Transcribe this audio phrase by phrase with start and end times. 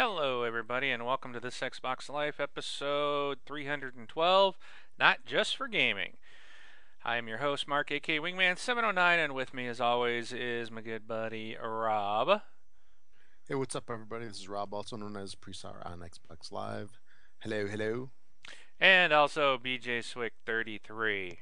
[0.00, 4.56] Hello, everybody, and welcome to this Xbox Life episode 312,
[4.96, 6.18] Not Just for Gaming.
[7.04, 11.08] I am your host, Mark, aka Wingman709, and with me, as always, is my good
[11.08, 12.42] buddy, Rob.
[13.48, 14.26] Hey, what's up, everybody?
[14.28, 17.00] This is Rob, also known as Presar on Xbox Live.
[17.40, 18.10] Hello, hello.
[18.78, 21.38] And also BJ Swick33.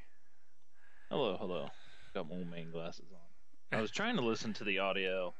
[1.11, 1.69] Hello, hello.
[2.15, 3.79] Got my main glasses on.
[3.79, 5.35] I was trying to listen to the audio,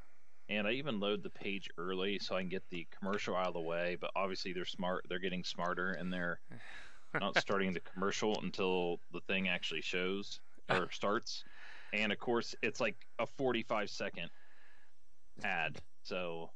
[0.49, 3.55] and I even load the page early so I can get the commercial out of
[3.55, 3.97] the way.
[4.01, 5.07] But obviously, they're smart.
[5.09, 6.41] They're getting smarter, and they're
[7.21, 10.41] not starting the commercial until the thing actually shows
[10.71, 11.45] or starts.
[11.93, 14.31] And of course, it's like a 45 second
[15.45, 15.77] ad.
[16.03, 16.51] So,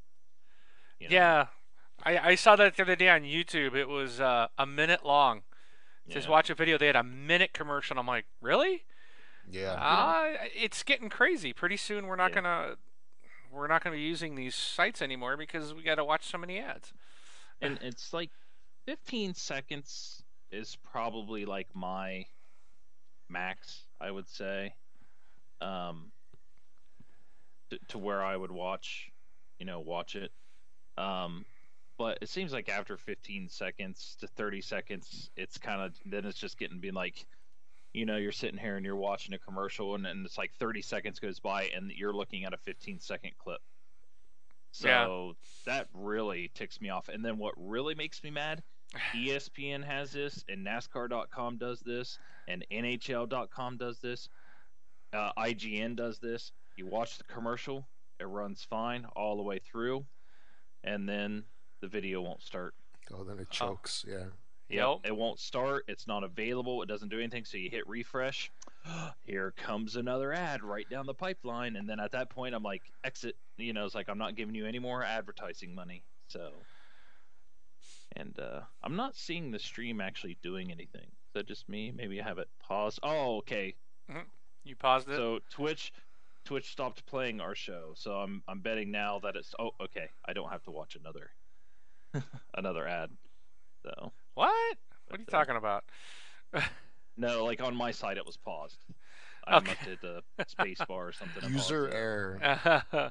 [0.98, 1.46] you know, Yeah,
[2.04, 3.74] I, I saw that the other day on YouTube.
[3.74, 5.42] It was uh, a minute long.
[6.08, 6.32] Just yeah.
[6.32, 6.78] watch a video.
[6.78, 7.94] They had a minute commercial.
[7.94, 8.84] And I'm like, really?
[9.50, 9.72] Yeah.
[9.72, 11.52] Uh, it's getting crazy.
[11.52, 12.34] Pretty soon, we're not Yeah.
[12.42, 12.76] gonna
[13.50, 16.58] we're not gonna be using these sites anymore because we got to watch so many
[16.58, 16.92] ads.
[17.60, 18.30] and it's like
[18.86, 22.24] 15 seconds is probably like my
[23.28, 24.74] max i would say
[25.60, 26.10] um
[27.70, 29.10] to, to where i would watch
[29.58, 30.32] you know watch it
[30.98, 31.44] um
[31.98, 36.38] but it seems like after 15 seconds to 30 seconds it's kind of then it's
[36.38, 37.26] just getting being like
[37.92, 40.82] you know you're sitting here and you're watching a commercial and then it's like 30
[40.82, 43.60] seconds goes by and you're looking at a 15 second clip
[44.72, 45.34] so
[45.66, 45.72] Yeah.
[45.72, 48.62] that really ticks me off and then what really makes me mad
[49.16, 52.18] espn has this and nascar.com does this
[52.48, 54.28] and nhl.com does this
[55.12, 57.88] uh, ign does this you watch the commercial
[58.20, 60.04] it runs fine all the way through
[60.84, 61.42] and then
[61.80, 62.74] the video won't start
[63.12, 64.04] Oh, then it chokes.
[64.06, 64.26] Yeah.
[64.70, 65.00] Yep.
[65.04, 65.84] it won't start.
[65.88, 66.82] It's not available.
[66.82, 67.44] It doesn't do anything.
[67.44, 68.50] So you hit refresh.
[69.24, 71.76] Here comes another ad right down the pipeline.
[71.76, 73.36] And then at that point, I'm like, exit.
[73.56, 76.04] You know, it's like, I'm not giving you any more advertising money.
[76.28, 76.50] So,
[78.16, 81.06] and uh, I'm not seeing the stream actually doing anything.
[81.06, 81.92] Is that just me?
[81.94, 83.00] Maybe I have it paused.
[83.02, 83.74] Oh, okay.
[84.64, 85.16] You paused it.
[85.16, 85.92] So Twitch.
[86.44, 90.32] Twitch stopped playing our show, so I'm I'm betting now that it's oh okay I
[90.32, 91.30] don't have to watch another
[92.54, 93.10] another ad,
[93.82, 94.76] so what?
[95.08, 95.84] What are you talking about?
[97.16, 98.78] No, like on my side, it was paused.
[99.46, 99.66] I Okay.
[99.66, 101.42] must hit the space bar or something.
[101.48, 101.94] User paused it.
[101.94, 102.40] error.
[102.92, 103.10] All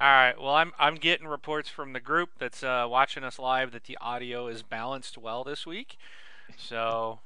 [0.00, 0.34] right.
[0.40, 3.98] Well, I'm I'm getting reports from the group that's uh, watching us live that the
[4.00, 5.96] audio is balanced well this week.
[6.56, 7.20] So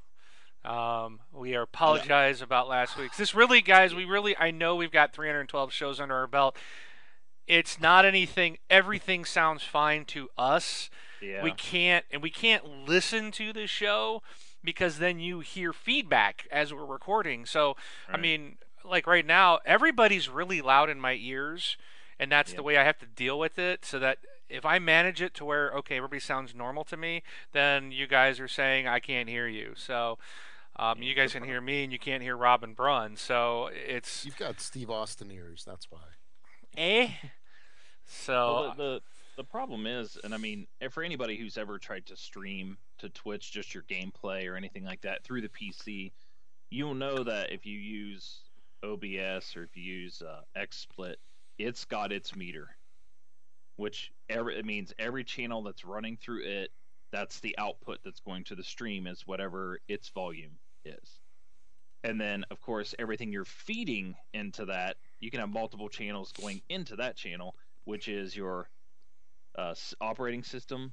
[0.64, 3.16] um, we are apologize about last week's.
[3.16, 6.56] This really, guys, we really I know we've got 312 shows under our belt.
[7.46, 8.58] It's not anything.
[8.70, 10.90] Everything sounds fine to us.
[11.20, 11.42] Yeah.
[11.42, 14.22] We can't and we can't listen to the show
[14.62, 17.46] because then you hear feedback as we're recording.
[17.46, 17.76] So
[18.08, 21.76] I mean, like right now, everybody's really loud in my ears,
[22.18, 23.84] and that's the way I have to deal with it.
[23.84, 24.18] So that
[24.48, 27.22] if I manage it to where okay, everybody sounds normal to me,
[27.52, 29.72] then you guys are saying I can't hear you.
[29.76, 30.18] So
[30.78, 33.16] um, you guys can hear me, and you can't hear Robin Brunn.
[33.16, 35.64] So it's You've got Steve Austin ears.
[35.66, 36.00] That's why.
[36.76, 37.08] eh.
[38.06, 39.02] So Well, the, the
[39.36, 43.08] the problem is, and I mean, if for anybody who's ever tried to stream to
[43.10, 46.12] Twitch just your gameplay or anything like that through the PC,
[46.70, 48.40] you'll know that if you use
[48.82, 51.16] OBS or if you use uh, XSplit,
[51.58, 52.68] it's got its meter,
[53.76, 56.70] which every, it means every channel that's running through it,
[57.12, 61.20] that's the output that's going to the stream is whatever its volume is.
[62.04, 66.62] And then, of course, everything you're feeding into that, you can have multiple channels going
[66.68, 67.54] into that channel,
[67.84, 68.68] which is your
[69.56, 70.92] uh, operating system,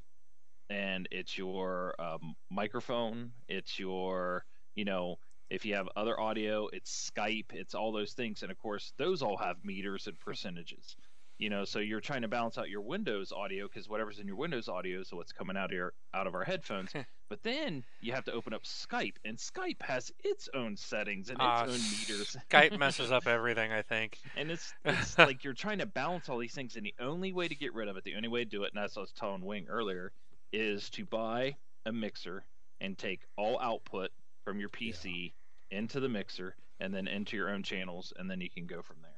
[0.70, 5.18] and it's your um, microphone, it's your, you know,
[5.50, 9.22] if you have other audio, it's Skype, it's all those things, and of course, those
[9.22, 10.96] all have meters and percentages.
[11.44, 14.38] You know, so you're trying to balance out your Windows audio because whatever's in your
[14.38, 16.94] Windows audio is what's coming out of your out of our headphones.
[17.30, 21.36] but then you have to open up Skype, and Skype has its own settings and
[21.36, 22.38] its Ah, own meters.
[22.50, 23.74] Skype messes up everything.
[23.74, 24.20] I think.
[24.38, 27.50] And it's it's like you're trying to balance all these things, and the only way
[27.50, 29.04] to get rid of it, the only way to do it, and that's what I
[29.04, 30.14] was telling Wing earlier,
[30.54, 32.46] is to buy a mixer
[32.80, 34.12] and take all output
[34.46, 35.34] from your PC
[35.72, 38.96] into the mixer and then into your own channels, and then you can go from
[39.02, 39.12] there.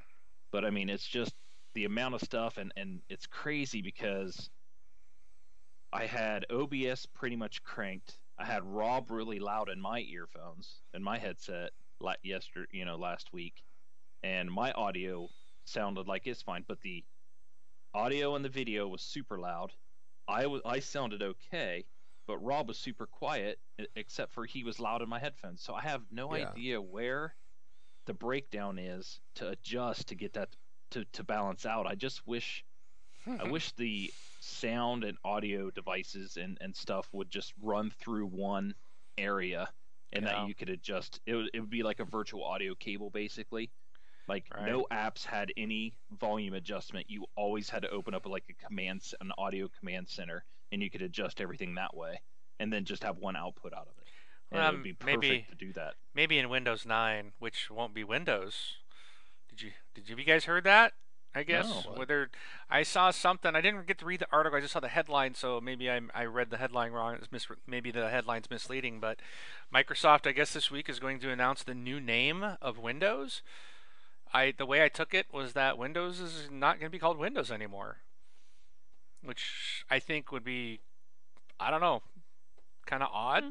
[0.50, 1.32] But I mean, it's just
[1.76, 4.50] the amount of stuff, and and it's crazy because
[5.92, 8.20] I had OBS pretty much cranked.
[8.38, 12.96] I had Rob really loud in my earphones and my headset la- yesterday, you know,
[12.96, 13.64] last week,
[14.22, 15.30] and my audio
[15.64, 17.06] sounded like it's fine, but the
[17.94, 19.74] audio and the video was super loud.
[20.28, 21.88] I was I sounded okay,
[22.26, 23.60] but Rob was super quiet,
[23.96, 25.62] except for he was loud in my headphones.
[25.62, 26.34] So I have no Yeah.
[26.34, 27.36] idea where
[28.06, 30.56] the breakdown is to adjust to get that
[30.90, 31.86] to, to balance out.
[31.86, 32.64] I just wish
[33.40, 38.74] I wish the sound and audio devices and, and stuff would just run through one
[39.18, 39.68] area
[40.12, 40.32] and Yeah.
[40.32, 43.70] that you could adjust it would, it would be like a virtual audio cable basically
[44.28, 48.64] like no apps had any volume adjustment you always had to open up like a
[48.66, 52.20] command an audio command center and you could adjust everything that way
[52.60, 54.06] and then just have one output out of it
[54.52, 57.68] and it Um, would be perfect maybe- to do that Maybe in Windows 9, which
[57.70, 58.76] won't be Windows.
[59.56, 60.92] Did you did you, have you guys heard that?
[61.34, 61.92] I guess No.
[61.94, 62.30] whether
[62.70, 63.54] I saw something.
[63.54, 64.56] I didn't get to read the article.
[64.56, 67.14] I just saw the headline, so maybe I, I read the headline wrong.
[67.14, 69.00] It mis- maybe the headline's misleading.
[69.00, 69.18] But
[69.74, 73.42] Microsoft, I guess this week is going to announce the new name of Windows.
[74.32, 77.18] I the way I took it was that Windows is not going to be called
[77.18, 77.98] Windows anymore,
[79.22, 80.80] which I think would be,
[81.60, 82.02] I don't know,
[82.86, 83.44] kind of odd.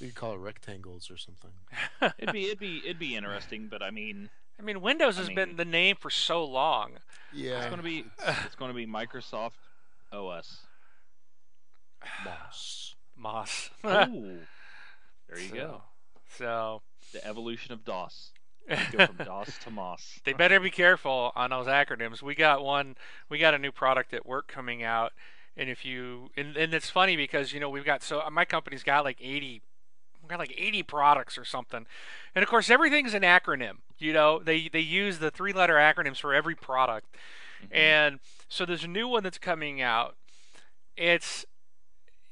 [0.00, 1.52] You could call it rectangles or something.
[2.18, 5.28] it'd be it'd be it'd be interesting but i mean I mean, Windows I has
[5.28, 6.92] mean- been the name for so long.
[7.32, 7.58] Yeah.
[7.58, 8.04] it's going to be
[8.44, 9.52] it's going to be microsoft
[10.12, 10.58] os
[12.24, 12.94] Moss.
[13.16, 13.70] Moss.
[13.82, 13.88] oh
[15.28, 15.82] there you So- go
[16.36, 18.30] So the evolution of dos
[18.92, 22.22] go from dos to moss they better be careful on those acronyms.
[22.22, 22.96] We got one.
[23.28, 25.12] We got a new product at work coming out,
[25.54, 28.82] and if you and, and it's funny because you know we've got so my company's
[28.82, 29.60] got like 80
[30.22, 31.84] we got like 80 products or something
[32.34, 36.18] and of course everything's an acronym you know they they use the three letter acronyms
[36.18, 37.14] for every product
[37.62, 37.76] Mhm.
[37.76, 40.16] and so there's a new one that's coming out
[40.96, 41.44] it's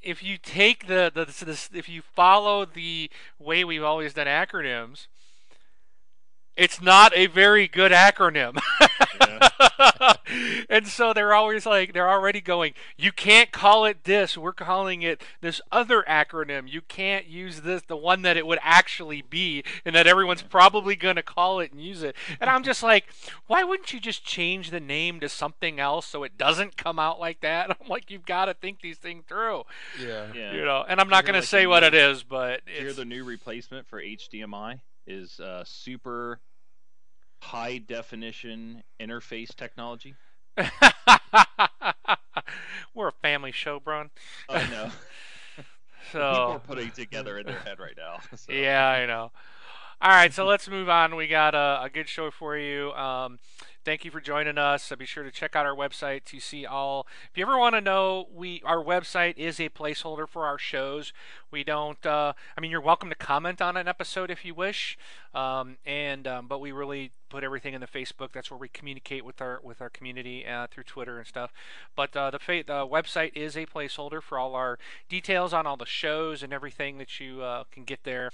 [0.03, 4.27] if you take the, the this, this, if you follow the way we've always done
[4.27, 5.07] acronyms
[6.57, 8.59] it's not a very good acronym.
[10.69, 14.39] And so they're always like they're already going you can't call it this.
[14.39, 16.67] We're calling it this other acronym.
[16.67, 20.97] You can't use this the one that it would actually be and that everyone's probably
[20.97, 22.17] going to call it and use it.
[22.41, 23.07] And i'm just like
[23.47, 27.21] why wouldn't you just change the name to something else so it doesn't come out
[27.21, 27.71] like that?
[27.81, 29.65] I'm like you've got to think these things through.
[30.01, 30.29] Yeah.
[30.35, 30.55] yeah.
[30.55, 32.89] You know and i'm not going like to say what new- it is but Here,
[32.89, 36.41] it's the new replacement for HDMI is uh, super
[37.43, 40.15] high definition interface technology.
[42.95, 44.11] we're a family show Bron.
[44.49, 44.91] I know.
[46.13, 48.19] so People are putting together in their head right now.
[48.37, 48.53] so.
[48.53, 49.33] Yeah, I know.
[50.01, 51.15] All right, so let's move on.
[51.15, 52.93] We got a, a good show for you.
[52.93, 53.39] Um,
[53.85, 54.91] thank you for joining us.
[54.91, 57.07] Uh, be sure to check out our website to see all.
[57.31, 61.13] If you ever want to know, we our website is a placeholder for our shows.
[61.51, 62.05] We don't.
[62.05, 64.97] Uh, I mean, you're welcome to comment on an episode if you wish,
[65.35, 68.33] um, and um, but we really put everything in the Facebook.
[68.33, 71.53] That's where we communicate with our with our community uh, through Twitter and stuff.
[71.97, 74.79] But uh, the fa- the website is a placeholder for all our
[75.09, 78.31] details on all the shows and everything that you uh, can get there.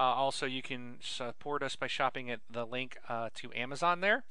[0.00, 4.24] Uh, also, you can support us by shopping at the link uh, to Amazon there.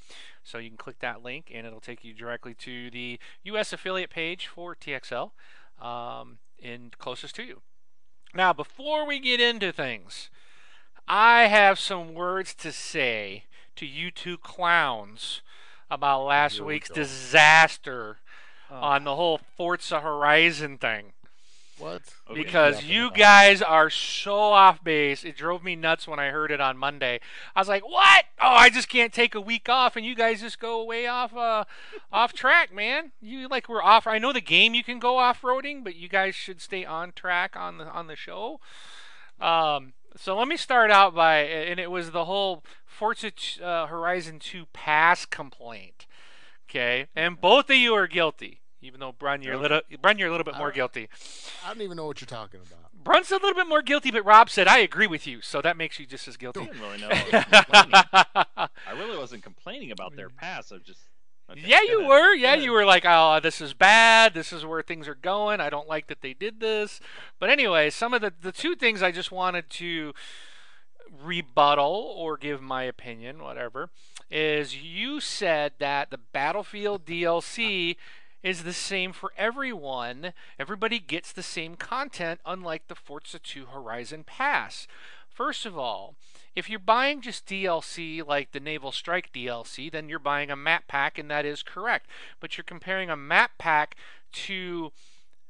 [0.43, 3.71] So you can click that link and it'll take you directly to the U.S.
[3.71, 5.29] affiliate page for TXL
[5.79, 7.61] um, in closest to you.
[8.33, 10.31] Now, before we get into things,
[11.07, 13.43] I have some words to say
[13.75, 15.43] to you two clowns
[15.91, 18.17] about last Here week's disaster
[18.71, 21.13] Oh, on the whole Forza Horizon thing
[21.79, 22.01] What?
[22.29, 22.43] okay.
[22.43, 25.23] because you guys are so off base.
[25.23, 27.19] It drove me nuts when I heard it on Monday.
[27.55, 28.25] I was like, "What?
[28.41, 31.35] Oh, I just can't take a week off, and you guys just go way off,
[31.35, 31.65] uh,
[32.11, 33.11] off track, man.
[33.21, 34.07] You like we're off.
[34.07, 37.13] I know the game you can go off roading, but you guys should stay on
[37.13, 38.59] track on the on the show.
[39.39, 43.31] Um, so let me start out by, and it was the whole Forza
[43.63, 46.05] uh, Horizon 2 pass complaint.
[46.69, 48.58] Okay, and both of you are guilty.
[48.81, 51.09] Even though Brun, you're a little, Brun, you're a little bit more guilty.
[51.65, 52.91] I don't even know what you're talking about.
[53.03, 55.75] Brun's a little bit more guilty, but Rob said, I agree with you, so that
[55.77, 56.65] makes you just as I guilty.
[56.65, 57.09] didn't really know.
[57.11, 58.69] I, was.
[58.87, 60.71] I really wasn't complaining about their pass.
[60.71, 60.99] I was just.
[61.49, 62.09] okay, yeah, go you ahead.
[62.09, 62.33] were.
[62.35, 64.33] Yeah, Go you were like, oh, this is bad.
[64.33, 65.59] This is where things are going.
[65.59, 66.99] I don't like that they did this.
[67.39, 70.13] But anyway, some of the, the two things I just wanted to
[71.23, 73.89] rebuttal or give my opinion, whatever,
[74.29, 77.95] is you said that the Battlefield DLC
[78.43, 80.33] is the same for everyone.
[80.57, 84.87] Everybody gets the same content, unlike the Forza 2 Horizon Pass.
[85.29, 86.15] First of all,
[86.55, 90.87] if you're buying just DLC like the Naval Strike DLC, then you're buying a map
[90.87, 92.07] pack, and that is correct.
[92.39, 93.95] But you're comparing a map pack
[94.33, 94.91] to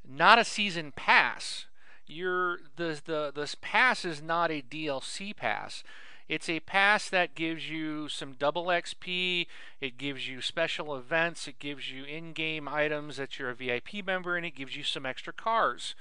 [0.07, 1.65] not a season pass.
[2.05, 5.83] You're the the this pass is not a DLC pass.
[6.29, 9.47] It's a pass that gives you some double XP,
[9.81, 14.37] it gives you special events, it gives you in-game items that you're a VIP member,
[14.37, 15.95] and it gives you some extra cars.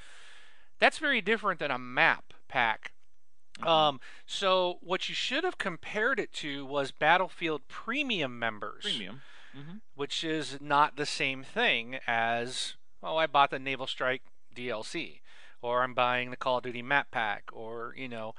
[0.78, 2.92] That's very different than a map pack.
[3.58, 3.66] Mhm.
[3.66, 9.23] Um, so what you should have compared it to was Battlefield Premium members, Premium.
[9.52, 14.23] hmm which is not the same thing as oh, I bought the Naval Strike
[14.54, 15.20] DLC,
[15.62, 18.35] or I'm buying the Call of Duty map pack, or you know,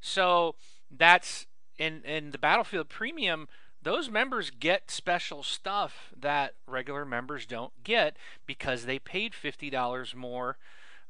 [0.00, 0.56] so
[0.90, 1.46] that's
[1.78, 3.48] in in the Battlefield Premium.
[3.82, 8.16] Those members get special stuff that regular members don't get
[8.46, 10.56] because they paid fifty dollars more,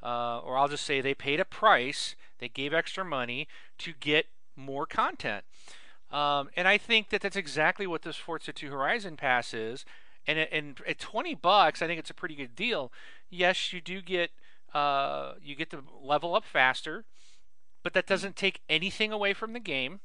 [0.03, 2.17] uh, or I'll just say they paid a price.
[2.39, 5.45] They gave extra money to get more content.
[6.11, 9.85] Um, and I think that that's exactly what this Forza 2 Horizon Pass is.
[10.27, 12.93] And, and at 20 bucks, I think it's a pretty good deal.
[13.31, 14.31] Yes, you do get
[14.75, 17.05] uh, you get to level up faster,
[17.87, 20.01] but that doesn't take anything away from the game.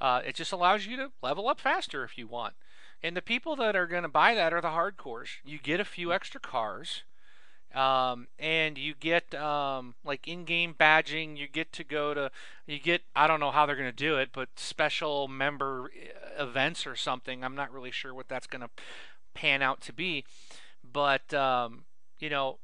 [0.00, 2.54] Uh, it just allows you to level up faster if you want.
[3.02, 5.28] And the people that are going to buy that are the hardcores.
[5.44, 7.02] You get a few extra cars.
[7.74, 11.36] Um, and you get um, like in-game badging.
[11.36, 12.30] You get to go to,
[12.66, 15.90] you get I don't know how they're going to do it, but special member
[16.38, 17.44] uh, events or something.
[17.44, 18.70] I'm not really sure what that's going to
[19.34, 20.24] pan out to be,
[20.82, 21.84] but um,
[22.18, 22.56] you know,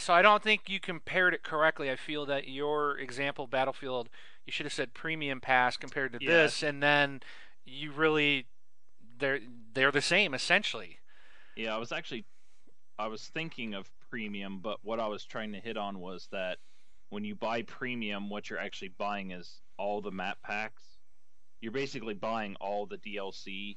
[0.00, 1.90] so I don't think you compared it correctly.
[1.90, 4.08] I feel that your example Battlefield,
[4.44, 6.30] you should have said premium pass compared to Yeah.
[6.30, 7.20] this, and then
[7.64, 8.46] you really
[9.18, 9.40] they're
[9.72, 10.98] they're the same essentially.
[11.56, 12.24] Yeah, I was actually
[12.98, 16.58] I was thinking of premium, but what I was trying to hit on was that
[17.08, 20.82] when you buy premium, what you're actually buying is all the map packs.
[21.60, 23.76] You're basically buying all the DLC,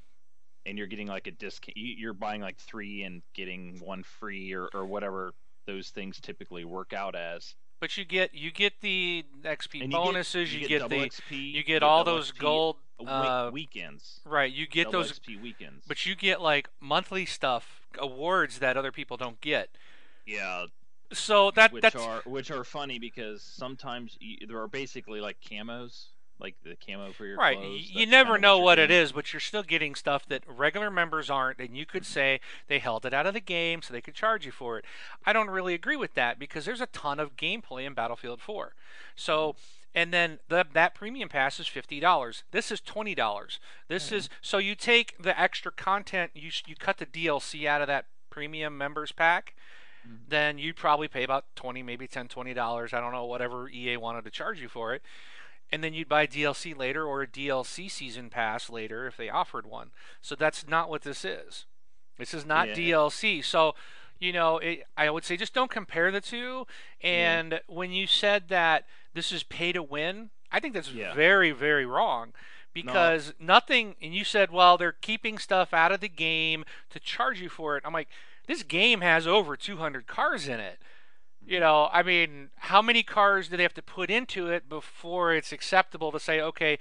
[0.66, 1.78] and you're getting like a discount.
[1.78, 5.34] You're buying like three and getting one free, or, or whatever
[5.70, 7.54] those things typically work out as.
[7.80, 11.82] But you get you get the XP bonuses, you get, double the XP, you get
[11.84, 14.20] all those XP gold uh, weekends.
[14.26, 14.52] right.
[14.52, 15.86] You get double those, XP weekends.
[15.88, 19.70] but you get like monthly stuff, awards that other people don't get.
[20.26, 20.66] yeah,
[21.14, 25.38] So that which that's are which are funny because sometimes you, there are basically like
[25.40, 26.08] camos,
[26.40, 27.58] like the camo for your right.
[27.58, 27.90] clothes.
[27.92, 31.30] You never know you're what it is, but you're still getting stuff that regular members
[31.30, 34.14] aren't, and you could say they held it out of the game so they could
[34.16, 34.86] charge you for it.
[35.26, 38.74] I don't really agree with that because there's a ton of gameplay in Battlefield 4.
[39.16, 39.56] So.
[39.96, 42.44] And then the, that premium pass is fifty dollars.
[42.52, 43.60] This is twenty dollars.
[43.88, 47.88] This is so you take the extra content, you you cut the DLC out of
[47.88, 49.56] that premium members pack,
[50.08, 50.18] Mhm.
[50.30, 53.98] then you'd probably pay about 20 maybe 10 20 dollars i don't know whatever ea
[53.98, 55.02] wanted to charge you for it
[55.72, 59.66] and then you'd buy dlc later or a dlc season pass later if they offered
[59.66, 59.92] one.
[60.22, 61.66] So that's not what this is.
[62.18, 62.76] This is not Yeah.
[62.76, 63.76] dlc so
[64.20, 66.66] you know it, i would say just don't compare the two.
[67.02, 71.14] And when you said that this is pay to win i think that's Yeah.
[71.14, 72.34] very very wrong
[72.74, 77.40] because nothing and you said well they're keeping stuff out of the game to charge
[77.42, 77.84] you for it.
[77.86, 78.10] I'm like
[78.48, 80.80] this game has over 200 cars in it.
[81.50, 85.34] You know, I mean, how many cars do they have to put into it before
[85.34, 86.78] it's acceptable to say, okay,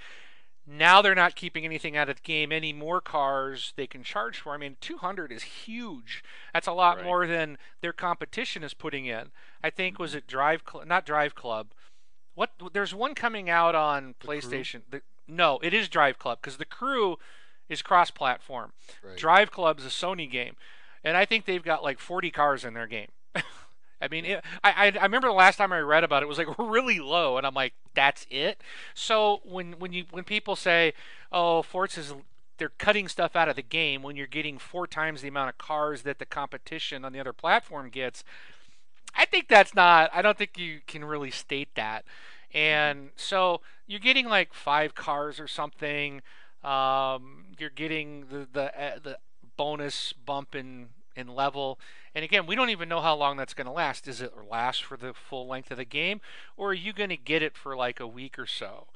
[0.67, 2.53] now they're not keeping anything out of the game.
[2.53, 4.53] Any more cars they can charge for?
[4.53, 6.23] I mean, 200 is huge.
[6.53, 7.07] That's a lot Right.
[7.07, 9.31] more than their competition is putting in.
[9.65, 10.19] I think was mm-hmm.
[10.19, 11.69] it Drive Club, not Drive Club.
[12.35, 12.51] What?
[12.75, 14.37] There's one coming out on Crew?
[14.37, 14.83] PlayStation.
[14.91, 17.19] The, no, it is Drive Club because the Crew
[17.71, 18.73] is cross-platform.
[19.03, 19.17] Right.
[19.17, 20.57] Drive Club's a Sony game,
[21.03, 23.09] and I think they've got like 40 cars in their game.
[24.01, 26.39] I mean, it, I, I remember the last time I read about it, it was
[26.39, 28.61] like really low, and I'm like, that's it.
[28.95, 30.95] So when when you when people say,
[31.33, 32.15] oh, Forza's
[32.59, 35.59] they're cutting stuff out of the game when you're getting four times the amount of
[35.59, 38.25] cars that the competition on the other platform gets,
[39.15, 40.11] I think that's not.
[40.13, 42.05] I don't think you can really state that.
[42.53, 46.23] And so you're getting like five cars or something.
[46.65, 49.19] Um, you're getting the the uh, the
[49.57, 50.89] bonus bump in
[51.19, 51.79] in level.
[52.15, 54.05] And again, we don't even know how long that's going to last.
[54.05, 56.21] Does it last for the full length of the game,
[56.57, 58.87] or are you going to get it for like a week or so?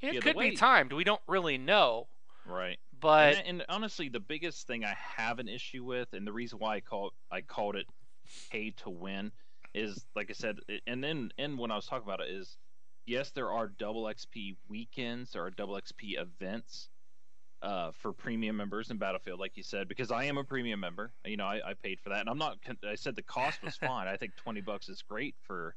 [0.00, 0.92] It Yeah, could way- be timed.
[0.92, 2.08] We don't really know.
[2.46, 2.78] right.
[3.00, 6.58] But and, and honestly, the biggest thing I have an issue with, and the reason
[6.58, 7.86] why I call I called it
[8.50, 9.32] pay to win,
[9.72, 12.58] is like I said, and then and when I was talking about it is,
[13.06, 16.90] yes, there are double XP weekends, there are double XP events,
[17.62, 21.12] uh, for premium members in Battlefield, like you said, because I am a premium member.
[21.24, 22.58] You know, I, I paid for that, and I'm not.
[22.88, 24.08] I said the cost was fine.
[24.08, 25.74] I think twenty bucks is great for,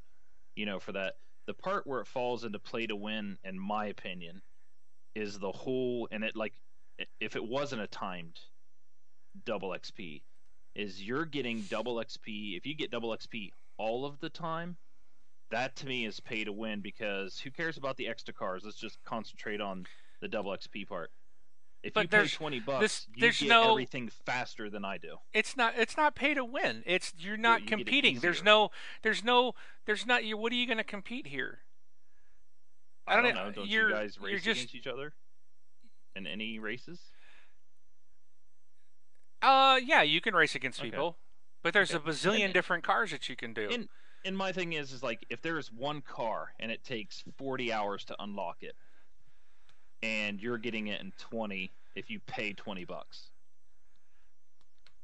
[0.56, 1.16] you know, for that.
[1.46, 4.42] The part where it falls into play to win, in my opinion,
[5.14, 6.54] is the whole, and it like,
[7.20, 8.40] if it wasn't a timed
[9.46, 10.22] double XP,
[10.76, 12.58] is you're getting double XP.
[12.58, 14.78] If you get double XP all of the time,
[15.52, 18.64] that to me is pay to win because who cares about the extra cars?
[18.64, 19.86] Let's just concentrate on
[20.22, 21.12] the double XP part.
[21.84, 24.86] If But you pay there's- twenty bucks, this- you there's get no- everything faster than
[24.86, 25.18] I do.
[25.34, 26.82] it's not it's not pay to win.
[26.86, 28.20] It's you're not you competing.
[28.20, 28.72] There's no
[29.02, 29.54] there's no
[29.86, 30.38] there's not you.
[30.38, 31.60] What are you going to compete here?
[33.06, 33.46] I don't know.
[33.48, 33.52] know.
[33.52, 35.14] Don't you guys race just- against each other
[36.16, 37.02] in any races?
[39.42, 40.90] Uh, yeah, you can race against Okay.
[40.90, 41.18] people.
[41.62, 42.02] But there's Okay.
[42.10, 43.70] a bazillion And- different cars that you can do.
[43.70, 43.90] And
[44.26, 48.06] and my thing is, is like if there's one car and it takes 40 hours
[48.06, 48.78] to unlock it,
[50.04, 53.30] and you're getting it in 20 if you pay 20 bucks.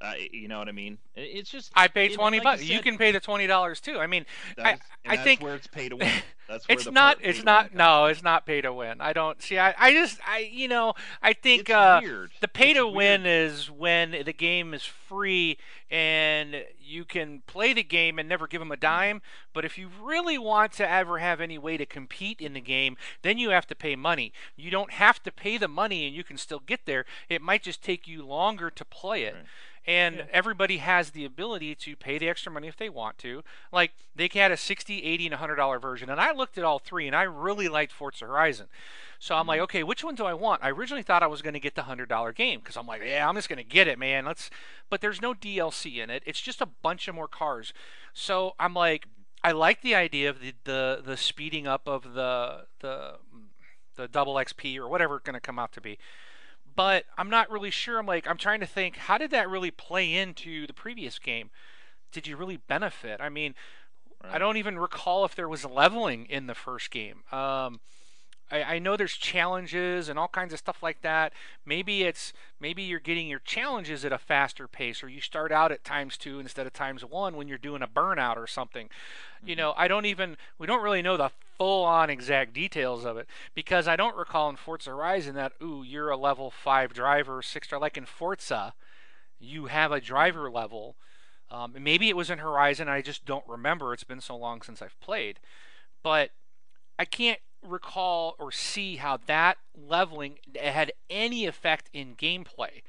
[0.02, 0.98] Uh, you know what I mean?
[1.16, 2.64] It's just I pay twenty like bucks.
[2.64, 4.00] You said, can pay the twenty dollars too.
[4.00, 4.26] I mean,
[4.56, 6.10] that's- I that's think- where it's pay to win.
[6.48, 7.18] That's where it's not.
[7.22, 7.76] It's not.
[7.76, 9.02] No, it's not pay to win.
[9.02, 9.60] I don't see.
[9.60, 9.76] I.
[9.78, 10.20] I just.
[10.26, 10.40] I.
[10.52, 10.94] You know.
[11.22, 12.32] I think It's uh, weird.
[12.40, 12.96] the pay It's to weird.
[12.96, 15.58] win is when the game is free
[15.92, 19.22] and you can play the game and never give them a dime.
[19.54, 22.96] But if you really want to ever have any way to compete in the game,
[23.22, 24.32] then you have to pay money.
[24.56, 27.06] You don't have to pay the money and you can still get there.
[27.28, 29.34] It might just take you longer to play it.
[29.36, 29.44] Right.
[29.90, 30.26] And Yeah.
[30.32, 33.44] everybody has the ability to pay the extra money if they want to.
[33.72, 36.80] Like they had a 60, 80, and 100 dollar version, and I looked at all
[36.80, 38.68] three, and I really liked Forza Horizon.
[39.20, 39.48] So I'm Mm-hmm.
[39.48, 40.64] like, okay, which one do I want?
[40.64, 43.02] I originally thought I was going to get the hundred dollar game because I'm like,
[43.06, 44.26] yeah, I'm just going to get it, man.
[44.26, 44.50] Let's.
[44.90, 46.24] But there's no DLC in it.
[46.26, 47.74] It's just a bunch of more cars.
[48.14, 49.08] So I'm like,
[49.44, 53.16] I like the idea of the the, the speeding up of the the
[53.96, 55.98] the double XP or whatever it's going to come out to be.
[56.76, 58.00] But I'm not really sure.
[58.00, 61.50] I'm like, I'm trying to think, how did that really play into the previous game?
[62.12, 63.20] Did you really benefit?
[63.22, 63.56] I mean,
[64.24, 67.24] I don't even recall if there was leveling in the first game.
[67.32, 67.80] Um,
[68.52, 71.34] I, I know there's challenges and all kinds of stuff like that.
[71.66, 75.72] Maybe it's maybe you're getting your challenges at a faster pace, or you start out
[75.72, 78.90] at times two instead of times one when you're doing a burnout or something.
[79.46, 83.18] You know, I don't even we don't really know the full on exact details of
[83.18, 87.42] it because I don't recall in Forza Horizon that ooh you're a level five driver,
[87.42, 88.74] six star like in Forza,
[89.40, 90.96] you have a driver level.
[91.52, 92.88] Um, maybe it was in Horizon.
[92.88, 93.94] I just don't remember.
[93.94, 95.40] It's been so long since I've played,
[96.04, 96.30] but
[97.00, 102.82] I can't recall or see how that leveling had any effect in gameplay.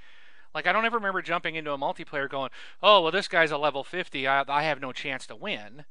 [0.55, 2.51] Like I don't ever remember jumping into a multiplayer going,
[2.83, 4.27] "Oh, well, this guy's a level 50.
[4.27, 5.85] I, I have no chance to win."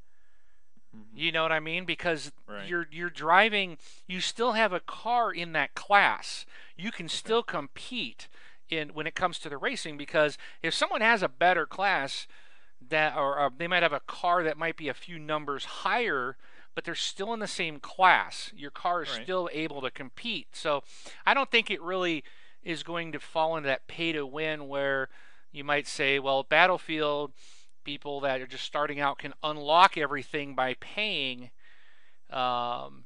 [0.96, 1.06] Mhm.
[1.14, 1.86] You know what I mean?
[1.86, 2.68] Because Right.
[2.68, 3.78] you're you're driving,
[4.08, 6.46] you still have a car in that class.
[6.76, 8.28] You can still compete
[8.70, 12.28] in when it comes to the racing because if someone has a better class
[12.82, 16.38] that or uh, they might have a car that might be a few numbers higher
[16.76, 18.52] but they're still in the same class.
[18.56, 19.24] Your car is Right.
[19.24, 20.56] still able to compete.
[20.56, 20.84] So
[21.26, 22.24] I don't think it really
[22.64, 25.10] is going to fall into that pay to win where
[25.52, 27.32] you might say, well, Battlefield
[27.84, 31.50] people that are just starting out can unlock everything by paying,
[32.30, 33.06] um,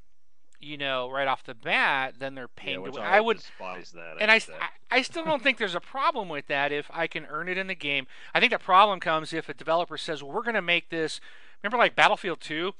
[0.59, 2.15] you know, right off the bat.
[2.19, 3.07] Then they're paying which to win.
[3.07, 4.17] I, I would, despise that.
[4.19, 4.35] and I.
[4.35, 7.57] I, I still don't think there's a problem with that if I can earn it
[7.57, 8.05] in the game.
[8.33, 11.19] I think the problem comes if a developer says, well, we're going to make this.
[11.63, 12.73] Remember, like Battlefield 2?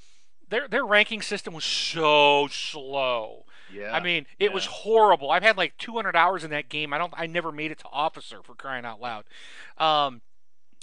[0.54, 3.46] Their, their ranking system was so slow.
[3.74, 3.92] yeah.
[3.92, 5.32] I mean, it was horrible.
[5.32, 6.94] I've had like 200 hours in that game.
[6.94, 7.12] I don't.
[7.18, 9.24] I never made it to officer for crying out loud.
[9.80, 10.22] Um,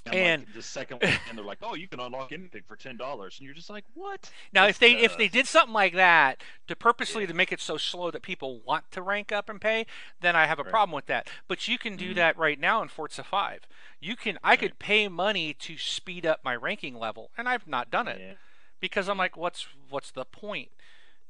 [0.07, 2.75] And, And- like, the second one, and they're like, "Oh, you can unlock anything for
[2.75, 5.73] ten dollars," and you're just like, "What?" Now, It's if they if they did something
[5.75, 7.29] like that to purposely Yeah.
[7.29, 9.87] to make it so slow that people want to rank up and pay,
[10.21, 10.71] then I have a Right.
[10.73, 11.29] problem with that.
[11.47, 12.15] But you can do Mhm.
[12.17, 13.69] that right now in Forza 5.
[14.01, 17.89] You can I could pay money to speed up my ranking level, and I've not
[17.91, 18.35] done it Yeah.
[18.81, 20.71] Because I'm like, what's what's the point?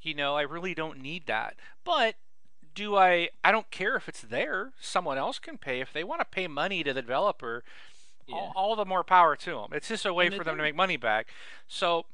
[0.03, 1.57] You know, I really don't need that.
[1.85, 2.15] But
[2.75, 3.31] do I?
[3.45, 4.73] I don't care if it's there.
[4.81, 7.65] Someone else can pay if they want to pay money to the developer.
[8.27, 8.37] Yeah.
[8.37, 9.69] All, all the more power to them.
[9.73, 11.29] It's just a way And for them to make money back.
[11.67, 12.07] So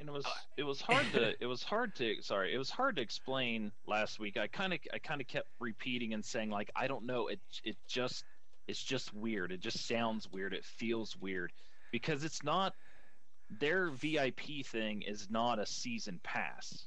[0.00, 2.70] and it was uh, it was hard to it was hard to sorry it was
[2.70, 6.50] hard to explain last week i kind of i kind of kept repeating and saying
[6.50, 8.24] like i don't know it it just
[8.66, 11.52] it's just weird it just sounds weird it feels weird
[11.92, 12.74] because it's not
[13.58, 16.86] their vip thing is not a season pass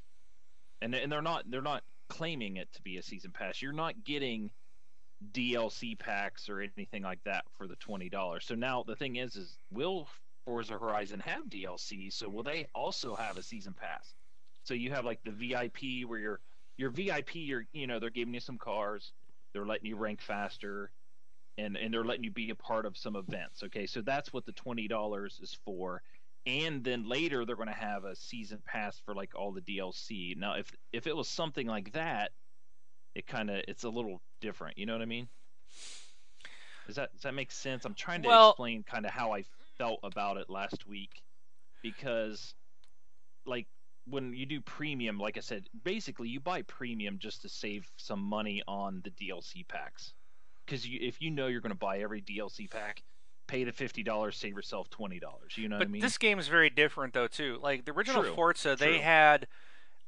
[0.81, 4.03] and and they're not they're not claiming it to be a season pass you're not
[4.03, 4.49] getting
[5.31, 8.45] DLC packs or anything like that for the twenty dollars.
[8.45, 10.07] So now the thing is, is will
[10.45, 12.11] Forza Horizon have DLC?
[12.11, 14.13] So will they also have a season pass?
[14.63, 16.39] So you have like the VIP where you're
[16.77, 19.13] your VIP, you're you know they're giving you some cars,
[19.53, 20.91] they're letting you rank faster,
[21.57, 23.63] and and they're letting you be a part of some events.
[23.63, 26.01] Okay, so that's what the twenty dollars is for.
[26.45, 30.35] And then later they're going to have a season pass for like all the DLC.
[30.37, 32.31] Now if if it was something like that,
[33.15, 34.77] it kind of it's a little different.
[34.77, 35.27] You know what I mean?
[36.87, 37.85] Does that does that make sense?
[37.85, 39.43] I'm trying to Well- explain kind of how I
[39.77, 41.21] felt about it last week
[41.81, 42.53] because
[43.45, 43.67] like
[44.05, 48.19] when you do premium, like I said, basically you buy premium just to save some
[48.19, 50.13] money on the DLC packs.
[50.65, 53.01] Because you, if you know you're going to buy every DLC pack,
[53.47, 55.57] pay the fifty dollars, save yourself twenty dollars.
[55.57, 56.01] You know But what I mean?
[56.01, 57.59] this game is very different though too.
[57.61, 59.47] Like the original True, Forza, they had,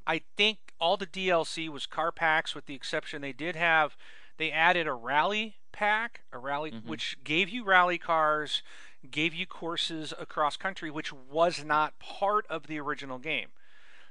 [0.07, 3.95] I think all the DLC was car packs, with the exception they did have,
[4.37, 6.85] they added a rally pack, a rally Mhm.
[6.85, 8.61] which gave you rally cars,
[9.09, 13.49] gave you courses across country, which was not part of the original game.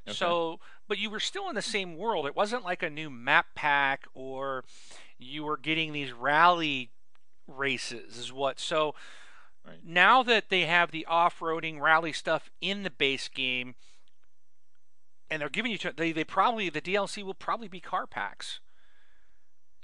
[0.06, 0.14] Okay.
[0.14, 2.26] So, but you were still in the same world.
[2.26, 4.64] It wasn't like a new map pack or
[5.18, 6.90] you were getting these rally
[7.46, 8.58] races, is what.
[8.60, 8.94] So,
[9.66, 9.78] Right.
[9.82, 13.76] now that they have the off-roading rally stuff in the base game,
[15.30, 18.60] and they're giving you, they they probably the DLC will probably be car packs.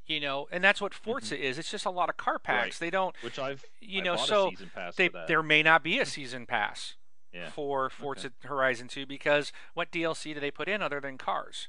[0.07, 1.57] You know, and that's what Forza is.
[1.57, 2.77] It's just a lot of car packs.
[2.77, 2.85] Mm-hmm.
[2.85, 2.87] Right.
[2.87, 5.83] They don't, Which I've you I know, so a season pass they there may not
[5.85, 6.95] be a season pass
[7.33, 7.49] yeah.
[7.51, 11.69] for Forza Horizon 2 because what DLC do they put in other than cars?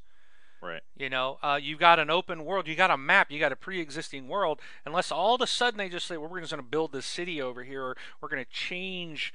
[0.61, 0.81] Right.
[0.95, 3.55] You know, uh, you've got an open world, you got a map, you got a
[3.55, 4.59] pre-existing world.
[4.85, 7.05] Unless all of a sudden they just say, "Well, we're just going to build this
[7.05, 9.33] city over here, or we're going to change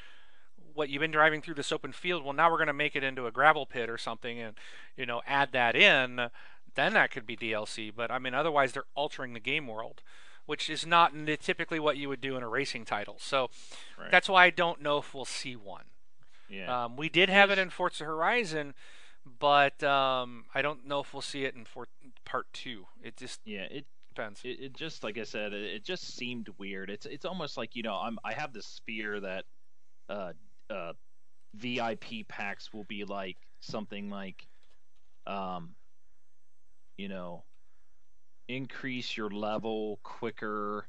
[0.74, 2.22] what you've been driving through this open field.
[2.22, 4.54] Well, now we're going to make it into a gravel pit or something, and
[4.96, 6.28] you know, add that in.
[6.74, 7.90] Then that could be DLC.
[7.94, 10.02] But I mean, otherwise they're altering the game world,
[10.44, 13.16] which is not typically what you would do in a racing title.
[13.18, 13.50] So
[13.98, 14.10] Right.
[14.10, 15.86] that's why I don't know if we'll see one.
[16.48, 16.84] yeah.
[16.84, 18.74] Um, we did have it in Forza Horizon,
[19.38, 21.88] but um, I don't know if we'll see it in for-
[22.24, 22.86] Part Two.
[23.02, 23.66] It just yeah.
[23.70, 24.40] It depends.
[24.44, 26.90] it, it just like I said, it, it just seemed weird.
[26.90, 29.44] It's it's almost like you know I'm I have this fear that
[30.08, 30.32] uh
[30.70, 30.92] uh
[31.54, 34.46] VIP packs will be like something like
[35.26, 35.74] um
[36.96, 37.44] you know
[38.48, 40.86] increase your level quicker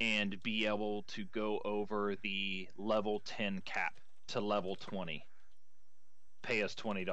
[0.00, 3.94] and be able to go over the level 10 cap
[4.28, 5.24] to level 20
[6.42, 7.06] pay us $20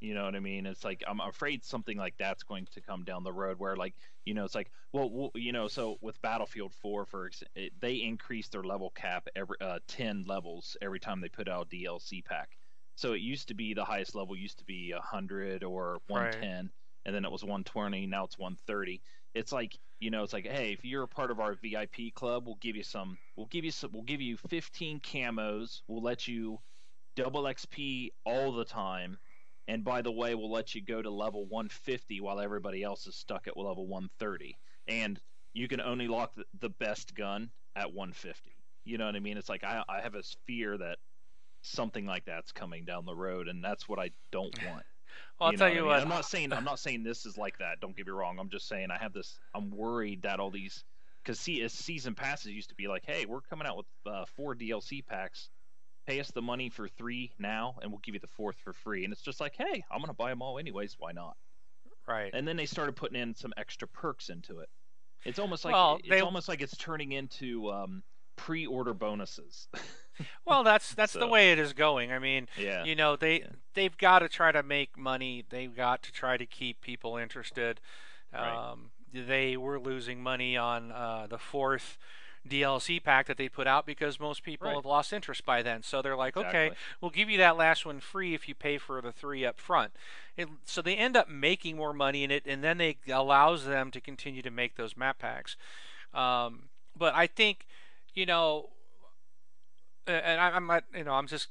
[0.00, 0.66] you know what i mean?
[0.66, 3.94] It's like i'm afraid something like that's going to come down the road where like
[4.24, 7.72] you know it's like well, well you know so with battlefield 4 for ex- it,
[7.80, 11.76] they increase their level cap every uh, 10 levels every time they put out a
[11.76, 12.56] dlc pack.
[12.94, 16.70] So it used to be the highest level used to be 100 or 110
[17.04, 19.00] and then it was 120 now it's 130
[19.34, 22.44] it's like you know it's like hey if you're a part of our vip club
[22.46, 26.28] we'll give you some we'll give you some we'll give you 15 camos we'll let
[26.28, 26.58] you
[27.16, 29.18] double xp all the time
[29.68, 33.14] and by the way we'll let you go to level 150 while everybody else is
[33.14, 34.56] stuck at level 130
[34.88, 35.20] and
[35.54, 39.38] you can only lock the, the best gun at 150 you know what i mean
[39.38, 40.98] it's like I, I have a fear that
[41.62, 44.84] something like that's coming down the road and that's what i don't want
[45.40, 45.86] well, I'll know tell what I you mean?
[45.86, 46.02] what.
[46.02, 47.80] I'm not saying I'm not saying this is like that.
[47.80, 48.38] Don't get me wrong.
[48.38, 49.38] I'm just saying I have this.
[49.54, 50.84] I'm worried that all these
[51.22, 54.24] because see, as season passes used to be like, hey, we're coming out with uh,
[54.36, 55.50] four DLC packs.
[56.08, 59.04] Pay us the money for three now, and we'll give you the fourth for free.
[59.04, 60.96] And it's just like, hey, I'm gonna buy them all anyways.
[60.98, 61.36] Why not?
[62.06, 62.30] right.
[62.32, 64.70] And then they started putting in some extra perks into it.
[65.26, 68.02] It's almost like Well, it's they- almost like it's turning into um,
[68.36, 69.68] pre-order bonuses.
[70.44, 72.10] Well, that's that's the way it is going.
[72.10, 72.82] I mean, yeah.
[72.82, 73.50] you know, they yeah.
[73.74, 75.44] they've got to try to make money.
[75.48, 77.80] They've got to try to keep people interested.
[78.32, 78.72] Right.
[78.72, 81.98] Um, they were losing money on uh, the fourth
[82.46, 84.76] DLC pack that they put out because most people Right.
[84.76, 85.82] have lost interest by then.
[85.82, 89.00] So they're like, okay, we'll give you that last one free if you pay for
[89.00, 89.92] the three up front.
[90.36, 93.90] It, so they end up making more money in it, and then they allows them
[93.90, 95.56] to continue to make those map packs.
[96.14, 97.66] Um, but I think,
[98.14, 98.70] you know,
[100.06, 101.48] and I, I'm not, you know, I'm just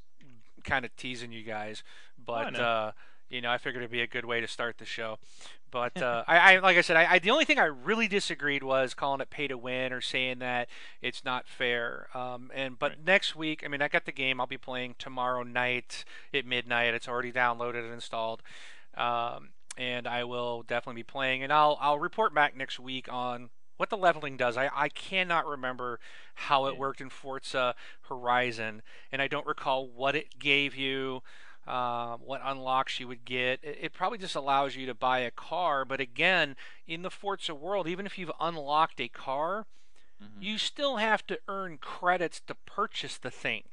[0.64, 1.82] kind of teasing you guys,
[2.18, 2.62] but know.
[2.62, 2.92] uh,
[3.30, 5.18] you know, I figured it'd be a good way to start the show.
[5.70, 8.62] But uh, I, I, like I said, I, I, the only thing I really disagreed
[8.62, 10.68] was calling it pay to win or saying that
[11.02, 12.08] it's not fair.
[12.14, 13.04] Um, and but Right.
[13.04, 14.40] next week, I mean, I got the game.
[14.40, 16.94] I'll be playing tomorrow night at midnight.
[16.94, 18.42] It's already downloaded and installed.
[18.96, 23.50] Um, and I will definitely be playing, and I'll I'll report back next week on
[23.76, 24.56] what the leveling does.
[24.56, 26.00] I, I cannot remember
[26.34, 27.74] how it worked in Forza
[28.08, 31.22] Horizon, and I don't recall what it gave you,
[31.68, 33.60] um, what unlocks you would get.
[33.62, 37.54] It, it probably just allows you to buy a car, but again, in the Forza
[37.54, 39.66] world, even if you've unlocked a car,
[40.20, 40.42] Mhm.
[40.42, 43.64] you still have to earn credits to purchase the thing.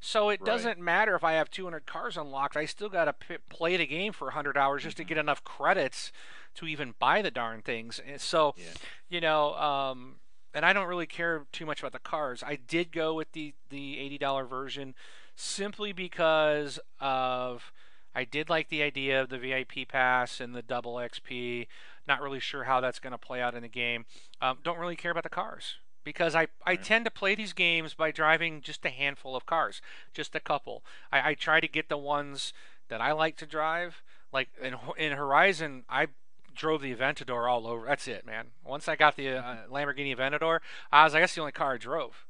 [0.00, 0.46] So it Right.
[0.46, 2.56] doesn't matter if I have 200 cars unlocked.
[2.56, 5.08] I still got to p- play the game for 100 hours just to Mhm.
[5.08, 6.12] get enough credits
[6.54, 7.98] to even buy the darn things.
[7.98, 8.74] And so, Yeah.
[9.08, 10.20] you know, um,
[10.54, 12.42] and I don't really care too much about the cars.
[12.44, 14.94] I did go with the the $80 version
[15.38, 17.72] simply because of
[18.14, 21.68] I did like the idea of the VIP pass and the double XP.
[22.08, 24.06] Not really sure how that's going to play out in the game.
[24.42, 27.94] Um, don't really care about the cars because I, I tend to play these games
[27.94, 29.80] by driving just a handful of cars,
[30.12, 30.82] just a couple.
[31.12, 32.52] I, I try to get the ones
[32.88, 34.02] that I like to drive.
[34.32, 36.08] Like in in Horizon, I
[36.54, 37.86] drove the Aventador all over.
[37.86, 38.48] That's it, man.
[38.64, 40.58] Once I got the uh, Lamborghini Aventador,
[40.90, 42.26] I was like, that's the only car I drove.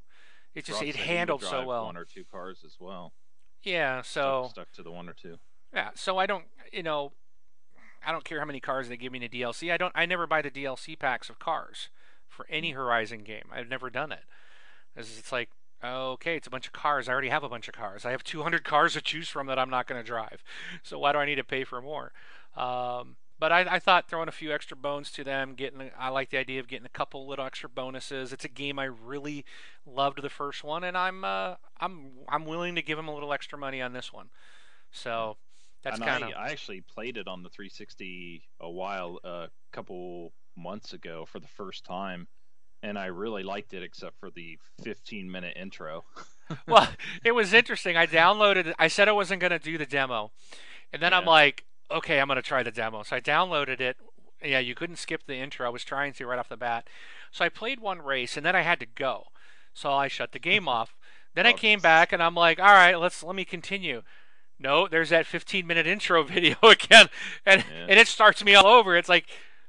[0.54, 1.84] It just it handled so well.
[1.86, 3.12] One or two cars as well.
[3.62, 5.38] Yeah, so stuck, stuck to the one or two.
[5.74, 7.12] yeah, so I don't, you know,
[8.06, 9.72] I don't care how many cars they give me in a DLC.
[9.72, 9.92] I don't.
[9.94, 11.88] I never buy the DLC packs of cars
[12.28, 12.76] for any Hmm.
[12.78, 13.44] Horizon game.
[13.52, 14.24] I've never done it.
[14.96, 15.50] It's like
[15.84, 17.08] Okay, it's a bunch of cars.
[17.08, 18.04] I already have a bunch of cars.
[18.04, 20.42] I have 200 cars to choose from that I'm not going to drive.
[20.82, 22.10] So why do I need to pay for more?
[22.56, 26.30] Um, but I, I, thought throwing a few extra bones to them, getting I like
[26.30, 28.32] the idea of getting a couple little extra bonuses.
[28.32, 29.44] It's a game I really
[29.86, 33.32] loved the first one, and I'm uh, I'm I'm willing to give them a little
[33.32, 34.30] extra money on this one.
[34.90, 35.36] So
[35.82, 36.30] that's kind of.
[36.36, 41.38] I actually played it on the 360 a while, a uh, couple months ago for
[41.38, 42.26] the first time,
[42.82, 46.04] and I really liked it, except for the 15 minute intro.
[46.66, 46.88] well,
[47.24, 47.96] it was interesting.
[47.96, 48.74] I downloaded.
[48.78, 50.32] I said I wasn't going to do the demo,
[50.92, 51.18] and then yeah.
[51.18, 53.02] I'm like, okay, I'm going to try the demo.
[53.02, 53.96] So I downloaded it.
[54.42, 55.66] Yeah, you couldn't skip the intro.
[55.66, 56.86] I was trying to right off the bat.
[57.32, 59.24] So I played one race, and then I had to go.
[59.74, 60.94] So I shut the game off.
[61.34, 61.56] Then I oh.
[61.56, 64.02] came back, and I'm like, all right, let's let me continue.
[64.58, 67.08] No, there's that 15 minute intro video again,
[67.44, 67.86] and yeah.
[67.88, 68.96] and it starts me all over.
[68.96, 69.26] It's like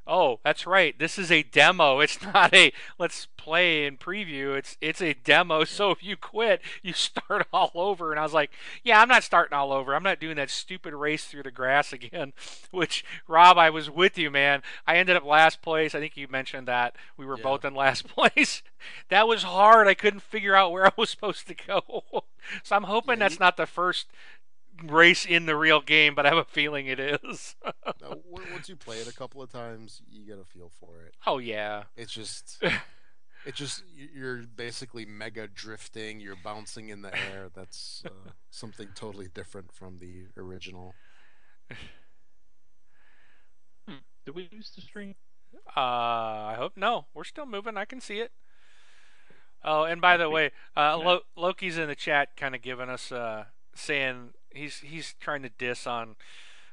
[0.10, 0.98] oh, that's right.
[0.98, 2.00] This is a demo.
[2.10, 4.56] It's not a let's play and preview.
[4.56, 5.63] It's it's a demo.
[5.63, 8.12] So if you quit, you start all over.
[8.12, 8.52] And I was like,
[8.84, 9.93] yeah, I'm not starting all over.
[9.93, 12.34] I'm not doing that stupid race through the grass again.
[12.72, 14.63] Which Rob, I was with you, man.
[14.88, 15.93] I ended up last place.
[15.93, 17.43] I think you mentioned that we were yeah.
[17.43, 18.63] both in last place.
[19.10, 19.88] that was hard.
[19.88, 22.04] I couldn't figure out where I was supposed to go.
[22.63, 24.08] so I'm hoping yeah, that's not the first
[24.85, 27.55] race in the real game, but I have a feeling it is.
[28.01, 31.15] no, once you play it a couple of times, you get a feel for it.
[31.25, 31.83] Oh yeah.
[31.95, 32.61] It's just
[33.45, 37.49] it just you're basically mega drifting, you're bouncing in the air.
[37.53, 40.95] That's uh, something totally different from the original.
[43.87, 43.95] Hmm.
[44.25, 45.15] Did we use the stream?
[45.75, 47.05] Uh, I hope no.
[47.13, 47.77] We're still moving.
[47.77, 48.31] I can see it.
[49.63, 53.11] Oh, and by the way, uh, Lo- Loki's in the chat, kind of giving us,
[53.11, 56.15] uh, saying he's he's trying to diss on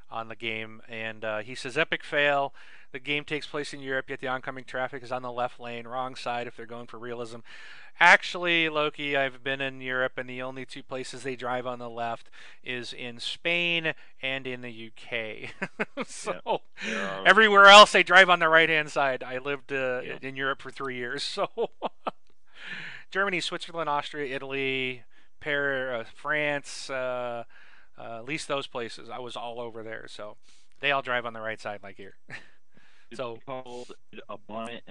[0.09, 2.53] on the game, and uh, he says epic fail.
[2.93, 5.85] The game takes place in Europe, yet the oncoming traffic is on the left lane,
[5.85, 7.39] wrong side if they're going for realism.
[7.99, 11.89] Actually, Loki, I've been in Europe, and the only two places they drive on the
[11.89, 12.29] left
[12.63, 15.49] is in Spain and in the UK.
[16.07, 17.23] so yeah.
[17.25, 19.23] everywhere else they drive on the right hand side.
[19.23, 20.17] I lived uh, yeah.
[20.21, 21.49] in Europe for three years, so
[23.09, 25.03] Germany, Switzerland, Austria, Italy,
[25.39, 26.89] Paris, uh, France.
[27.97, 30.05] Uh, at least those places, I was all over there.
[30.07, 30.37] So
[30.79, 32.15] they all drive on the right side, like here.
[33.13, 33.93] so called
[34.29, 34.81] a blind.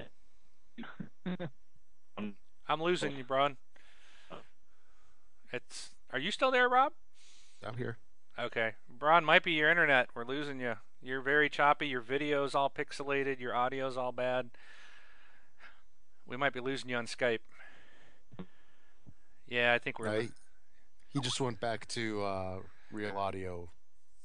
[2.69, 3.57] I'm losing you, Braun.
[5.53, 5.91] It's.
[6.13, 6.93] Are you still there, Rob?
[7.65, 7.99] I'm here.
[8.39, 10.09] Okay, Braun might be your internet.
[10.15, 10.75] We're losing you.
[11.01, 11.87] You're very choppy.
[11.87, 13.39] Your video's all pixelated.
[13.39, 14.51] Your audio's all bad.
[16.27, 17.39] We might be losing you on Skype.
[19.49, 20.09] Yeah, I think we're.
[20.09, 20.23] Uh,
[21.09, 22.57] he just went back to uh,
[22.97, 23.69] real audio,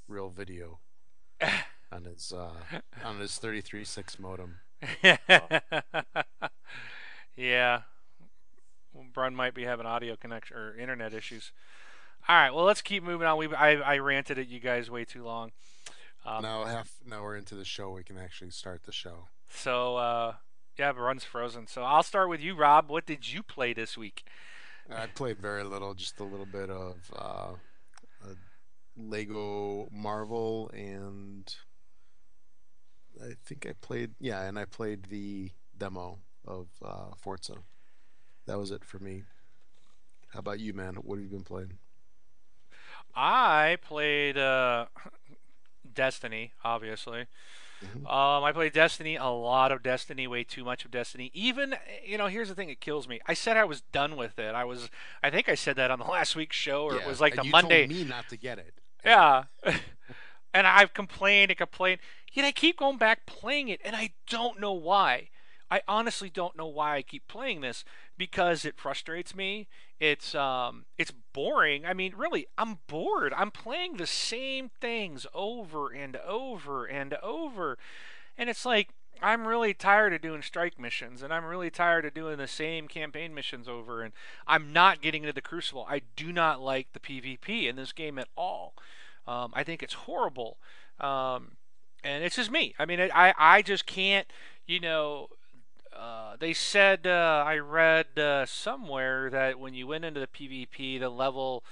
[0.07, 0.79] real video
[1.91, 2.53] on his uh,
[3.03, 4.55] on his 33.6 modem.
[7.35, 7.81] yeah,
[8.93, 11.51] well, Brun might be having audio connection or internet issues.
[12.29, 13.37] All right, well let's keep moving on.
[13.37, 15.51] We I, I ranted at you guys way too long.
[16.25, 17.91] Um, now half now we're into the show.
[17.91, 19.27] We can actually start the show.
[19.49, 20.35] So uh,
[20.79, 21.67] yeah, Brun's frozen.
[21.67, 22.89] So I'll start with you, Rob.
[22.89, 24.23] What did you play this week?
[24.89, 27.53] I played very little, just a little bit of uh,
[28.97, 31.53] Lego Marvel, and
[33.21, 37.55] I think I played yeah, and I played the demo of uh, Forza.
[38.45, 39.23] That was it for me.
[40.33, 40.95] How about you, man?
[40.95, 41.77] What have you been playing?
[43.15, 44.85] I played uh,
[45.93, 47.27] Destiny, obviously.
[47.83, 48.05] Mm-hmm.
[48.05, 51.31] Um, I played Destiny, a lot of Destiny, way too much of Destiny.
[51.33, 51.75] Even,
[52.05, 53.19] you know, here's the thing that kills me.
[53.25, 54.53] I said I was done with it.
[54.53, 54.89] I was,
[55.23, 57.35] I think I said that on the last week's show, or yeah, it was like
[57.35, 57.87] the Monday.
[57.87, 58.80] me not to get it.
[59.03, 59.43] Yeah.
[60.53, 61.99] and I've complained and complained,
[62.33, 65.29] yet I keep going back playing it, and I don't know why.
[65.69, 67.85] I honestly don't know why I keep playing this
[68.17, 69.69] because it frustrates me.
[70.01, 71.85] It's um it's boring.
[71.85, 73.33] I mean, really, I'm bored.
[73.35, 77.77] I'm playing the same things over and over and over.
[78.37, 78.89] And it's like
[79.21, 82.87] I'm really tired of doing strike missions and I'm really tired of doing the same
[82.87, 84.13] campaign missions over and
[84.47, 85.85] I'm not getting into the crucible.
[85.89, 88.73] I do not like the PvP in this game at all.
[89.27, 90.57] Um, I think it's horrible.
[90.99, 91.53] Um,
[92.03, 92.73] and it's just me.
[92.79, 94.27] I mean, I, I just can't,
[94.65, 95.27] you know,
[95.95, 100.99] uh, they said, uh, I read uh, somewhere that when you went into the PvP,
[100.99, 101.63] the level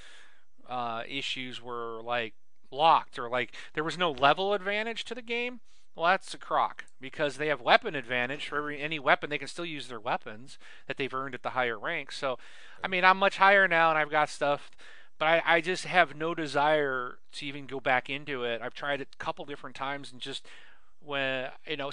[0.67, 2.33] uh, issues were like
[2.71, 5.61] locked or like there was no level advantage to the game.
[5.95, 9.29] Well, that's a crock because they have weapon advantage for every any weapon.
[9.29, 12.17] They can still use their weapons that they've earned at the higher ranks.
[12.17, 12.37] So,
[12.83, 14.71] I mean, I'm much higher now, and I've got stuff,
[15.17, 18.61] but I, I just have no desire to even go back into it.
[18.61, 20.45] I've tried it a couple different times, and just
[21.05, 21.91] when you know,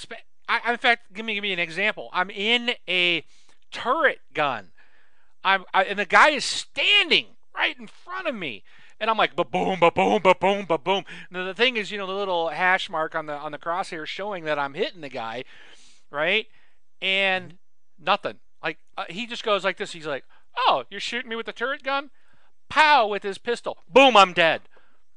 [0.48, 2.08] I, in fact, give me give me an example.
[2.12, 3.24] I'm in a
[3.72, 4.68] turret gun.
[5.44, 8.62] I'm I, and the guy is standing right in front of me.
[8.98, 11.04] And I'm like, ba boom, ba boom, ba boom, ba boom.
[11.30, 14.44] The thing is, you know, the little hash mark on the on the crosshair showing
[14.44, 15.44] that I'm hitting the guy,
[16.10, 16.46] right?
[17.02, 17.58] And
[17.98, 18.38] nothing.
[18.62, 19.92] Like uh, he just goes like this.
[19.92, 20.24] He's like,
[20.56, 22.10] "Oh, you're shooting me with the turret gun?"
[22.68, 23.78] Pow with his pistol.
[23.88, 24.62] Boom, I'm dead.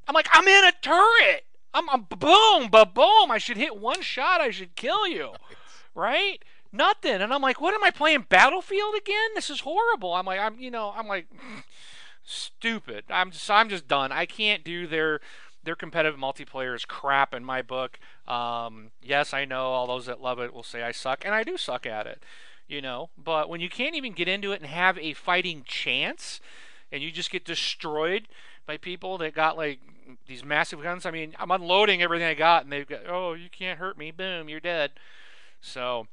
[0.08, 1.46] I'm like, I'm in a turret.
[1.74, 3.32] I'm, I'm boom, ba boom.
[3.32, 4.42] I should hit one shot.
[4.42, 5.32] I should kill you,
[5.96, 6.44] right?
[6.72, 7.22] Nothing.
[7.22, 9.30] And I'm like, what am I playing Battlefield again?
[9.36, 10.14] This is horrible.
[10.14, 11.28] I'm like, I'm, you know, I'm like,
[12.30, 13.06] stupid.
[13.10, 14.12] I'm just, I'm just done.
[14.12, 15.20] I can't do their
[15.64, 18.00] their competitive multiplayer is crap in my book.
[18.28, 21.44] Um, yes, I know all those that love it will say I suck, and I
[21.44, 22.24] do suck at it,
[22.68, 23.10] you know.
[23.18, 26.40] But when you can't even get into it and have a fighting chance,
[26.92, 28.28] and you just get destroyed
[28.66, 29.80] by people that got like
[30.28, 31.06] these massive guns.
[31.06, 34.12] I mean, I'm unloading everything I got, and they've got, oh, you can't hurt me.
[34.12, 34.92] Boom, you're dead.
[35.62, 36.08] So,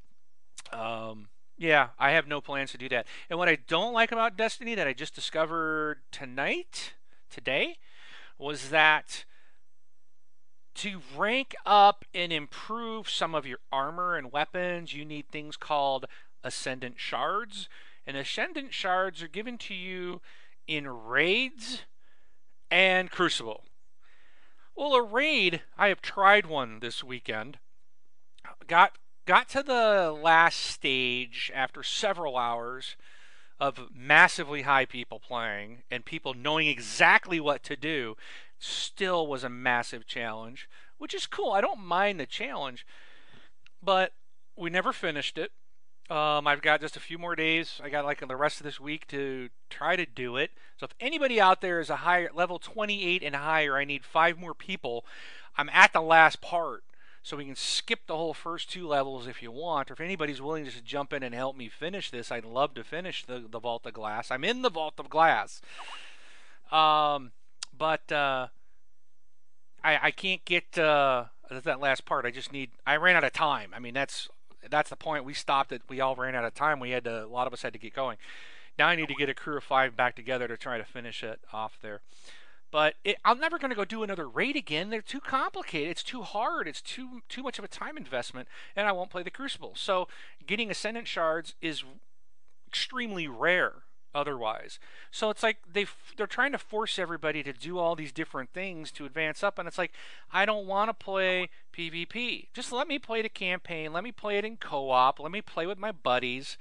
[0.72, 3.06] um, yeah, I have no plans to do that.
[3.30, 6.94] And what I don't like about Destiny that I just discovered tonight,
[7.30, 7.76] today,
[8.38, 9.24] was that
[10.76, 16.04] to rank up and improve some of your armor and weapons, you need things called
[16.44, 17.68] Ascendant Shards.
[18.06, 20.20] And Ascendant Shards are given to you
[20.68, 21.82] in raids
[22.70, 23.64] and Crucible.
[24.76, 27.58] Well, a raid, I have tried one this weekend.
[28.66, 32.96] Got got to the last stage after several hours
[33.58, 38.16] of massively high people playing and people knowing exactly what to do
[38.58, 41.50] still was a massive challenge, which is cool.
[41.50, 42.86] I don't mind the challenge,
[43.82, 44.12] but
[44.56, 45.50] we never finished it.
[46.08, 47.80] Um, I've got just a few more days.
[47.82, 50.52] I got like the rest of this week to try to do it.
[50.76, 54.38] So if anybody out there is a higher level 28 and higher, I need five
[54.38, 55.04] more people.
[55.56, 56.84] I'm at the last part,
[57.26, 59.90] so we can skip the whole first two levels if you want.
[59.90, 62.84] Or if anybody's willing to jump in and help me finish this, I'd love to
[62.84, 64.30] finish the the Vault of Glass.
[64.30, 65.60] I'm in the Vault of Glass.
[66.70, 67.32] Um,
[67.76, 68.46] but uh,
[69.82, 72.26] I I can't get uh, that last part.
[72.26, 72.70] I just need.
[72.86, 73.72] I ran out of time.
[73.74, 74.28] I mean that's
[74.70, 75.24] that's the point.
[75.24, 75.82] We stopped it.
[75.88, 76.78] We all ran out of time.
[76.78, 77.24] We had to.
[77.24, 78.18] A lot of us had to get going.
[78.78, 81.24] Now I need to get a crew of five back together to try to finish
[81.24, 82.02] it off there.
[82.70, 84.90] But it, I'm never going to go do another raid again.
[84.90, 85.90] They're too complicated.
[85.90, 86.66] It's too hard.
[86.66, 89.74] It's too too much of a time investment, and I won't play the Crucible.
[89.76, 90.08] So
[90.46, 91.84] getting Ascendant shards is
[92.66, 93.84] extremely rare
[94.16, 94.80] otherwise.
[95.10, 98.90] So it's like they they're trying to force everybody to do all these different things
[98.92, 99.92] to advance up and it's like
[100.32, 102.48] I don't want to play PvP.
[102.54, 105.66] Just let me play the campaign, let me play it in co-op, let me play
[105.66, 106.56] with my buddies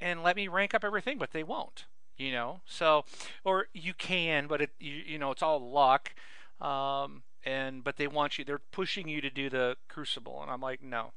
[0.00, 2.60] and let me rank up everything, but they won't, you know.
[2.66, 3.04] So
[3.44, 6.14] or you can, but it you, you know, it's all luck.
[6.60, 10.60] Um and but they want you they're pushing you to do the crucible and I'm
[10.60, 11.12] like, "No."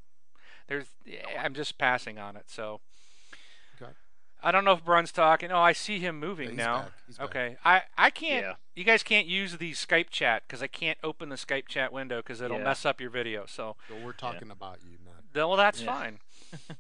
[0.68, 0.88] There's
[1.40, 2.46] I'm just passing on it.
[2.50, 2.82] So
[4.44, 5.52] I don't know if Brun's talking.
[5.52, 6.82] Oh, I see him moving Yeah, he's now.
[6.84, 6.92] back.
[7.08, 8.46] He's okay, I I can't.
[8.46, 8.54] Yeah.
[8.76, 12.18] You guys can't use the Skype chat because I can't open the Skype chat window
[12.18, 12.64] because it'll Yeah.
[12.66, 13.46] mess up your video.
[13.48, 15.24] So, So we're talking about you, not.
[15.38, 15.94] Th- well, that's Yeah.
[15.94, 16.20] fine.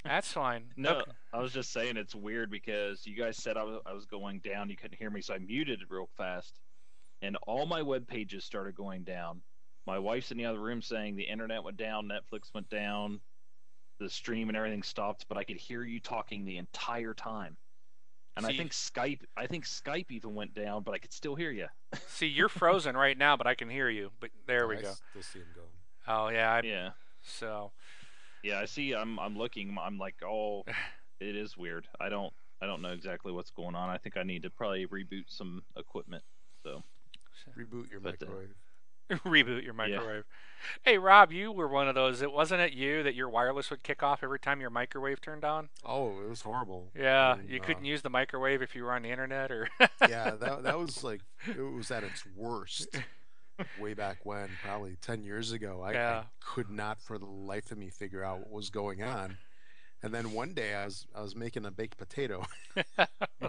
[0.04, 0.72] That's fine.
[0.78, 1.12] No, Okay.
[1.34, 4.40] I was just saying it's weird because you guys said I was, I was going
[4.40, 4.70] down.
[4.70, 6.60] You couldn't hear me, so I muted it real fast,
[7.22, 9.42] and all my web pages started going down.
[9.86, 13.20] My wife's in the other room saying the internet went down, Netflix went down,
[14.00, 17.56] the stream and everything stopped, but I could hear you talking the entire time.
[18.36, 21.36] And I See- think Skype, I think Skype even went down, but I could still
[21.36, 21.68] hear you.
[22.08, 24.12] See, you're frozen right now, but I can hear you.
[24.20, 24.94] But there we I go.
[25.12, 25.68] Still see him going.
[26.08, 26.52] Oh yeah.
[26.54, 26.90] I, Yeah,
[27.24, 27.72] So
[28.44, 28.60] yeah.
[28.60, 28.94] I see.
[28.94, 29.78] I'm, I'm looking.
[29.82, 30.64] I'm like, oh,
[31.20, 31.88] it is weird.
[32.00, 33.90] I don't, I don't know exactly what's going on.
[33.90, 36.24] I think I need to probably reboot some equipment.
[36.64, 36.84] So.
[37.58, 38.56] Reboot your But, uh, microwave.
[39.26, 40.24] reboot your microwave.
[40.84, 42.22] Hey Rob, you were one of those.
[42.22, 45.46] It wasn't it you that your wireless would kick off every time your microwave turned
[45.46, 45.70] on?
[45.86, 46.90] Oh, it was horrible.
[46.98, 49.70] Yeah, And, you uh, couldn't use the microwave if you were on the internet or.
[50.10, 52.88] yeah, that that was like it was at its worst
[53.80, 55.82] way back when, probably ten years ago.
[55.84, 56.20] I, Yeah.
[56.20, 59.38] I could not for the life of me figure out what was going on.
[60.04, 62.46] And then one day I was I was making a baked potato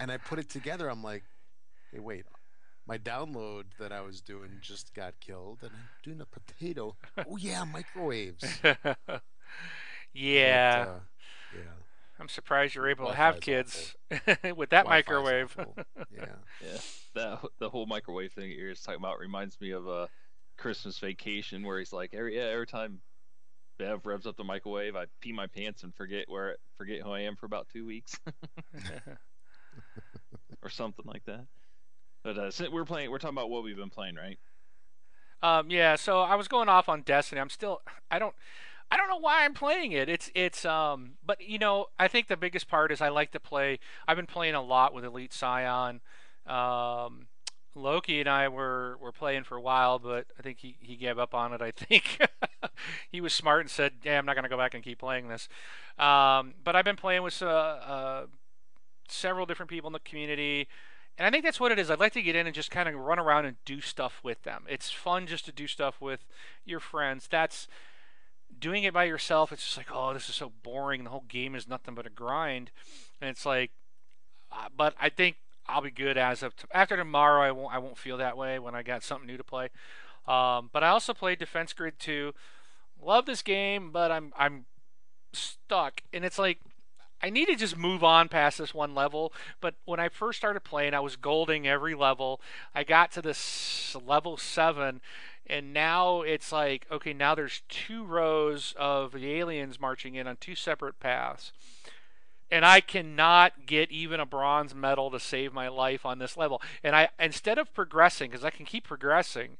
[0.00, 0.88] and I put it together.
[0.88, 1.22] I'm like,
[1.92, 2.24] hey, wait,
[2.86, 6.96] my download that I was doing just got killed, and I'm doing a potato.
[7.18, 8.44] Oh yeah, microwaves.
[10.14, 11.00] But, yeah, uh,
[11.54, 11.70] yeah.
[12.18, 13.96] I'm surprised you're able to Wi-Fi's have kids
[14.56, 15.56] with that Wi-Fi's microwave.
[16.10, 16.24] Yeah.
[16.60, 16.78] Yeah,
[17.18, 20.08] that the whole microwave thing you're just talking about reminds me of a
[20.56, 23.00] Christmas vacation where he's like, every yeah, every time
[23.78, 27.20] Bev revs up the microwave, I pee my pants and forget where forget who I
[27.20, 28.18] am for about two weeks
[30.62, 31.46] or something like that.
[32.24, 34.38] But uh, since we're playing, we're talking about what we've been playing, right?
[35.40, 37.40] Um, yeah, so I was going off on Destiny.
[37.40, 38.34] I'm still, I don't,
[38.90, 40.08] I don't know why I'm playing it.
[40.08, 43.40] It's it's um, but you know, I think the biggest part is I like to
[43.40, 43.78] play.
[44.06, 46.00] I've been playing a lot with Elite Scion.
[46.48, 47.26] Um,
[47.74, 51.18] Loki and I were were playing for a while, but I think he, he gave
[51.18, 51.62] up on it.
[51.62, 52.18] I think
[53.12, 55.28] he was smart and said, "Yeah, I'm not going to go back and keep playing
[55.28, 55.48] this."
[55.98, 58.26] Um, but I've been playing with uh, uh,
[59.08, 60.68] several different people in the community,
[61.16, 61.90] and I think that's what it is.
[61.90, 64.42] I'd like to get in and just kind of run around and do stuff with
[64.42, 64.64] them.
[64.68, 66.26] It's fun just to do stuff with
[66.64, 67.28] your friends.
[67.30, 67.68] That's
[68.58, 69.52] doing it by yourself.
[69.52, 71.04] It's just like, oh, this is so boring.
[71.04, 72.70] The whole game is nothing but a grind,
[73.20, 73.70] and it's like,
[74.50, 75.36] uh, but I think
[75.68, 77.42] I'll be good as of t- after tomorrow.
[77.42, 79.68] I won't I won't feel that way when I got something new to play.
[80.26, 82.34] Um, but I also played Defense Grid 2.
[83.02, 84.64] Love this game, but I'm I'm
[85.32, 86.58] stuck, and it's like
[87.22, 89.32] I need to just move on past this one level.
[89.60, 92.40] But when I first started playing, I was golding every level.
[92.74, 95.00] I got to this level seven,
[95.46, 100.36] and now it's like okay, now there's two rows of the aliens marching in on
[100.36, 101.52] two separate paths
[102.50, 106.62] and I cannot get even a bronze medal to save my life on this level.
[106.82, 109.58] And I instead of progressing, because I can keep progressing,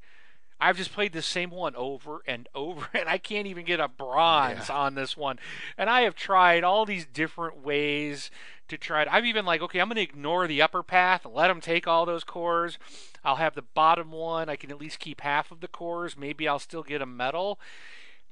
[0.61, 3.89] I've just played the same one over and over, and I can't even get a
[3.89, 4.76] bronze yeah.
[4.76, 5.39] on this one.
[5.76, 8.30] And I have tried all these different ways
[8.68, 9.09] to try it.
[9.11, 11.86] I've even like, okay, I'm going to ignore the upper path and let them take
[11.86, 12.78] all those cores.
[13.24, 14.49] I'll have the bottom one.
[14.49, 16.18] I can at least keep half of the cores.
[16.18, 17.59] Maybe I'll still get a medal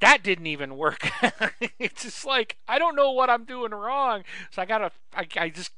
[0.01, 1.09] that didn't even work.
[1.79, 4.25] it's just like I don't know what I'm doing wrong.
[4.51, 5.73] So I gotta, I, I just,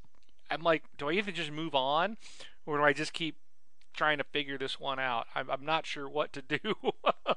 [0.50, 2.16] I'm like, do I either just move on,
[2.66, 3.36] or do I just keep
[3.94, 5.26] trying to figure this one out?
[5.34, 6.74] I'm, I'm not sure what to do.
[7.26, 7.34] I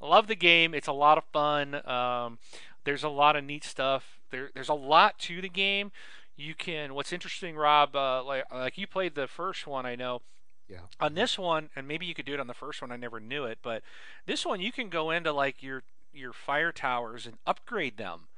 [0.00, 0.74] love the game.
[0.74, 1.86] It's a lot of fun.
[1.86, 2.38] Um,
[2.84, 4.18] there's a lot of neat stuff.
[4.30, 5.92] There, there's a lot to the game.
[6.36, 6.94] You can.
[6.94, 7.94] What's interesting, Rob?
[7.96, 10.22] Uh, like, like you played the first one, I know.
[10.68, 10.80] Yeah.
[11.00, 12.92] On this one, and maybe you could do it on the first one.
[12.92, 13.82] I never knew it, but
[14.26, 15.82] this one you can go into like your
[16.18, 18.28] your fire towers and upgrade them.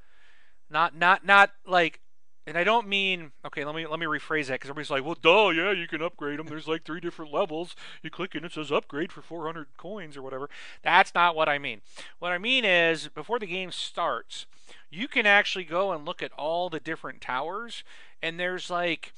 [0.70, 2.00] Not not not like
[2.46, 3.64] and I don't mean okay.
[3.64, 6.38] Let me let me rephrase that because everybody's like, "Well, duh, yeah, you can upgrade
[6.38, 6.46] them.
[6.46, 7.76] There's like three different levels.
[8.02, 10.48] You click and it says upgrade for 400 coins or whatever."
[10.82, 11.80] That's not what I mean.
[12.18, 14.46] What I mean is, before the game starts,
[14.90, 17.84] you can actually go and look at all the different towers,
[18.22, 19.12] and there's like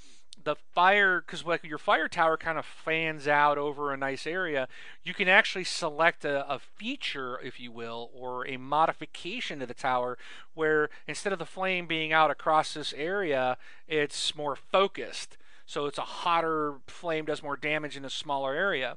[0.45, 4.68] the fire because like your fire tower kind of fans out over a nice area
[5.05, 9.74] you can actually select a, a, feature if you will or a modification to the
[9.74, 10.18] tower
[10.55, 13.57] where instead of the flame being out across this area
[13.88, 15.36] it's more focused.
[15.66, 18.97] So it's a hotter flame does more damage in a smaller area.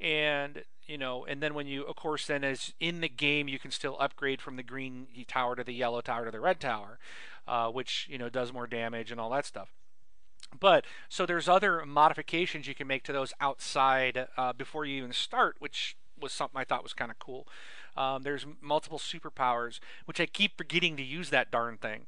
[0.00, 3.58] And you know and then when you of course then as in the game you
[3.58, 6.98] can still upgrade from the green tower to the yellow tower to the red tower
[7.46, 9.70] uh, which you know does more damage and all that stuff
[10.58, 15.12] but so there's other modifications you can make to those outside uh, before you even
[15.12, 17.46] start, which was something I thought was kind of cool.
[17.96, 22.06] Um, there's multiple superpowers, which I keep forgetting to use that darn thing.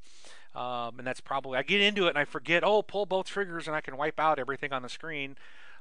[0.55, 2.63] Um, and that's probably I get into it and I forget.
[2.63, 5.37] Oh, pull both triggers and I can wipe out everything on the screen.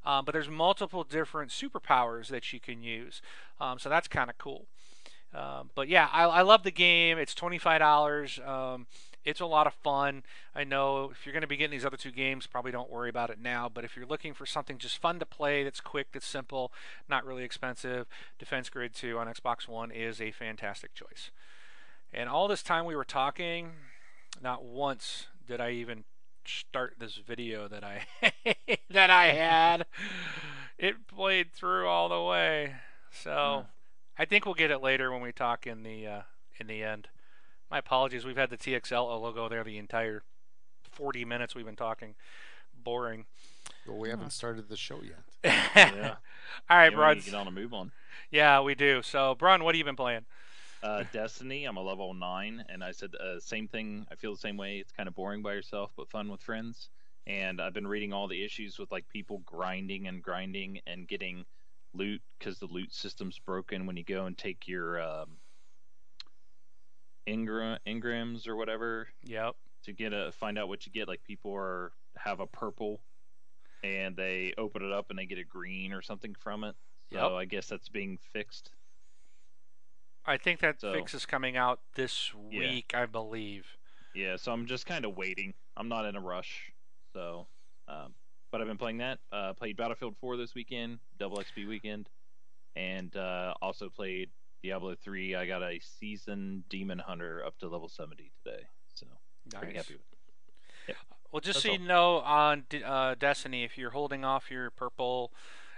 [0.06, 3.22] Um, but there's multiple different superpowers that you can use,
[3.60, 4.66] um, so that's kind of cool.
[5.34, 7.20] Um, but yeah, I, I, love the game.
[7.20, 8.40] It's twenty five dollars.
[8.44, 8.88] Um,
[9.24, 10.24] it's a lot of fun.
[10.56, 13.10] I know if you're going to be getting these other two games, probably don't worry
[13.10, 13.70] about it now.
[13.70, 16.72] But if you're looking for something just fun to play, that's quick, that's simple,
[17.10, 18.08] not really expensive,
[18.40, 21.32] Defense Grid 2 on Xbox One is a fantastic choice.
[22.14, 23.72] And all this time we were talking,
[24.42, 26.04] not once did I even
[26.46, 28.06] start this video that I
[28.90, 29.86] that I had.
[30.78, 32.76] It played through all the way.
[33.12, 33.66] So
[34.18, 36.22] I think we'll get it later when we talk in the uh,
[36.60, 37.08] in the end.
[37.72, 38.26] My apologies.
[38.26, 40.24] We've had the TXL logo there the entire
[40.92, 42.16] 40 minutes we've been talking.
[42.84, 43.26] Boring.
[43.88, 45.24] Well, we haven't started the show yet.
[45.76, 46.16] yeah.
[46.70, 47.20] All right, yeah, Brun.
[47.20, 47.94] Get on a move on.
[48.30, 49.02] Yeah, we do.
[49.02, 50.26] So, Brun, what have you been playing?
[50.84, 51.64] Uh, Destiny.
[51.64, 54.06] I'm a level nine, and I said uh, same thing.
[54.12, 54.78] I feel the same way.
[54.78, 56.90] It's kind of boring by yourself, but fun with friends.
[57.26, 61.46] And I've been reading all the issues with like people grinding and grinding and getting
[61.94, 65.38] loot because the loot system's broken when you go and take your um,
[67.32, 69.08] Engram engrams or whatever.
[69.24, 69.56] Yep.
[69.86, 71.08] To get a find out what you get.
[71.08, 73.02] Like people are have a purple,
[73.84, 76.76] and they open it up and they get a green or something from it.
[77.12, 77.32] So yep.
[77.32, 78.72] I guess that's being fixed.
[80.26, 83.02] I think that so, fix is coming out this week, yeah.
[83.02, 83.66] I believe.
[84.14, 85.54] Yeah, so I'm just kind of waiting.
[85.76, 86.72] I'm not in a rush,
[87.14, 87.48] so.
[87.88, 88.14] Um,
[88.52, 89.20] but I've been playing that.
[89.32, 92.10] Uh, played Battlefield 4 this weekend, double XP weekend,
[92.76, 94.30] and uh, also played
[94.64, 98.64] Diablo 3, I got a season demon hunter up to level 70 today.
[98.94, 99.08] So,
[99.54, 99.62] nice.
[99.62, 100.18] pretty happy with it.
[100.90, 100.98] Yep.
[101.32, 101.78] Well, just That's so all.
[101.78, 105.32] you know, on uh, Destiny, if you're holding off your purple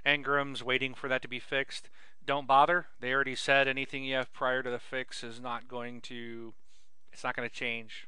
[0.06, 1.90] engrams waiting for that to be fixed,
[2.26, 2.88] don't bother.
[3.00, 6.54] They already said anything you have prior to the fix is not going to,
[7.12, 8.08] it's not going to change.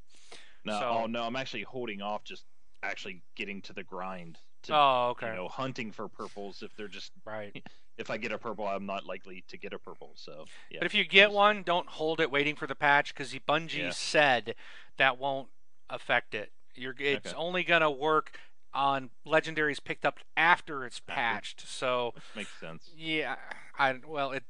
[0.66, 2.24] No, So- oh no, I'm actually holding off.
[2.24, 2.44] Just
[2.84, 4.40] actually getting to the grind.
[4.64, 5.30] To, Oh, okay.
[5.30, 6.62] You know, hunting for purples.
[6.64, 7.64] If they're just Right.
[7.98, 10.12] if I get a purple, I'm not likely to get a purple.
[10.16, 10.80] So yeah.
[10.80, 13.90] But if you get one, don't hold it waiting for the patch because Bungie Yeah.
[13.92, 14.56] said
[14.98, 15.50] that won't
[15.90, 16.52] affect it.
[16.76, 17.38] You're it's Okay.
[17.38, 18.38] only gonna work
[18.74, 21.68] on legendaries picked up after it's patched.
[21.68, 22.92] So makes sense.
[22.96, 23.36] yeah,
[23.80, 24.44] I well it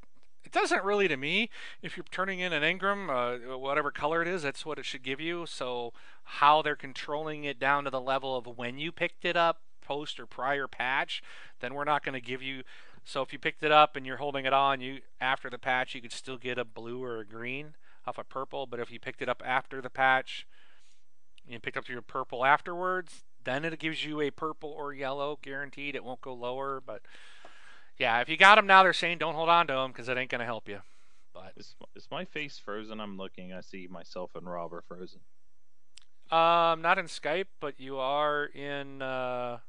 [0.43, 1.49] it doesn't really to me.
[1.81, 5.01] If you're turning in an engram, uh, whatever color it is, that's what it should
[5.03, 5.45] give you.
[5.47, 5.91] So
[6.23, 10.19] how they're controlling it down to the level of when you picked it up, post
[10.19, 11.23] or prior patch,
[11.61, 12.63] then we're not going to give you.
[13.07, 15.93] So if you picked it up and you're holding it on, you after the patch,
[15.93, 17.75] you could still get a blue or a green
[18.07, 18.65] off a purple.
[18.65, 20.47] But if you picked it up after the patch,
[21.45, 25.37] and you picked up your purple afterwards, then it gives you a purple or yellow
[25.41, 25.95] guaranteed.
[25.95, 27.03] It won't go lower, but
[27.99, 30.17] yeah, if you got them now, they're saying don't hold on to them because it
[30.17, 30.79] ain't gonna help you.
[31.31, 32.99] But Is, is my face frozen?
[32.99, 33.53] I'm looking.
[33.53, 35.19] I see myself and Rob are frozen.
[36.31, 39.59] um, not in Skype, but you are in uh,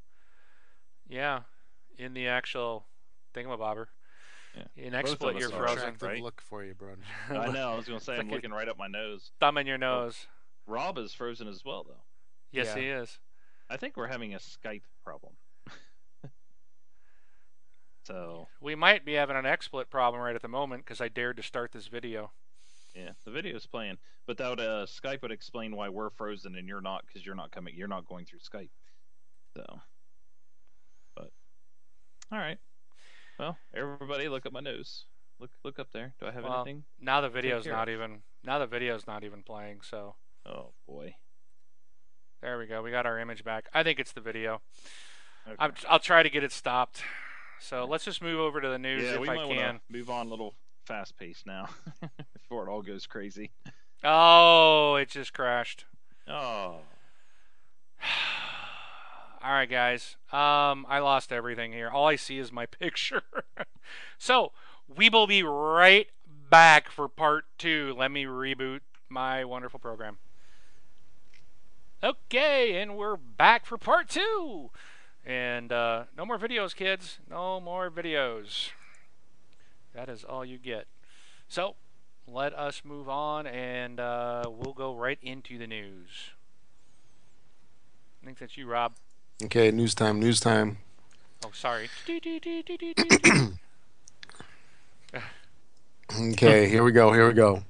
[1.07, 1.41] yeah,
[1.99, 2.87] in the actual
[3.37, 3.87] thingamabobber.
[4.57, 4.63] Yeah.
[4.77, 5.59] In Both of XSplit, us you're are.
[5.67, 5.79] frozen.
[5.79, 6.23] Attractive right?
[6.23, 6.99] look for you, Brun.
[7.31, 7.73] I know.
[7.73, 9.31] I was gonna say It's I'm like looking right up my nose.
[9.41, 10.27] Thumb in your nose.
[10.67, 12.03] Rob is frozen as well, though.
[12.53, 12.81] Yes, Yeah.
[12.83, 13.19] he is.
[13.69, 15.35] I think we're having a Skype problem.
[18.05, 21.37] so We might be having an XSplit problem right at the moment because I dared
[21.39, 22.31] to start this video.
[22.95, 26.55] yeah, the video is playing, but that would, uh, Skype would explain why we're frozen
[26.57, 27.75] and you're not because you're not coming.
[27.77, 28.71] You're not going through Skype.
[29.57, 29.65] So,
[31.17, 31.31] but
[32.33, 32.59] all right.
[33.39, 35.05] Well, everybody, look at my nose.
[35.39, 36.15] Look, look up there.
[36.19, 36.85] Do I have Well, anything?
[36.99, 39.81] Now the video's not even now the video's not even playing.
[39.83, 40.17] So
[40.47, 41.17] Oh boy.
[42.41, 42.83] there we go.
[42.83, 43.69] We got our image back.
[43.75, 44.63] I think it's the video.
[45.47, 45.57] Okay.
[45.59, 47.03] I'm, I'll try to get it stopped.
[47.61, 49.81] So let's just move over to the news yeah, if we I might can.
[49.91, 50.55] move on a little
[50.87, 51.69] fast paced now
[52.33, 53.51] before it all goes crazy.
[54.05, 55.85] Oh, it just crashed.
[56.29, 56.77] Oh,
[59.47, 60.17] All right, guys.
[60.33, 61.89] Um, I lost everything here.
[61.89, 63.23] All I see is my picture.
[64.19, 64.51] so
[64.89, 66.09] we will be right
[66.51, 67.95] back for part two.
[67.97, 70.19] Let me reboot my wonderful program.
[72.03, 74.71] Okay, and we're back for part two.
[75.25, 77.21] And uh, no more videos, kids.
[77.31, 78.71] No more videos.
[79.95, 80.89] That is all you get.
[81.47, 81.77] So
[82.27, 86.33] let us move on, and uh, we'll go right into the news.
[88.21, 88.95] I think that's you, Rob.
[89.45, 90.79] Okay, news time, news time.
[91.45, 91.89] Oh, sorry.
[96.19, 97.13] Okay, here we go.
[97.13, 97.65] Here we go.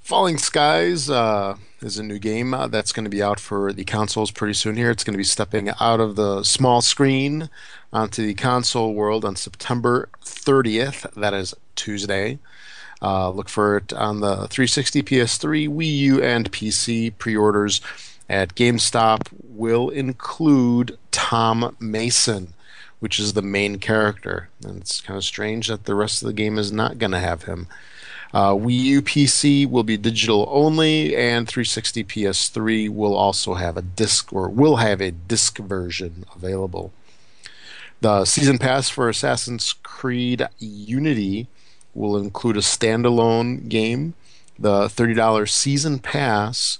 [0.00, 3.84] Falling Skies uh, is a new game uh, that's going to be out for the
[3.84, 4.76] consoles pretty soon.
[4.76, 7.50] Here, it's going to be stepping out of the small screen
[7.92, 11.12] onto the console world on September 30th.
[11.14, 12.38] That is Tuesday.
[13.02, 17.12] Uh, look for it on the 360, PS3, Wii U, and PC.
[17.18, 17.80] Pre-orders
[18.30, 22.54] at GameStop will include Tom Mason
[23.00, 24.48] which is the main character.
[24.62, 27.18] And it's kind of strange that the rest of the game is not going to
[27.18, 27.66] have him.
[28.32, 33.82] Uh, Wii U PC will be digital only, and 360 PS3 will also have a
[33.82, 36.92] disc or will have a disc version available.
[38.02, 41.48] The season pass for Assassin's Creed Unity
[41.92, 44.14] will include a standalone game.
[44.58, 46.78] The $30 season pass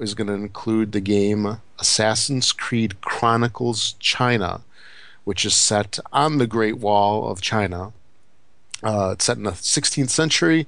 [0.00, 4.62] is going to include the game Assassin's Creed Chronicles China
[5.24, 7.92] which is set on the Great Wall of China.
[8.82, 10.66] Uh, it's set in the 16th century,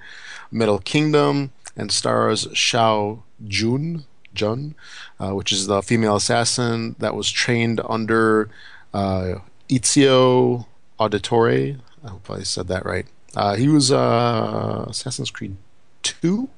[0.51, 4.75] Middle Kingdom, and stars Shao Jun, Jun,
[5.19, 8.49] uh, which is the female assassin that was trained under
[8.93, 9.37] uh,
[9.69, 10.67] Ezio
[11.01, 11.79] Auditore.
[12.05, 13.07] I hope I said that right.
[13.35, 15.57] Uh, he was uh, Assassin's Creed
[16.05, 16.49] 2?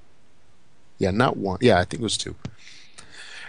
[0.99, 1.59] Yeah, not 1.
[1.63, 2.35] Yeah, I think it was 2.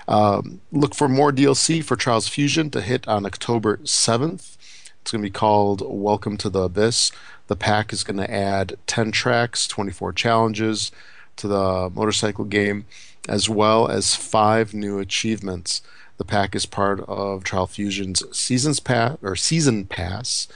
[0.07, 4.55] Um, look for more DLC for Trials Fusion to hit on October 7th.
[5.01, 7.11] It's going to be called Welcome to the Abyss.
[7.47, 10.91] The pack is going to add 10 tracks, 24 challenges
[11.37, 12.85] to the motorcycle game,
[13.27, 15.81] as well as five new achievements.
[16.17, 20.47] The pack is part of Trial Fusion's Seasons Pass or Season Pass,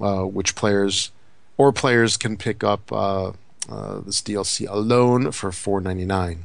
[0.00, 1.10] uh, which players
[1.56, 3.32] or players can pick up uh,
[3.68, 6.38] uh, this DLC alone for $4.99.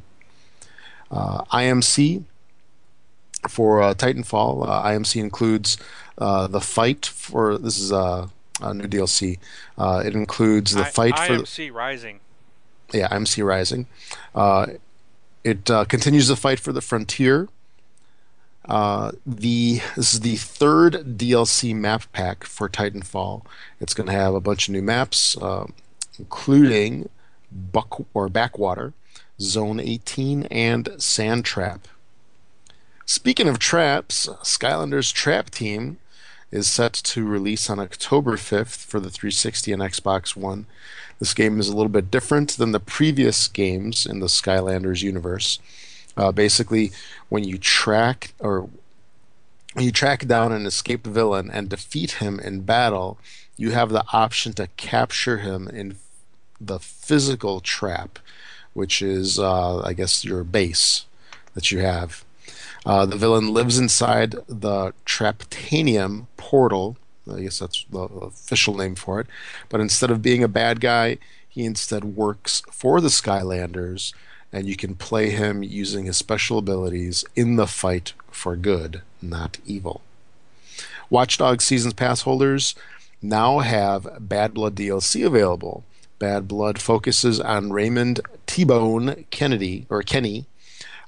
[1.10, 2.24] Uh, IMC
[3.48, 5.76] for uh, Titanfall, uh, IMC includes
[6.18, 8.28] uh, the fight for this is a,
[8.60, 9.38] a new DLC.
[9.78, 12.20] Uh, it includes the I- fight for the, IMC Rising.
[12.92, 13.86] yeah IMC Rising.
[14.34, 14.66] Uh,
[15.42, 17.48] it uh, continues the fight for the frontier.
[18.66, 23.42] Uh, the this is the third DLC map pack for Titanfall.
[23.80, 25.66] It's going to have a bunch of new maps, uh,
[26.18, 27.08] including
[27.50, 28.92] Buck or Backwater,
[29.40, 31.88] Zone 18, and Sand Trap.
[33.10, 35.98] Speaking of traps, Skylanders Trap Team
[36.52, 40.66] is set to release on October 5th for the 360 and Xbox One.
[41.18, 45.58] This game is a little bit different than the previous games in the Skylanders universe.
[46.16, 46.92] Uh, basically,
[47.28, 48.70] when you track or
[49.76, 53.18] you track down an escaped villain and defeat him in battle,
[53.56, 55.96] you have the option to capture him in
[56.60, 58.20] the physical trap,
[58.72, 61.06] which is, uh, I guess, your base
[61.54, 62.24] that you have.
[62.86, 66.96] Uh, the villain lives inside the Traptanium portal.
[67.30, 69.26] I guess that's the official name for it.
[69.68, 71.18] But instead of being a bad guy,
[71.48, 74.14] he instead works for the Skylanders,
[74.52, 79.58] and you can play him using his special abilities in the fight for good, not
[79.66, 80.00] evil.
[81.10, 82.74] Watchdog Seasons Pass holders
[83.20, 85.84] now have Bad Blood DLC available.
[86.18, 90.46] Bad Blood focuses on Raymond T Bone Kennedy, or Kenny,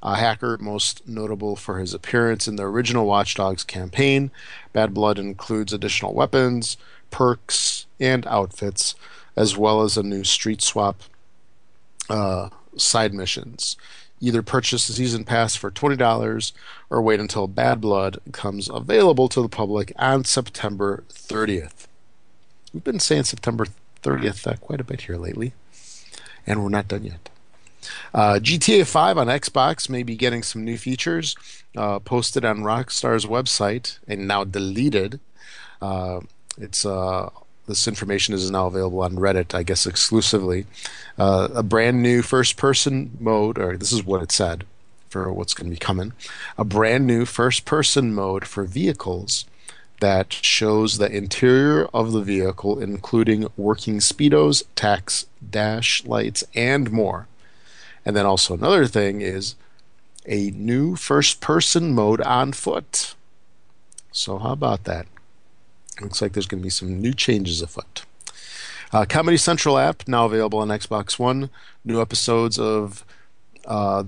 [0.02, 4.30] a hacker most notable for his appearance in the original Watch Dogs campaign.
[4.72, 6.76] Bad Blood includes additional weapons,
[7.10, 8.94] perks, and outfits,
[9.36, 11.02] as well as a new street swap
[12.10, 13.76] uh, side missions.
[14.20, 16.52] Either purchase the season pass for $20
[16.90, 21.86] or wait until Bad Blood comes available to the public on September 30th.
[22.72, 23.66] We've been saying September
[24.02, 25.54] 30th uh, quite a bit here lately,
[26.46, 27.31] and we're not done yet.
[28.14, 31.36] Uh, GTA 5 on Xbox may be getting some new features
[31.76, 35.20] uh, posted on Rockstar's website and now deleted.
[35.80, 36.20] Uh,
[36.58, 37.30] it's uh,
[37.66, 40.66] this information is now available on Reddit, I guess exclusively.
[41.18, 44.64] Uh, a brand new first-person mode, or this is what it said
[45.08, 46.12] for what's going to be coming.
[46.58, 49.44] A brand new first-person mode for vehicles
[50.00, 57.28] that shows the interior of the vehicle, including working speedos, tachs dash lights, and more.
[58.04, 59.54] And then also another thing is
[60.26, 63.14] a new first person mode on foot.
[64.10, 65.06] So, how about that?
[66.00, 68.04] Looks like there's going to be some new changes afoot.
[68.92, 71.48] Uh, Comedy Central app now available on Xbox One.
[71.84, 73.04] New episodes of
[73.64, 74.04] uh,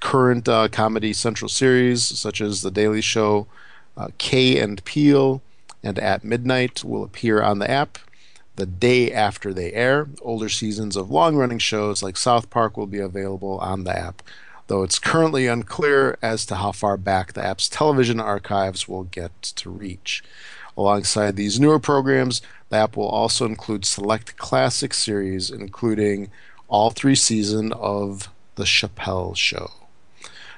[0.00, 3.46] current uh, Comedy Central series, such as The Daily Show,
[3.96, 5.40] uh, Key and Peele,
[5.82, 7.98] and At Midnight, will appear on the app
[8.58, 10.08] the day after they air.
[10.20, 14.20] Older seasons of long running shows like South Park will be available on the app,
[14.66, 19.40] though it's currently unclear as to how far back the app's television archives will get
[19.42, 20.24] to reach.
[20.76, 26.28] Alongside these newer programs, the app will also include select classic series, including
[26.66, 29.70] all three seasons of The Chappelle Show.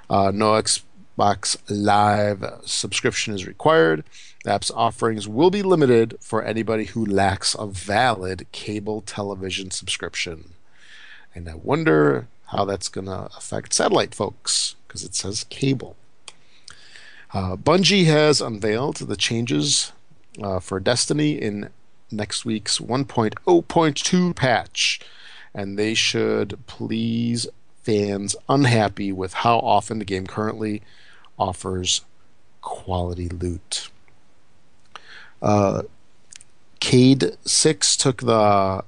[0.08, 4.04] Uh, no Xbox Live subscription is required.
[4.46, 10.54] App's offerings will be limited for anybody who lacks a valid cable television subscription.
[11.34, 15.96] And I wonder how that's going to affect satellite folks because it says cable.
[17.32, 19.92] Uh, Bungie has unveiled the changes
[20.42, 21.70] uh, for Destiny in
[22.10, 25.00] next week's 1.0.2 patch,
[25.54, 27.46] and they should please
[27.82, 30.82] fans unhappy with how often the game currently
[31.38, 32.02] offers
[32.62, 33.90] quality loot.
[35.42, 35.82] Uh,
[36.80, 38.84] Cayde Six took the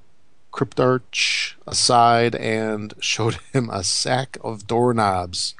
[0.52, 5.54] Cryptarch aside and showed him a sack of doorknobs.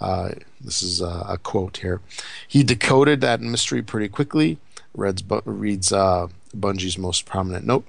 [0.00, 2.02] Uh, this is a, a, quote here.
[2.46, 4.58] He decoded that mystery pretty quickly.
[4.94, 7.86] Reads, reads uh, Bungie's most prominent note.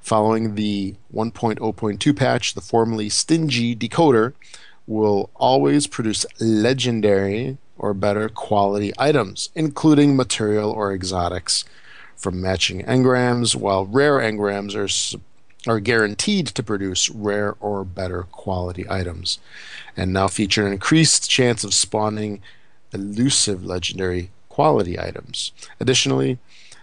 [0.00, 4.34] Following the 1.0.2 patch, the formerly stingy decoder
[4.86, 11.64] will always produce legendary or better quality items, including material or exotics
[12.16, 15.18] from matching engrams, while rare engrams are
[15.66, 19.38] are guaranteed to produce rare or better quality items,
[19.96, 22.40] and now feature an increased chance of spawning
[22.92, 25.52] elusive legendary quality items.
[25.80, 26.38] Additionally,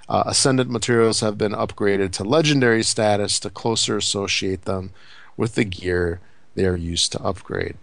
[0.07, 4.91] uh, Ascendant materials have been upgraded to legendary status to closer associate them
[5.35, 6.19] with the gear
[6.53, 7.75] they are used to upgrade.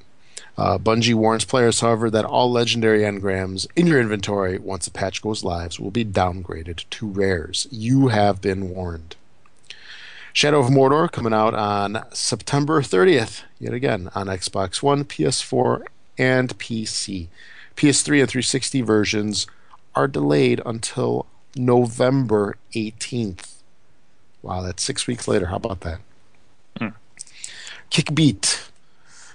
[0.56, 5.22] Uh, Bungie warns players, however, that all legendary engrams in your inventory once the patch
[5.22, 7.66] goes live will be downgraded to rares.
[7.70, 9.16] You have been warned.
[10.34, 15.84] Shadow of Mordor coming out on September 30th, yet again on Xbox One, PS4,
[16.18, 17.28] and PC.
[17.76, 19.46] PS3 and 360 versions
[19.94, 21.26] are delayed until
[21.56, 23.56] November 18th.
[24.42, 25.46] Wow, that's six weeks later.
[25.46, 26.00] How about that?
[26.78, 26.88] Hmm.
[27.90, 28.68] Kickbeat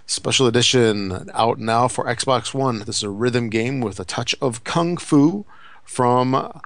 [0.10, 2.80] Special edition out now for Xbox One.
[2.80, 5.46] This is a rhythm game with a touch of kung fu
[5.84, 6.62] from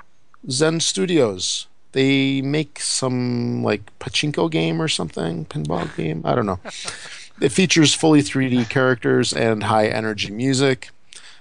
[0.48, 1.66] Zen Studios.
[1.94, 6.22] They make some like pachinko game or something, pinball game.
[6.24, 6.60] I don't know.
[7.42, 10.92] it features fully 3D characters and high energy music.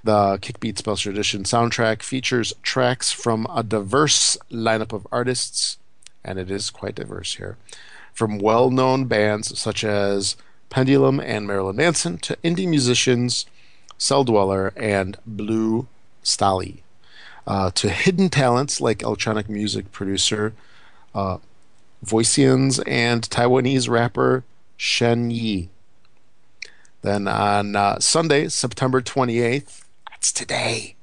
[0.02, 5.76] The Kickbeat Special Edition soundtrack features tracks from a diverse lineup of artists,
[6.24, 7.58] and it is quite diverse here,
[8.14, 10.36] from well known bands such as
[10.70, 13.44] Pendulum and Marilyn Manson to indie musicians
[13.98, 15.86] Celldweller and Blue
[16.24, 16.78] Stahli
[17.46, 20.54] uh, to hidden talents like electronic music producer
[21.14, 21.38] uh,
[22.04, 24.44] Voicians and Taiwanese rapper
[24.76, 25.68] Shen Yi.
[27.02, 30.94] Then on uh, Sunday, September 28th, that's today,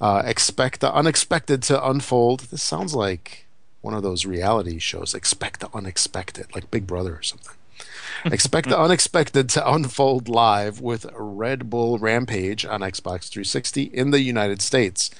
[0.00, 2.40] uh, expect the unexpected to unfold.
[2.50, 3.46] This sounds like
[3.80, 5.14] one of those reality shows.
[5.14, 7.54] Expect the unexpected, like Big Brother or something.
[8.24, 14.20] Expect the unexpected to unfold live with Red Bull Rampage on Xbox 360 in the
[14.20, 15.10] United States.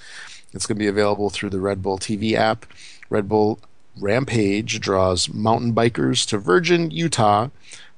[0.52, 2.66] It's going to be available through the Red Bull TV app.
[3.10, 3.58] Red Bull
[3.98, 7.48] Rampage draws mountain bikers to Virgin, Utah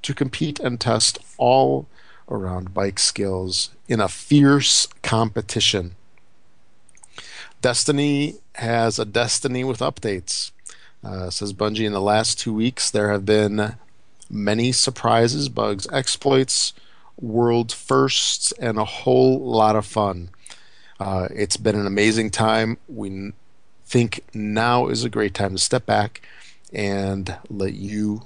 [0.02, 1.86] to compete and test all
[2.28, 5.96] around bike skills in a fierce competition.
[7.61, 10.50] Destiny has a destiny with updates.
[11.02, 13.76] Uh, says Bungie in the last two weeks, there have been
[14.31, 16.72] many surprises, bugs, exploits,
[17.20, 20.31] world firsts, and a whole lot of fun.
[20.99, 22.79] Uh, it's been an amazing time.
[22.89, 23.33] We
[23.85, 26.22] think now is a great time to step back
[26.72, 28.22] and let you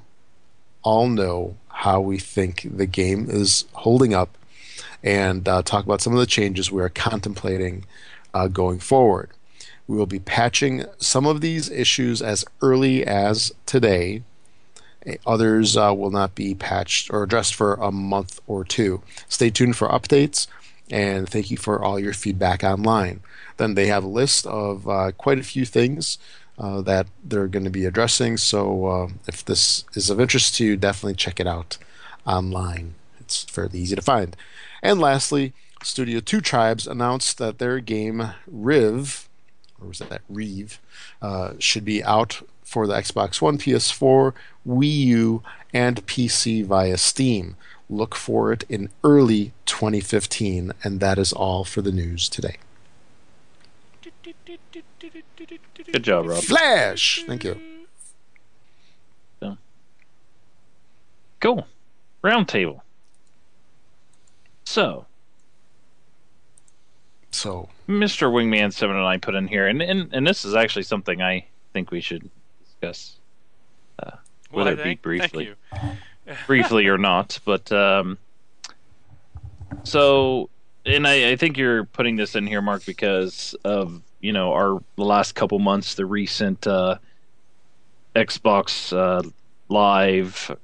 [0.83, 4.37] all know how we think the game is holding up
[5.03, 7.85] and uh, talk about some of the changes we are contemplating
[8.35, 9.31] uh, going forward.
[9.87, 14.23] We will be patching some of these issues as early as today.
[15.27, 19.03] Others uh, will not be patched or addressed for a month or two.
[19.29, 20.47] Stay tuned for updates
[20.91, 23.21] and thank you for all your feedback online.
[23.57, 26.19] Then they have a list of uh, quite a few things
[26.59, 28.37] uh, that they're going to be addressing.
[28.37, 31.79] So uh, if this is of interest to you, definitely check it out
[32.27, 32.95] online.
[33.21, 34.37] It's fairly easy to find.
[34.83, 39.29] And lastly, Studio Two Tribes announced that their game Riv,
[39.81, 40.81] or was that Reeve,
[41.23, 44.35] uh, should be out for the Xbox One, PS4,
[44.66, 45.43] Wii U,
[45.73, 47.57] and PC via Steam.
[47.89, 52.59] Look for it in early 2015, and that is all for the news today.
[55.93, 56.43] Good job, Rob.
[56.43, 57.25] Flash!
[57.27, 57.59] Thank you.
[61.41, 61.66] Cool.
[62.23, 62.81] Roundtable.
[64.64, 65.07] So,
[67.31, 68.31] So, Mr.
[68.31, 71.23] Wingman seven oh and I put in here, and, and and this is actually something
[71.23, 72.29] I think we should
[72.81, 73.18] discuss,
[74.03, 74.11] uh,
[74.51, 75.55] whether Well, it be thank- briefly,
[76.24, 77.39] Thank briefly or not.
[77.45, 78.18] But um,
[79.85, 80.51] so,
[80.85, 84.79] and I, I think you're putting this in here, Mark, because of you know our
[84.97, 86.99] the last couple months, the recent uh,
[88.14, 89.29] Xbox uh,
[89.68, 90.57] Live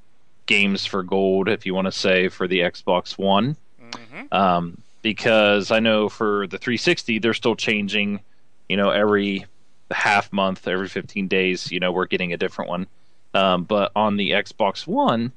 [0.46, 5.70] games for gold, if you want to say, for the Xbox One hmm um, because
[5.70, 8.20] I know for the 360 they're still changing.
[8.68, 9.44] You know, every
[9.90, 12.86] half month, every 15 days, you know, we're getting a different one.
[13.34, 15.32] Um, but on the Xbox One,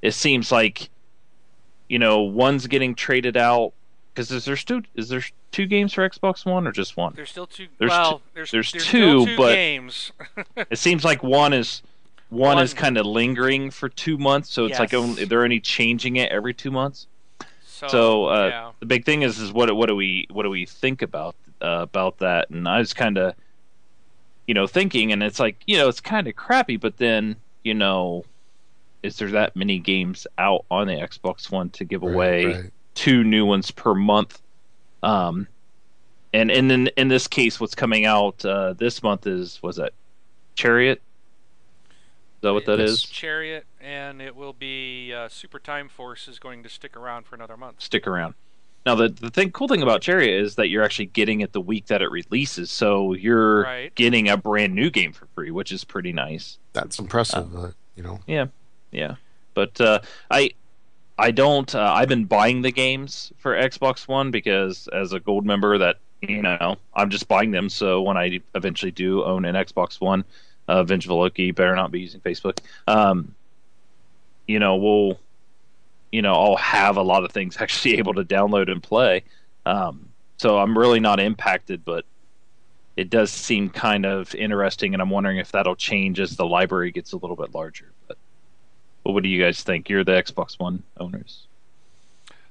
[0.00, 0.88] it seems like,
[1.88, 3.72] you know, one's getting traded out
[4.14, 5.22] because is there still is there
[5.52, 7.12] two games for Xbox One or just one?
[7.14, 7.68] There's still two.
[7.78, 10.12] There's well, there's there's there's two, two but- games.
[10.56, 11.82] It seems like one is
[12.30, 15.02] one, is kind of lingering for two months, so it's like Yes.
[15.02, 17.06] only, they're only changing it every two months.
[17.66, 18.70] so, So, uh, yeah.
[18.80, 21.80] the big thing is is what what do we what do we think about uh,
[21.82, 22.48] about that?
[22.48, 23.34] And I was kind of
[24.46, 27.74] you know thinking, and it's like you know it's kind of crappy, but then you
[27.74, 28.24] know
[29.02, 32.70] is there that many games out on the Xbox One to give right, away right.
[32.94, 34.40] two new ones per month?
[35.02, 35.48] Um,
[36.32, 39.92] and and in in this case, what's coming out uh, this month is was that
[40.54, 41.00] Chariot?
[41.88, 42.90] Is that what that Yes.
[42.90, 43.02] is?
[43.02, 47.36] Chariot, and it will be uh, Super Time Force is going to stick around for
[47.36, 47.80] another month.
[47.80, 48.34] stick around.
[48.84, 51.60] Now the the thing cool thing about Cherry is that you're actually getting it the
[51.60, 53.94] week that it releases, so you're Right.
[53.94, 56.58] getting a brand new game for free, which is pretty nice.
[56.72, 58.20] That's impressive, uh, you know.
[58.26, 58.46] Yeah,
[58.90, 59.16] yeah.
[59.54, 60.50] but uh, I
[61.18, 61.72] I don't.
[61.74, 65.98] Uh, I've been buying the games for Xbox One because as a gold member, that
[66.20, 67.68] you know I'm just buying them.
[67.68, 70.24] So when I eventually do own an Xbox One,
[70.66, 72.58] uh, Vince Veloki better not be using Facebook.
[72.88, 73.34] Um,
[74.48, 75.20] you know we'll
[76.12, 79.24] you know I'll have a lot of things actually able to download and play.
[79.66, 80.08] Um,
[80.38, 82.04] so I'm really not impacted, but
[82.96, 86.90] it does seem kind of interesting, and I'm wondering if that'll change as the library
[86.90, 87.92] gets a little bit larger.
[88.06, 88.18] But
[89.02, 89.88] but what do you guys think?
[89.88, 91.46] You're the Xbox One owners.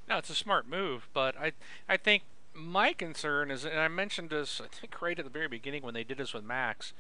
[0.10, 1.54] No, it's a smart move, but I
[1.88, 5.48] I think my concern is, and I mentioned this I think right at the very
[5.48, 6.94] beginning when they did this with Max,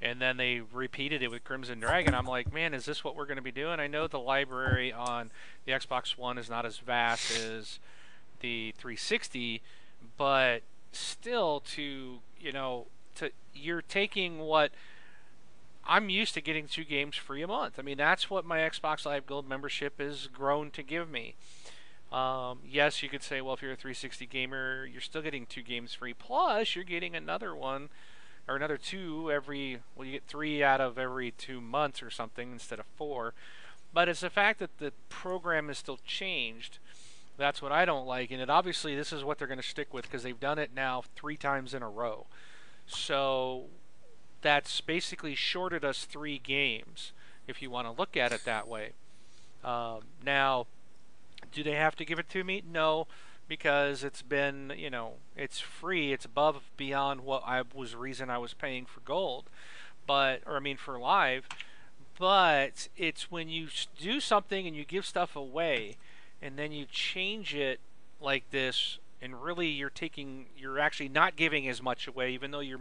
[0.00, 2.14] and then they repeated it with Crimson Dragon.
[2.14, 3.80] I'm like, man, is this what we're going to be doing?
[3.80, 5.30] I know the library on
[5.64, 7.80] the Xbox One is not as vast as
[8.40, 9.60] the 360,
[10.16, 12.86] but still, to you know,
[13.16, 14.70] to you're taking what
[15.84, 17.78] I'm used to getting two games free a month.
[17.78, 21.34] I mean, that's what my Xbox Live Gold membership has grown to give me.
[22.12, 25.62] Um, yes, you could say, well, if you're a 360 gamer, you're still getting two
[25.62, 26.14] games free.
[26.14, 27.90] Plus, you're getting another one
[28.48, 29.80] or another two every.
[29.94, 33.34] Well, you get three out of every two months or something instead of four.
[33.92, 36.78] But it's the fact that the program is still changed.
[37.36, 39.94] That's what I don't like, and it obviously this is what they're going to stick
[39.94, 42.26] with because they've done it now three times in a row.
[42.86, 43.66] So
[44.42, 47.12] that's basically shorted us three games,
[47.46, 48.92] if you want to look at it that way.
[49.64, 50.66] Um, now,
[51.52, 52.62] do they have to give it to me?
[52.68, 53.06] No,
[53.48, 56.12] because it's been, you know, it's free.
[56.12, 59.44] It's above beyond what I was reason I was paying for gold,
[60.06, 61.48] but or I mean for live.
[62.18, 63.68] But it's when you
[63.98, 65.96] do something and you give stuff away,
[66.42, 67.80] and then you change it
[68.20, 72.60] like this and really you're taking you're actually not giving as much away even though
[72.60, 72.80] you're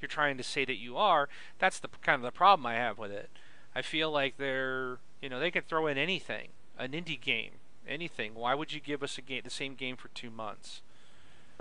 [0.00, 2.98] you're trying to say that you are that's the kind of the problem I have
[2.98, 3.30] with it
[3.74, 6.48] I feel like they're you know they could throw in anything
[6.78, 7.52] an indie game
[7.88, 8.34] anything.
[8.34, 10.82] Why would you give us a game, the same game for two months?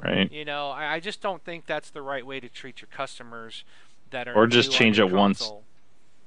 [0.03, 0.32] Right.
[0.32, 3.63] You know, I, I just don't think that's the right way to treat your customers
[4.11, 4.36] that are.
[4.36, 5.51] Or just change it once.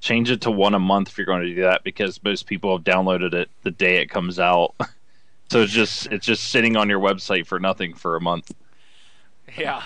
[0.00, 2.74] Change it to one a month if you're going to do that, because most people
[2.76, 4.74] have downloaded it the day it comes out.
[5.50, 8.52] so it's just it's just sitting on your website for nothing for a month.
[9.58, 9.82] Yeah,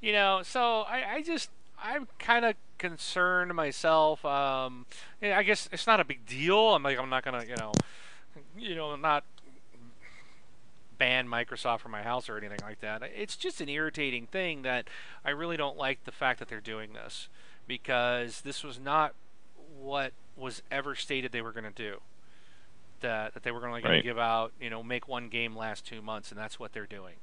[0.00, 1.48] you know, so I, I just
[1.80, 4.24] I'm kind of concerned myself.
[4.24, 4.86] Um,
[5.22, 6.74] I guess it's not a big deal.
[6.74, 7.72] I'm like I'm not gonna you know,
[8.58, 9.22] you know, not
[10.98, 13.02] ban Microsoft from my house or anything like that.
[13.16, 14.88] It's just an irritating thing that
[15.24, 17.28] I really don't like the fact that they're doing this
[17.66, 19.14] because this was not
[19.78, 22.00] what was ever stated they were going to do.
[23.00, 23.98] That, that they were only going right.
[23.98, 26.86] to give out, you know, make one game last two months, and that's what they're
[26.86, 27.16] doing.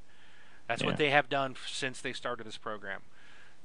[0.68, 0.88] That's yeah.
[0.88, 3.02] what they have done since they started this program.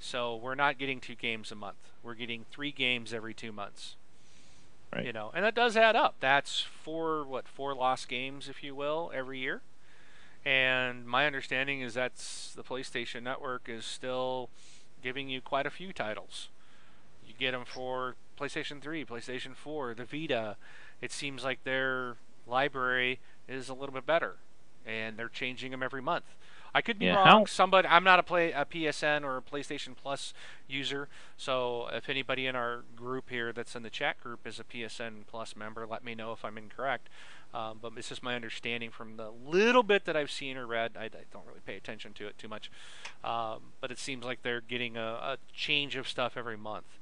[0.01, 1.91] So we're not getting two games a month.
[2.03, 3.97] We're getting three games every two months.
[4.93, 5.05] Right.
[5.05, 6.15] You know, and that does add up.
[6.21, 9.61] That's four what four lost games, if you will, every year.
[10.45, 12.15] And my understanding is that
[12.57, 14.49] the PlayStation Network is still
[15.03, 16.49] giving you quite a few titles.
[17.27, 20.57] You get them for PlayStation 3, PlayStation 4, the Vita.
[21.01, 22.17] It seems like their
[22.47, 24.37] library is a little bit better,
[24.87, 26.25] and they're changing them every month.
[26.75, 27.27] I could be yeah, wrong.
[27.27, 27.45] How?
[27.47, 30.35] Somebody, I'm not a play a PSN or a PlayStation Plus
[30.67, 34.65] user, so if anybody in our group here that's in the chat group is a
[34.65, 37.09] PSN Plus member, let me know if I'm incorrect.
[37.55, 40.93] Um, but it's just my understanding from the little bit that I've seen or read.
[40.99, 42.71] I, I don't really pay attention to it too much,
[43.25, 46.99] um, but it seems like they're getting a, a change of stuff every month.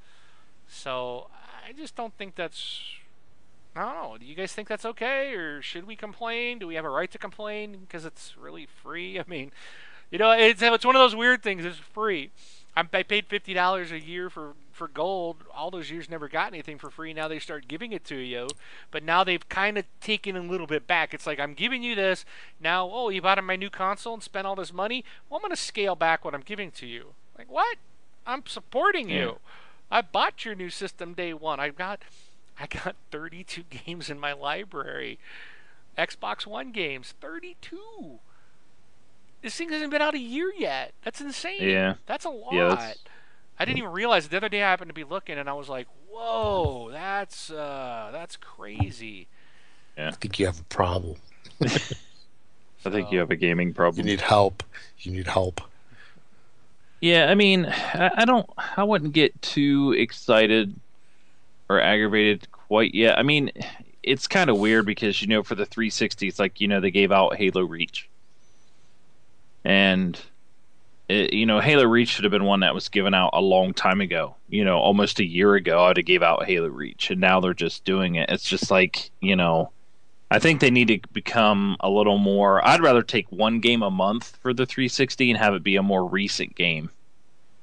[0.69, 1.29] So
[1.67, 2.81] I just don't think that's
[3.77, 4.17] I don't know.
[4.19, 6.59] Do you guys think that's okay, or should we complain?
[6.59, 9.19] Do we have a right to complain because it's really free?
[9.21, 9.53] I mean,
[10.11, 11.65] you know, it's it's one of those weird things.
[11.65, 12.31] It's free.
[12.77, 15.39] I'm, I paid fifty dollars a year for for gold.
[15.55, 17.13] All those years never got anything for free.
[17.13, 18.49] Now they start giving it to you,
[18.91, 21.15] but now they've kind of taken a little bit back.
[21.15, 22.25] It's like I'm giving you this
[22.61, 22.89] now.
[22.91, 25.05] Oh, you bought my new console and spent all this money.
[25.29, 27.15] Well, I'm going to scale back what I'm giving to you.
[27.37, 27.79] Like what?
[28.27, 29.17] I'm supporting yeah.
[29.17, 29.39] you.
[29.91, 31.61] I bought your new system day one.
[31.61, 32.01] I've got
[32.59, 35.19] I got 32 games in my library.
[35.99, 38.19] Xbox One games, 32
[39.47, 40.93] this thing hasn't been out a year yet.
[41.05, 41.69] That's insane.
[41.69, 41.95] Yeah.
[42.07, 42.53] That's a lot.
[42.53, 42.99] Yeah, that's...
[43.59, 44.31] I didn't even realize it.
[44.33, 48.11] the other day I happened to be looking and I was like, "Whoa, that's uh
[48.13, 49.29] that's crazy."
[49.97, 50.09] Yeah.
[50.09, 51.17] I think you have a problem.
[51.63, 54.05] I think you have a gaming problem.
[54.05, 54.63] You need help.
[54.99, 55.61] You need help.
[57.01, 58.49] Yeah, I mean, I, don't.
[58.77, 60.75] I wouldn't get too excited
[61.69, 63.19] or aggravated quite yet.
[63.19, 63.51] I mean,
[64.03, 66.91] it's kind of weird because you know, for the 360, it's like you know they
[66.91, 68.09] gave out Halo Reach,
[69.65, 70.21] and
[71.09, 73.75] it, you know Halo Reach should have been one that was given out a long
[73.75, 74.37] time ago.
[74.49, 77.55] You know, almost a year ago, I'd have gave out Halo Reach, and now they're
[77.55, 78.31] just doing it.
[78.31, 79.71] It's just like you know,
[80.31, 82.67] I think they need to become a little more.
[82.67, 85.83] I'd rather take one game a month for the 360 and have it be a
[85.83, 86.91] more recent game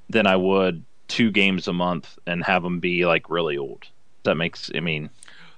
[0.10, 0.84] than I would
[1.14, 3.88] two games a month and have them be like really old.
[4.24, 5.12] That makes I mean,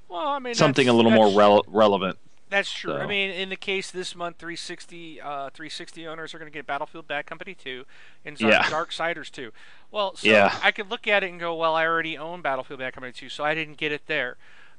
[0.10, 2.18] well, I mean something a little more rele- relevant.
[2.50, 2.92] That's true.
[2.92, 2.98] So.
[2.98, 6.68] I mean, in the case this month, 360 uh, 360 owners are going to get
[6.68, 7.86] Battlefield Bad Company 2
[8.26, 8.64] and Dark, yeah.
[8.64, 9.52] Darksiders 2.
[9.92, 10.60] Well, so yeah.
[10.62, 13.30] I could look at it and go, well, I already own Battlefield Bad Company 2,
[13.30, 14.36] so I didn't get it there.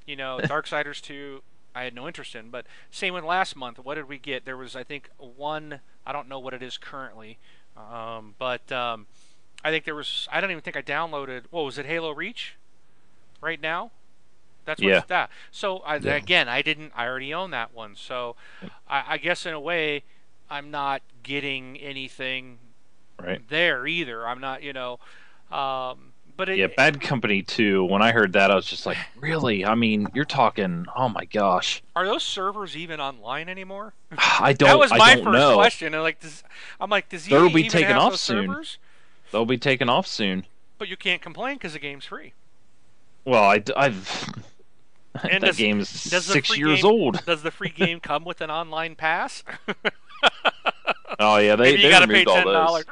[0.06, 1.42] You know, Darksiders 2,
[1.74, 2.50] I had no interest in.
[2.50, 3.78] But same with last month.
[3.78, 4.44] What did we get?
[4.44, 5.80] There was I think one.
[6.06, 7.38] I don't know what it is currently,
[7.76, 9.06] um, but um,
[9.64, 10.28] I think there was.
[10.30, 11.44] I don't even think I downloaded.
[11.50, 11.86] What was it?
[11.86, 12.56] Halo Reach.
[13.40, 13.90] Right now.
[14.64, 15.02] That's what's Yeah.
[15.08, 15.30] that.
[15.50, 16.14] So I, Yeah.
[16.14, 16.92] again, I didn't.
[16.96, 17.94] I already own that one.
[17.96, 18.36] So
[18.88, 20.02] I, I guess in a way,
[20.50, 22.58] I'm not getting anything
[23.20, 23.46] Right.
[23.48, 24.26] there either.
[24.26, 24.62] I'm not.
[24.62, 24.98] You know.
[25.50, 27.84] Um, but it, Yeah, Bad Company too.
[27.84, 29.64] when I heard that, I was just like, really?
[29.64, 31.82] I mean, you're talking, oh my gosh.
[31.94, 33.94] are those servers even online anymore?
[34.18, 35.54] I don't, that was my first know.
[35.54, 35.94] question.
[35.94, 36.44] And like, does,
[36.78, 38.48] I'm like, does he They'll be even taken have off those soon.
[38.48, 38.78] servers?
[39.32, 40.46] They'll be taken off soon.
[40.78, 42.32] But you can't complain because the game's free.
[43.24, 44.34] Well, I, have
[45.22, 47.24] And that does- game's does the six years game- old.
[47.24, 49.42] Does the free game come with an online pass?
[51.18, 52.84] Oh, yeah, they, Maybe you they gotta pay removed all those.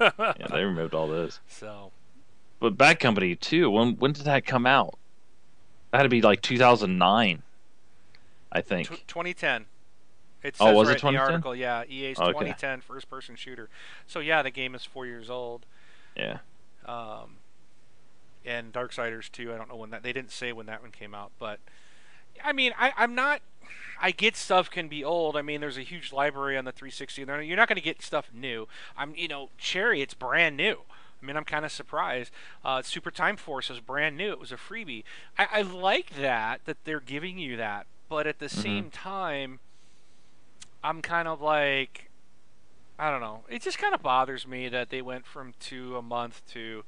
[0.18, 1.38] Yeah, they removed all those.
[1.48, 1.92] So
[2.60, 3.70] But Bad Company 2.
[3.70, 4.98] when when did that come out?
[5.92, 7.42] That had to be like 2009,
[8.50, 8.88] I think.
[8.88, 9.66] tw 2010.
[10.42, 12.28] It Oh, says was it right in the article, yeah, EA's Okay.
[12.32, 13.68] 2010 first-person shooter.
[14.06, 15.64] So yeah, the game is four years old.
[16.18, 16.38] Yeah.
[16.86, 17.36] Um,
[18.44, 20.02] and Darksiders 2, I don't know when that.
[20.02, 21.60] They didn't say when that one came out, but
[22.42, 23.40] I mean, I, I'm not.
[24.00, 25.36] I get stuff can be old.
[25.36, 27.22] I mean, there's a huge library on the 360.
[27.22, 28.68] and You're not going to get stuff new.
[28.96, 30.78] I'm, you know, Cherry, it's brand new.
[31.20, 32.30] I mean, I'm kind of surprised.
[32.64, 34.30] Uh, Super Time Force is brand new.
[34.30, 35.02] It was a freebie.
[35.36, 38.62] I, I like that that they're giving you that, but at the Mhm.
[38.62, 39.58] same time,
[40.82, 42.07] I'm kind of like,
[42.98, 43.44] I don't know.
[43.48, 46.84] It just kind of bothers me that they went from two a month to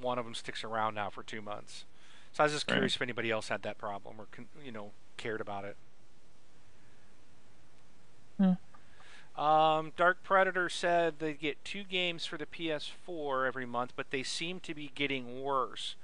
[0.00, 1.84] one of them sticks around now for two months.
[2.32, 2.74] So I was just Right.
[2.74, 4.26] curious if anybody else had that problem or
[4.62, 5.76] you know cared about it.
[9.36, 14.22] Um, Dark Predator said they get two games for the PS4 every month, but they
[14.22, 15.94] seem to be getting worse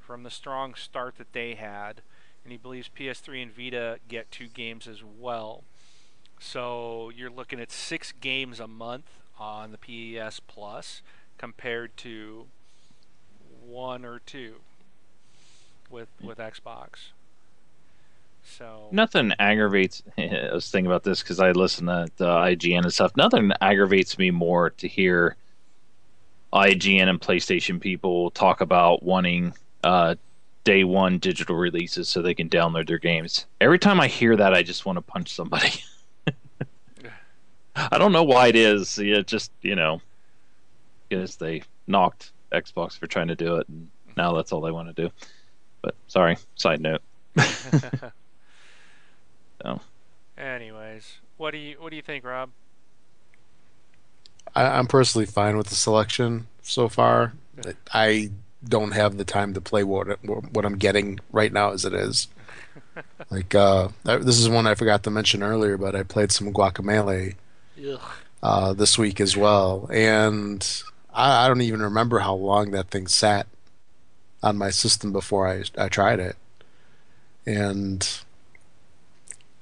[0.00, 2.00] from the strong start that they had.
[2.44, 5.64] And he believes PS3 and Vita get two games as well.
[6.38, 9.06] So you're looking at six games a month
[9.38, 11.02] on the PS Plus
[11.38, 12.46] compared to
[13.64, 14.56] one or two
[15.90, 17.10] with with Xbox.
[18.44, 20.02] So Nothing aggravates.
[20.18, 23.16] I was thinking about this because I listen to IGN and stuff.
[23.16, 25.36] Nothing aggravates me more to hear
[26.52, 30.14] IGN and PlayStation people talk about wanting uh,
[30.64, 33.46] day one digital releases so they can download their games.
[33.60, 35.70] Every time I hear that, I just want to punch somebody.
[37.76, 38.98] I don't know why it is.
[38.98, 40.00] Yeah, just you know,
[41.08, 44.94] because they knocked Xbox for trying to do it, and now that's all they want
[44.94, 45.10] to do.
[45.82, 47.02] But sorry, side note.
[49.62, 49.80] So.
[50.38, 52.50] Anyways, what do you what do you think, Rob?
[54.54, 57.32] I, I'm personally fine with the selection so far.
[57.92, 58.30] I
[58.62, 62.28] don't have the time to play what what I'm getting right now as it is.
[63.30, 67.34] Like uh, this is one I forgot to mention earlier, but I played some Guacamelee
[67.34, 67.36] Ugh.
[68.42, 73.06] Uh, this week as well, and I, I don't even remember how long that thing
[73.06, 73.46] sat
[74.42, 76.36] on my system before I I tried it,
[77.46, 78.06] and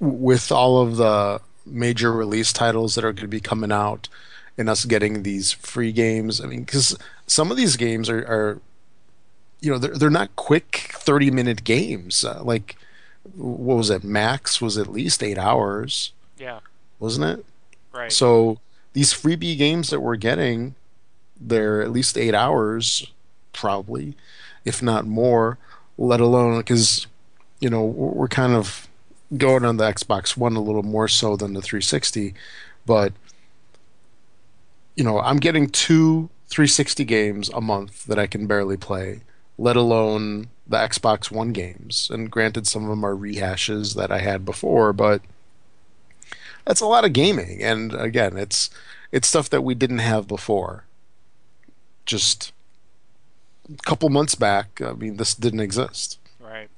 [0.01, 4.09] with all of the major release titles that are going to be coming out,
[4.59, 6.97] and us getting these free games, I mean, because
[7.27, 8.61] some of these games are, are
[9.61, 12.25] you know, they're they're not quick thirty minute games.
[12.25, 12.77] Uh, like,
[13.35, 14.05] what was it?
[14.05, 16.61] Max was at least eight hours, Yeah,
[16.99, 17.47] wasn't it?
[17.95, 18.13] Right.
[18.13, 18.61] So
[18.93, 20.75] these freebie games that we're getting,
[21.41, 23.13] they're at least eight hours,
[23.53, 24.17] probably,
[24.65, 25.59] if not more.
[25.97, 27.07] Let alone because,
[27.61, 28.89] you know, we're we're kind of
[29.37, 32.35] going on the Xbox One a little more so than the 360,
[32.87, 33.13] but
[34.97, 39.23] you know, I'm getting two 360 games a month that I can barely play,
[39.59, 42.09] let alone the Xbox One games.
[42.13, 45.21] And granted, some of them are rehashes that I had before, but
[46.65, 47.63] that's a lot of gaming.
[47.63, 48.71] And again, it's
[49.13, 50.85] it's stuff that we didn't have before.
[52.07, 52.53] Just
[53.73, 56.19] a couple months back, I mean, this didn't exist.
[56.41, 56.69] right.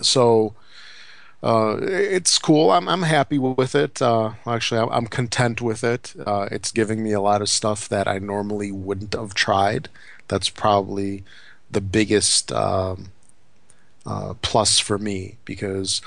[0.00, 0.54] So
[1.42, 2.72] uh, it's cool.
[2.72, 4.02] I'm I'm happy with it.
[4.02, 6.14] Uh, actually, I'm, I'm content with it.
[6.26, 9.88] Uh, it's giving me a lot of stuff that I normally wouldn't have tried.
[10.26, 11.24] That's probably
[11.70, 13.12] the biggest um,
[14.04, 16.00] uh, plus for me because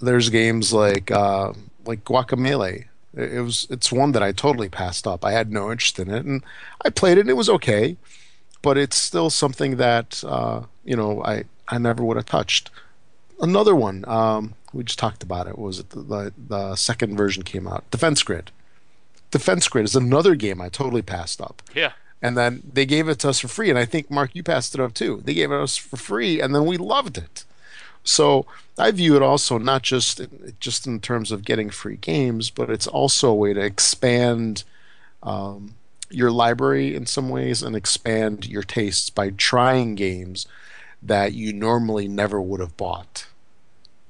[0.00, 1.52] there's games like uh,
[1.84, 2.86] like Guacamelee.
[3.14, 5.24] It it was it's one that I totally passed up.
[5.24, 6.42] I had no interest in it, and
[6.84, 7.22] I played it.
[7.22, 7.96] and It was okay,
[8.62, 12.70] but it's still something that uh, you know I I never would have touched
[13.40, 14.04] another one.
[14.06, 15.58] Um, we just talked about it.
[15.58, 17.90] Was it the, the the second version came out?
[17.90, 18.50] Defense Grid.
[19.30, 21.62] Defense Grid is another game I totally passed up.
[21.74, 21.92] Yeah.
[22.22, 24.74] And then they gave it to us for free, and I think Mark, you passed
[24.74, 25.22] it up too.
[25.24, 27.44] They gave it us for free, and then we loved it.
[28.04, 28.46] So
[28.78, 30.20] I view it also not just
[30.58, 34.64] just in terms of getting free games, but it's also a way to expand
[35.22, 35.74] um,
[36.10, 40.46] your library in some ways and expand your tastes by trying games
[41.02, 43.26] that you normally never would have bought.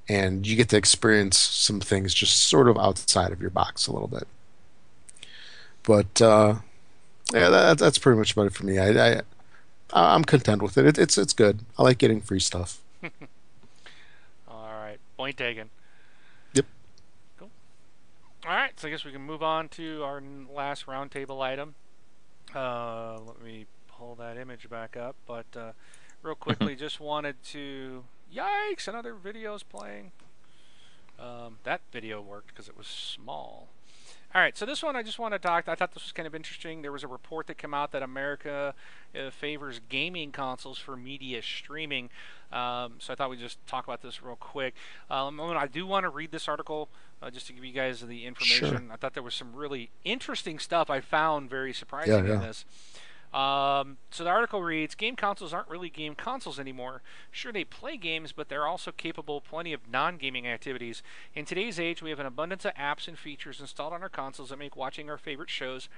[0.09, 3.93] And you get to experience some things just sort of outside of your box a
[3.93, 4.27] little bit.
[5.85, 6.57] But uh,
[7.33, 8.79] yeah, that, that's pretty much about it for me.
[8.79, 9.23] I, I
[9.93, 10.87] I'm content with it.
[10.87, 10.99] it.
[10.99, 11.61] It's it's good.
[11.79, 12.79] I like getting free stuff.
[15.21, 15.69] Point taken.
[16.55, 16.65] Yep.
[17.39, 17.51] Cool.
[18.47, 21.75] All right, so I guess we can move on to our last roundtable item.
[22.55, 25.73] Uh, let me pull that image back up, but uh,
[26.23, 28.05] real quickly, just wanted to.
[28.35, 28.89] Yikes!
[28.89, 30.13] Another video's playing.
[31.19, 33.69] Um, that video worked because it was small.
[34.35, 35.69] All right, so this one I just want to talk.
[35.69, 36.81] I thought this was kind of interesting.
[36.81, 38.75] There was a report that came out that America
[39.15, 42.09] uh, favors gaming consoles for media streaming.
[42.53, 44.75] Um, so I thought we'd just talk about this real quick.
[45.11, 46.89] Um, I do want to read this article
[47.23, 48.69] uh, just to give you guys the information.
[48.69, 48.93] Sure.
[48.93, 52.65] I thought there was some really interesting stuff I found very surprising Yeah, in this.
[53.33, 57.01] Um, so the article reads Game consoles aren't really game consoles anymore.
[57.31, 61.01] Sure, they play games, but they're also capable of plenty of non gaming activities.
[61.33, 64.49] In today's age, we have an abundance of apps and features installed on our consoles
[64.49, 65.89] that make watching our favorite shows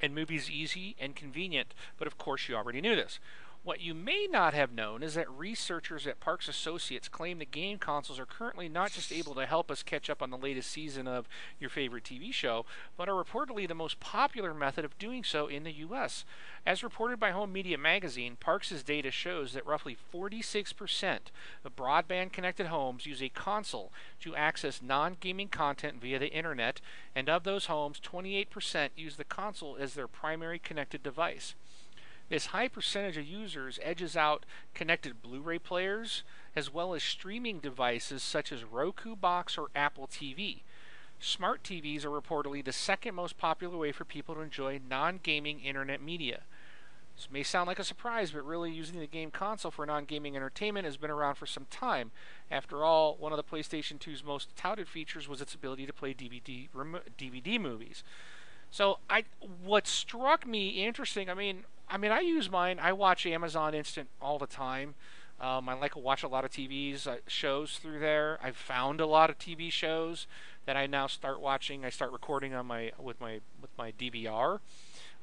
[0.00, 1.74] and movies easy and convenient.
[1.98, 3.18] But of course, you already knew this.
[3.66, 7.78] What you may not have known is that researchers at Parks Associates claim the game
[7.78, 11.08] consoles are currently not just able to help us catch up on the latest season
[11.08, 12.64] of your favorite TV show,
[12.96, 16.24] but are reportedly the most popular method of doing so in the U.S.
[16.64, 21.18] As reported by Home Media Magazine, Parks' data shows that roughly 46%
[21.64, 23.90] of broadband connected homes use a console
[24.20, 26.80] to access non gaming content via the internet,
[27.16, 31.56] and of those homes, 28% use the console as their primary connected device.
[32.28, 36.24] This high percentage of users edges out connected Blu ray players
[36.56, 40.62] as well as streaming devices such as Roku Box or Apple TV.
[41.20, 45.60] Smart TVs are reportedly the second most popular way for people to enjoy non gaming
[45.60, 46.42] internet media.
[47.16, 50.36] This may sound like a surprise, but really using the game console for non gaming
[50.36, 52.10] entertainment has been around for some time.
[52.50, 56.12] After all, one of the PlayStation 2's most touted features was its ability to play
[56.12, 56.68] DVD,
[57.16, 58.02] DVD movies.
[58.70, 59.24] So I,
[59.64, 62.78] what struck me interesting, I mean, I mean, I use mine.
[62.80, 64.94] I watch Amazon Instant all the time.
[65.40, 68.38] Um, I like to watch a lot of TVs uh, shows through there.
[68.42, 70.26] I've found a lot of TV shows
[70.64, 71.84] that I now start watching.
[71.84, 74.60] I start recording on my with my with my DVR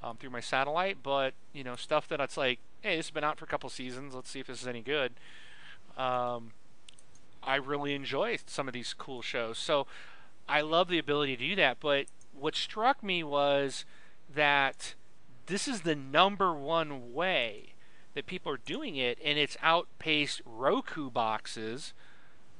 [0.03, 0.97] um, through my satellite.
[1.01, 3.69] But you know, stuff that it's like, hey, this has been out for a couple
[3.69, 4.13] seasons.
[4.13, 5.13] Let's see if this is any good.
[5.97, 6.51] Um,
[7.41, 9.57] I really enjoy some of these cool shows.
[9.57, 9.87] So
[10.47, 11.77] I love the ability to do that.
[11.79, 13.83] But what struck me was
[14.33, 14.93] that
[15.47, 17.73] this is the number one way
[18.13, 21.93] that people are doing it, and it's outpaced Roku boxes,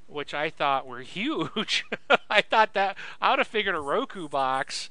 [0.08, 1.86] which I thought were huge.
[2.30, 4.90] I thought that I would have figured a Roku box,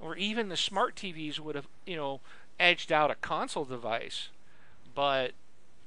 [0.00, 2.20] or even the smart TVs would have, you know,
[2.60, 4.28] edged out a console device.
[4.94, 5.32] But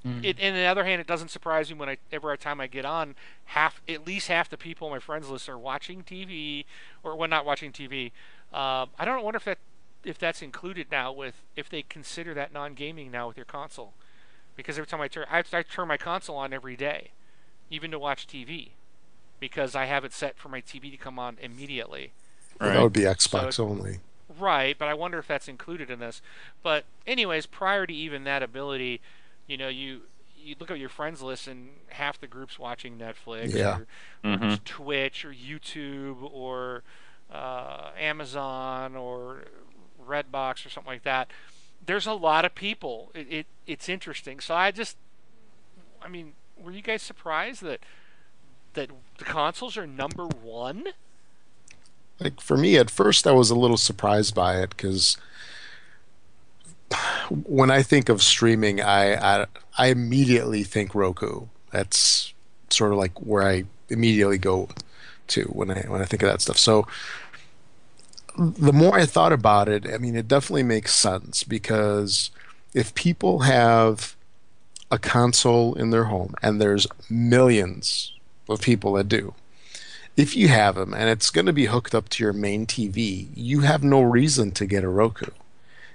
[0.05, 0.24] Mm.
[0.24, 2.68] it, and on the other hand, it doesn't surprise me when I every time I
[2.68, 6.66] get on, half at least half the people on my friends list are watching TV,
[7.03, 8.12] or well, not watching TV.
[8.53, 9.58] Um, I don't wonder if that
[10.08, 13.93] if that's included now with if they consider that non-gaming now with your console,
[14.55, 17.12] because every time I turn I, I turn my console on every day,
[17.70, 18.70] even to watch TV,
[19.39, 22.14] because I have it set for my TV to come on immediately.
[22.60, 23.99] That would be Xbox So- only.
[24.39, 26.22] Right, but I wonder if that's included in this.
[26.62, 28.99] But anyways, prior to even that ability,
[29.47, 30.01] you know, you
[30.38, 33.79] you look at your friends list and half the groups watching Netflix Yeah.
[34.24, 34.63] or, or Mhm.
[34.63, 36.84] Twitch or YouTube or
[37.32, 39.43] uh, Amazon or
[40.08, 41.29] Redbox or something like that.
[41.86, 43.12] There's a lot of people.
[43.13, 44.39] It, it it's interesting.
[44.39, 44.97] So I just,
[46.01, 47.82] I mean, were you guys surprised that
[48.74, 50.89] that the consoles are number one?
[52.20, 55.17] Like for me, at first, I was a little surprised by it because
[57.46, 59.46] when I think of streaming, I, I
[59.78, 61.47] I immediately think Roku.
[61.71, 62.34] That's
[62.70, 64.70] sort of like where I immediately go
[65.28, 66.58] to when I when I think of that stuff.
[66.58, 66.88] So
[68.38, 72.30] the more I thought about it, I mean, it definitely makes sense because
[72.74, 74.16] if people have
[74.92, 78.14] a console in their home, and there's millions
[78.47, 79.34] of people that do,
[80.16, 83.28] if you have them and it's going to be hooked up to your main TV,
[83.36, 85.32] you have no reason to get a Roku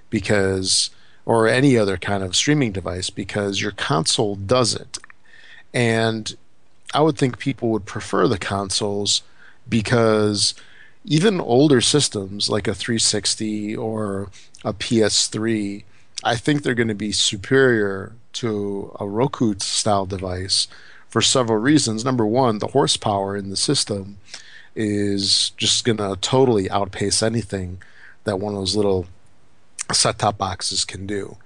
[0.09, 0.89] because
[1.25, 4.97] or any other kind of streaming device because your console does it.
[5.73, 6.35] And
[6.93, 9.23] I would think people would prefer the consoles
[9.67, 10.53] because
[11.05, 14.29] even older systems like a 360 or
[14.63, 15.83] a PS3,
[16.23, 20.67] I think they're going to be superior to a Roku style device
[21.09, 22.05] for several reasons.
[22.05, 24.17] Number one, the horsepower in the system
[24.75, 27.81] is just going to totally outpace anything
[28.23, 29.05] that one of those little
[29.91, 31.37] set-top boxes can do.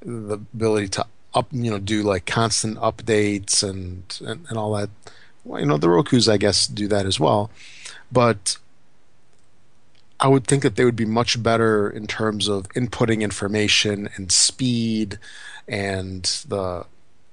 [0.00, 4.90] The ability to up, you know, do like constant updates and and, and all that.
[5.44, 7.50] Well, you know, the Roku's I guess do that as well,
[8.10, 8.56] but
[10.20, 14.30] I would think that they would be much better in terms of inputting information and
[14.30, 15.18] speed
[15.66, 16.84] and the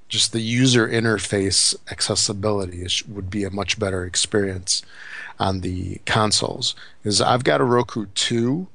[0.10, 4.82] just the user interface accessibility would be a much better experience
[5.38, 6.76] on the consoles.
[7.04, 8.68] Because I've got a Roku 2,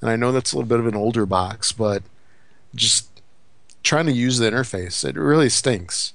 [0.00, 2.02] and I know that's a little bit of an older box, but
[2.74, 3.08] just
[3.84, 6.14] trying to use the interface, it really stinks.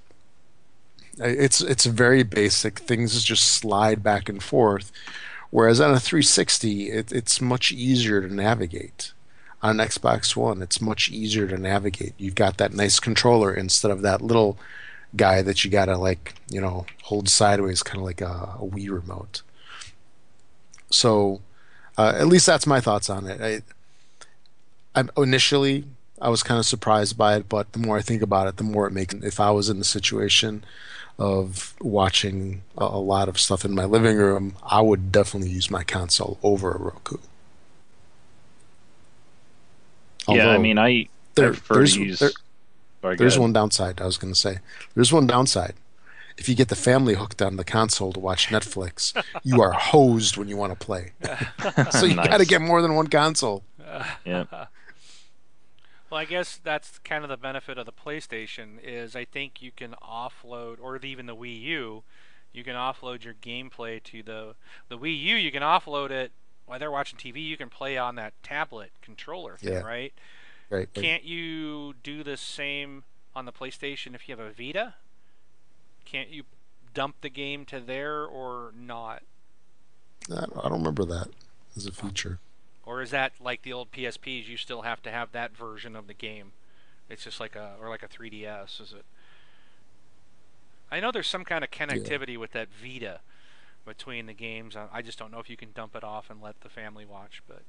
[1.19, 2.80] It's it's very basic.
[2.80, 4.91] Things just slide back and forth.
[5.57, 9.13] Whereas on a 360, it, it's much easier to navigate.
[9.63, 12.13] On an Xbox One, it's much easier to navigate.
[12.19, 14.59] You've got that nice controller instead of that little
[15.15, 18.91] guy that you gotta like you know hold sideways, kind of like a, a Wii
[18.91, 19.41] remote.
[20.91, 21.41] So,
[21.97, 23.63] uh, at least that's my thoughts on it.
[24.93, 25.85] I, I initially
[26.21, 28.63] I was kind of surprised by it, but the more I think about it, the
[28.63, 29.15] more it makes.
[29.15, 30.63] If I was in the situation
[31.19, 35.72] of watching a, a lot of stuff in my living room, I would definitely use
[35.72, 37.18] my console over a Roku.
[40.27, 42.19] Although, yeah, I mean, I, there, I there's, use...
[42.19, 44.02] there, there's one downside.
[44.02, 44.60] I was going to say
[44.94, 45.73] there's one downside.
[46.38, 50.38] If you get the family hooked on the console to watch Netflix, you are hosed
[50.38, 51.14] when you want to play.
[51.91, 52.27] so you nice.
[52.27, 53.64] got to get more than one console.
[54.23, 54.45] Yeah.
[56.09, 59.71] Well, I guess that's kind of the benefit of the PlayStation is I think you
[59.71, 62.03] can offload, or even the Wii U,
[62.53, 64.55] you can offload your gameplay to the
[64.88, 65.35] the Wii U.
[65.35, 66.31] You can offload it
[66.65, 67.43] while they're watching TV.
[67.43, 69.81] You can play on that tablet controller thing, yeah.
[69.81, 70.13] right?
[70.69, 70.91] Right.
[70.93, 73.03] Can't you do the same
[73.35, 74.95] on the PlayStation if you have a Vita?
[76.05, 76.43] Can't you
[76.93, 79.23] dump the game to there or not?
[80.31, 81.27] I don't remember that
[81.75, 82.39] as a feature.
[82.88, 84.47] Or is that like the old PSPs?
[84.47, 86.53] You still have to have that version of the game.
[87.09, 88.81] It's just like a or like a 3DS.
[88.81, 89.05] Is it?
[90.89, 92.38] I know there's some kind of connectivity yeah.
[92.38, 93.19] with that Vita
[93.85, 94.77] between the games.
[94.77, 97.43] I just don't know if you can dump it off and let the family watch,
[97.45, 97.64] but.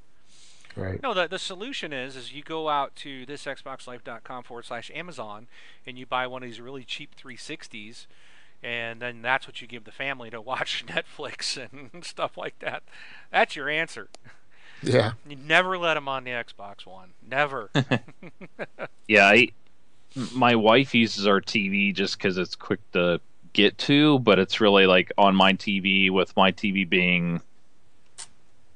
[0.77, 1.03] Right.
[1.03, 5.49] No, the, the solution is is you go out to thisxboxlife.com forward slash Amazon
[5.85, 8.07] and you buy one of these really cheap 360s,
[8.63, 12.85] and then that's what you give the family to watch Netflix and stuff like that.
[13.33, 14.09] That's your answer.
[14.83, 15.13] Yeah.
[15.29, 17.11] You never let them on the Xbox One.
[17.29, 17.71] Never.
[19.09, 19.49] yeah, I,
[20.33, 23.21] my wife uses our TV just because it's quick to
[23.53, 27.41] get to, but it's really like on my TV with my TV being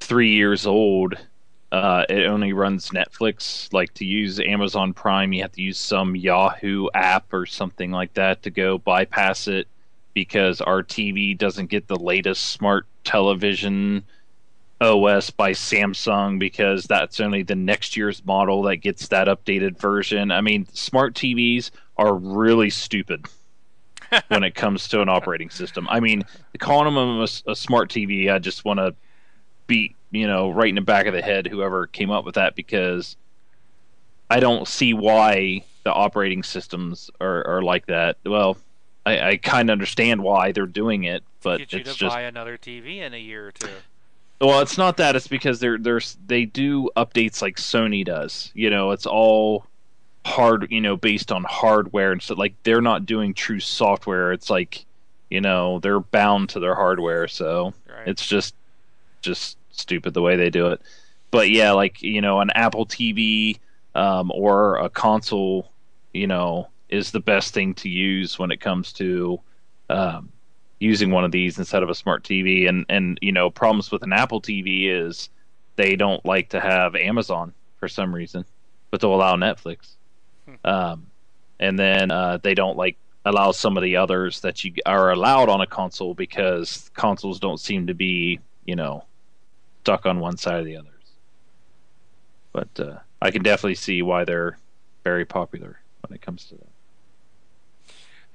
[0.01, 1.16] three years old
[1.73, 3.73] uh, it only runs Netflix.
[3.73, 8.12] Like to use Amazon Prime, you have to use some Yahoo app or something like
[8.15, 9.66] that to go bypass it
[10.12, 14.05] because our TV doesn't get the latest smart television
[14.83, 20.31] OS by Samsung because that's only the next year's model that gets that updated version.
[20.31, 23.27] I mean, smart TVs are really stupid
[24.29, 25.87] when it comes to an operating system.
[25.89, 26.25] I mean,
[26.59, 28.95] calling them a, a smart TV, I just want to
[29.67, 32.55] beat you know right in the back of the head whoever came up with that
[32.55, 33.17] because
[34.29, 38.17] I don't see why the operating systems are, are like that.
[38.25, 38.57] Well,
[39.05, 42.15] I, I kind of understand why they're doing it, but Get you it's to just
[42.15, 43.69] buy another TV in a year or two.
[44.43, 45.14] Well, it's not that.
[45.14, 48.51] It's because they're there's they do updates like Sony does.
[48.55, 49.66] You know, it's all
[50.27, 50.66] hard.
[50.69, 54.32] You know, based on hardware and so like they're not doing true software.
[54.32, 54.85] It's like
[55.31, 57.28] you know they're bound to their hardware.
[57.28, 58.09] So right.
[58.09, 58.56] it's just
[59.20, 60.82] just stupid the way they do it.
[61.31, 63.60] But yeah, like you know, an Apple TV
[63.94, 65.70] um, or a console,
[66.12, 69.40] you know, is the best thing to use when it comes to
[69.89, 70.31] um,
[70.83, 72.69] using one of these instead of a smart TV.
[72.69, 75.31] And and you know, problems with an Apple TV is
[75.77, 78.45] they don't like to have Amazon for some reason,
[78.91, 79.93] but they'll allow Netflix.
[80.47, 80.55] Hmm.
[80.65, 81.07] Um,
[81.61, 85.49] and then uh, they don't like allow some of the others that you are allowed
[85.49, 89.05] on a console because consoles don't seem to be, you know,
[89.83, 90.89] stuck on one side or the others.
[92.53, 94.59] But uh, I can definitely see why they're
[95.05, 96.72] very popular when it comes to that.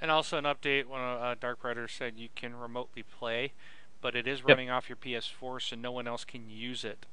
[0.01, 3.53] And also an update: when uh, Dark Predator said you can remotely play,
[4.01, 4.75] but it is running yep.
[4.75, 7.05] off your PS4, so no one else can use it.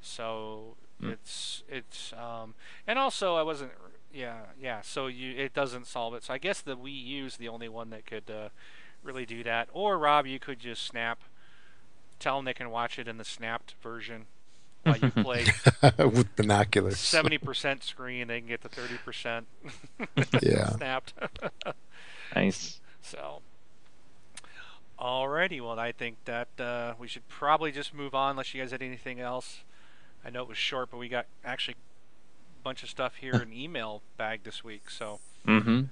[0.00, 1.12] So mm.
[1.12, 2.54] it's it's um,
[2.86, 3.72] and also I wasn't
[4.12, 6.24] yeah yeah so you it doesn't solve it.
[6.24, 8.48] So I guess the Wii U is the only one that could uh,
[9.02, 9.68] really do that.
[9.72, 11.20] Or Rob, you could just snap
[12.18, 14.26] tell them they can watch it in the snapped version
[14.82, 15.46] while you play
[15.98, 16.98] with binoculars.
[16.98, 19.46] Seventy percent screen, they can get the thirty percent.
[20.42, 20.68] yeah.
[20.76, 21.14] snapped.
[22.34, 22.80] Nice.
[23.02, 23.40] So,
[24.98, 28.72] Alrighty, well, I think that uh, we should probably just move on unless you guys
[28.72, 29.60] had anything else.
[30.24, 33.52] I know it was short, but we got actually a bunch of stuff here in
[33.52, 34.90] email bag this week.
[34.90, 35.82] So, Mm-hmm.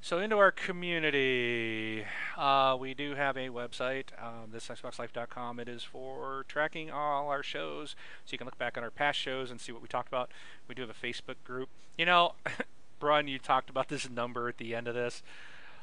[0.00, 2.04] so into our community,
[2.38, 5.58] uh, we do have a website, um, thisxboxlife.com.
[5.58, 9.18] It is for tracking all our shows, so you can look back on our past
[9.18, 10.30] shows and see what we talked about.
[10.68, 11.68] We do have a Facebook group.
[11.98, 12.34] You know,
[13.02, 15.24] Brun, you talked about this number at the end of this.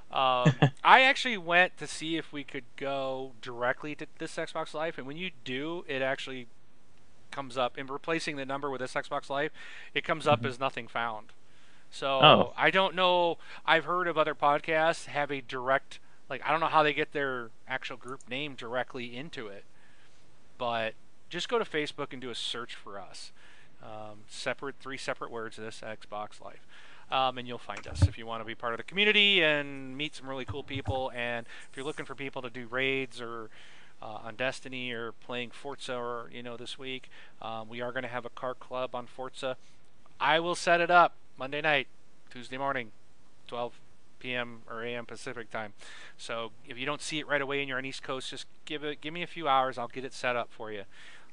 [0.09, 0.53] Um,
[0.85, 5.05] I actually went to see if we could go directly to this Xbox Life, and
[5.05, 6.47] when you do, it actually
[7.29, 9.51] comes up in replacing the number with this Xbox Life.
[9.93, 10.45] It comes up Mhm.
[10.47, 11.33] as nothing found.
[11.91, 12.53] So Oh.
[12.55, 13.37] I don't know.
[13.65, 17.11] I've heard of other podcasts have a direct, like I don't know how they get
[17.11, 19.65] their actual group name directly into it,
[20.57, 20.93] but
[21.29, 23.33] just go to Facebook and do a search for us.
[23.83, 25.57] Um, separate three separate words.
[25.57, 26.65] This Xbox Life
[27.11, 29.97] um, and you'll find us if you want to be part of the community and
[29.97, 31.11] meet some really cool people.
[31.15, 33.49] And if you're looking for people to do raids or
[34.01, 37.09] uh, on Destiny or playing Forza or you know this week,
[37.41, 39.57] um, we are going to have a car club on Forza.
[40.19, 41.87] I will set it up Monday night,
[42.29, 42.91] Tuesday morning,
[43.47, 43.73] 12
[44.19, 44.61] p.m.
[44.69, 45.05] or a.m.
[45.05, 45.73] Pacific time.
[46.17, 48.83] So if you don't see it right away and you're on East Coast, just give
[48.83, 49.77] it give me a few hours.
[49.77, 50.83] I'll get it set up for you.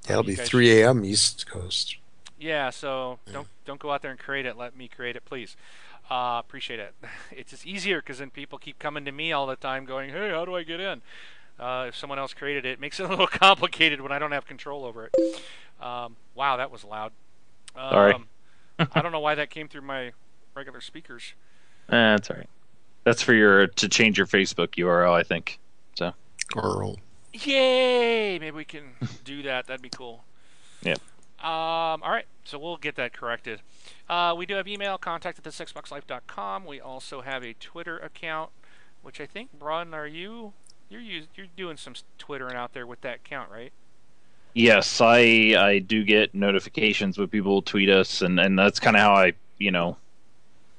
[0.09, 1.05] You be 3 a.m.
[1.05, 1.97] East Coast.
[2.39, 3.33] Yeah, so Yeah.
[3.35, 4.57] don't don't go out there and create it.
[4.57, 5.57] Let me create it, please.
[6.11, 6.95] Uh, appreciate it.
[7.33, 10.31] It's just easier because then people keep coming to me all the time, going, "Hey,
[10.31, 11.03] how do I get in?"
[11.59, 14.33] Uh, if someone else created it, it makes it a little complicated when I don't
[14.33, 15.43] have control over it.
[15.81, 17.13] Um, wow, that was loud.
[17.75, 18.15] Um, Sorry.
[18.95, 20.13] I don't know why that came through my
[20.55, 21.33] regular speakers.
[21.89, 22.49] That's all right.
[23.05, 25.59] That's for your to change your Facebook URL, I think.
[26.57, 26.97] Earl.
[27.33, 28.39] Yay!
[28.39, 28.93] Maybe we can
[29.25, 29.67] do that.
[29.67, 30.25] That'd be cool.
[30.83, 31.01] Yep.
[31.39, 33.61] Um, all right, so we'll get that corrected.
[34.09, 36.65] Uh, we do have email, contact at the thisxboxlife.com.
[36.65, 38.51] We also have a Twitter account,
[39.03, 40.55] which I think, Braun, are you
[40.89, 43.73] you're us- you're doing some twittering out there with that account, right?
[44.55, 49.03] Yes, I I do get notifications when people tweet us, and and that's kind of
[49.03, 49.97] how I you know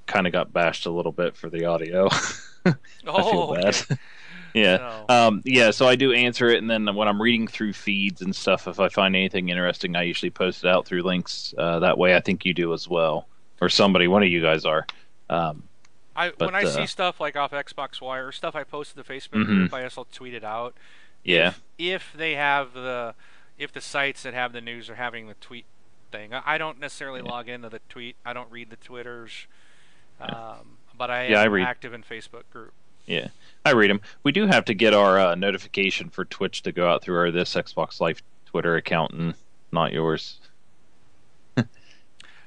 [0.08, 2.08] kind of got bashed a little bit for the audio.
[2.66, 2.74] I
[3.04, 3.72] feel okay.
[4.58, 4.78] yeah.
[5.08, 8.22] So- Um, yeah, so I do answer it, and then when I'm reading through feeds
[8.22, 11.54] and stuff, if I find anything interesting, I usually post it out through links.
[11.58, 13.28] Uh, that way, I think you do as well,
[13.62, 14.86] or somebody, one of you guys are.
[15.30, 15.64] Um,
[16.16, 18.96] I when I uh, see stuff like off Xbox Wire or stuff I post to
[18.96, 19.46] the Facebook Mhm.
[19.46, 20.74] group, I also tweet it out.
[21.24, 23.14] yeah, if they have the
[23.58, 25.66] if the sites that have the news are having the tweet
[26.12, 27.30] thing I I don't necessarily Yeah.
[27.32, 29.46] log into the tweet I don't read the twitters
[30.22, 30.28] Yeah.
[30.28, 31.66] um, but I am Yeah, I read.
[31.68, 32.72] active in Facebook group
[33.08, 33.30] yeah,
[33.66, 34.02] I read them.
[34.24, 37.32] We do have to get our uh, notification for Twitch to go out through our
[37.32, 39.34] this Xbox Life Twitter account, and
[39.72, 40.40] not yours.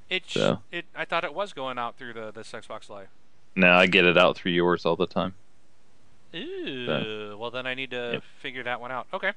[0.09, 0.61] it So.
[0.71, 3.09] it I thought it was going out through the this Xbox Life
[3.57, 5.35] No, I get it out through yours all the time.
[6.33, 8.23] Ooh, well then I need to Yep.
[8.41, 9.33] figure that one out okay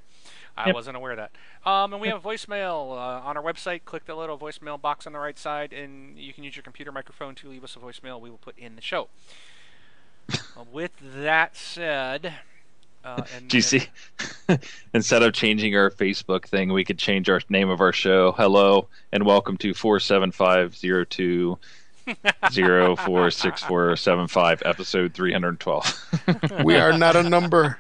[0.56, 0.76] I Yep.
[0.76, 1.32] wasn't aware of that
[1.68, 5.14] um, and we have voicemail uh, on our website click the little voicemail box on
[5.14, 8.22] the right side and you can use your computer microphone to leave us a voicemail
[8.22, 9.08] we will put in the show
[10.72, 10.91] with
[11.22, 12.34] that said,
[13.04, 13.84] uh, and, Do you see?
[14.94, 18.32] Instead of changing our Facebook thing, we could change our name of our show.
[18.34, 21.58] Hello and welcome to four seven five zero two
[22.52, 25.86] zero four six four seven five, episode three hundred twelve.
[26.64, 27.78] We are not a number.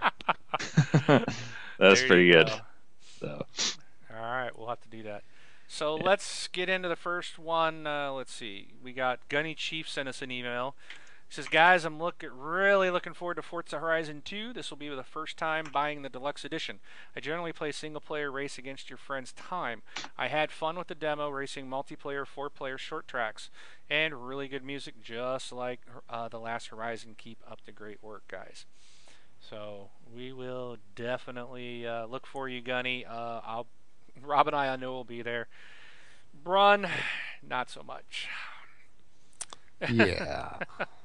[1.07, 1.25] That's
[1.79, 2.47] There pretty good.
[2.47, 2.59] go.
[3.19, 3.45] So,
[4.13, 5.23] All right, we'll have to do that.
[5.67, 7.87] So let's get into the first one.
[7.87, 8.67] Uh, let's see.
[8.83, 10.75] We got Gunny Chief sent us an email.
[11.33, 14.53] He says, "Guys, I'm look really looking forward to Forza Horizon 2.
[14.53, 16.79] This will be the first time buying the deluxe edition.
[17.15, 19.81] I generally play single-player race against your friend's time.
[20.15, 23.49] I had fun with the demo, racing multiplayer four-player short tracks,
[23.89, 27.15] and really good music, just like uh, the last Horizon.
[27.17, 28.67] Keep up the great work, guys."
[29.39, 33.07] So we will definitely uh, look for you, Gunny.
[33.07, 33.65] Uh, I'll,
[34.21, 35.47] Rob and I, I know will be there.
[36.31, 36.87] Brun,
[37.41, 38.27] not so much.
[39.89, 40.59] Yeah.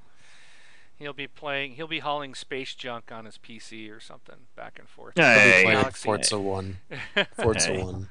[0.99, 1.73] He'll be playing.
[1.75, 5.19] He'll be hauling space junk on his PC or something back and forth.
[5.19, 5.63] I'll be Hey.
[5.65, 6.77] playing Forza 1.
[7.41, 7.83] Forza Hey.
[7.83, 8.09] 1.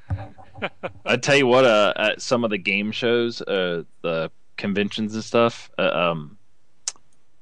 [1.05, 5.23] I tell you what, uh, at some of the game shows, uh, the conventions and
[5.23, 5.81] stuff, uh,
[6.11, 6.37] um,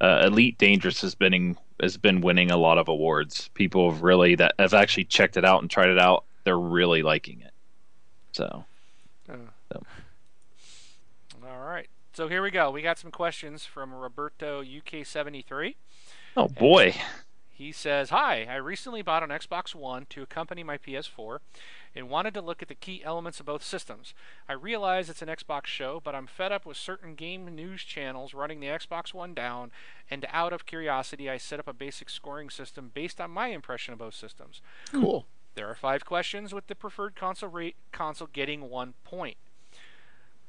[0.02, 3.50] uh, Elite Dangerous has been has been winning a lot of awards.
[3.54, 6.26] People have really that have actually checked it out and tried it out.
[6.44, 7.52] They're really liking it.
[8.32, 8.66] So
[11.44, 11.88] All right.
[12.16, 12.72] So here we go.
[12.72, 15.76] We got some questions from Roberto UK73.
[16.38, 16.96] Oh boy.
[17.50, 21.40] He says, Hi, I recently bought an Xbox One to accompany my PS4
[21.94, 24.14] and wanted to look at the key elements of both systems.
[24.48, 28.34] I realize it's an Xbox show, but I'm fed up with certain game news channels
[28.34, 29.72] running the Xbox One down,
[30.10, 33.92] and out of curiosity, I set up a basic scoring system based on my impression
[33.92, 34.62] of both systems.
[34.90, 35.26] Cool.
[35.56, 39.36] There are five questions with the preferred console rate console getting one point.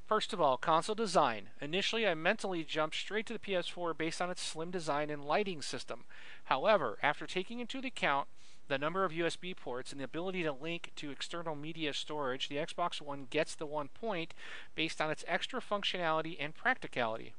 [0.06, 1.48] First of all, console design.
[1.60, 5.62] Initially, I mentally jumped straight to the PS4 based on its slim design and lighting
[5.62, 6.04] system.
[6.44, 8.28] However, after taking into account
[8.68, 12.56] the number of USB ports and the ability to link to external media storage, the
[12.56, 14.32] Xbox One gets the one point
[14.76, 17.34] based on its extra functionality and practicality.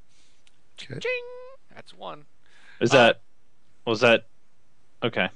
[0.82, 1.00] Okay.
[1.00, 1.24] Ching!
[1.74, 2.26] That's one.
[2.82, 3.22] Is Uh, that
[3.86, 4.28] was that
[5.02, 5.30] okay?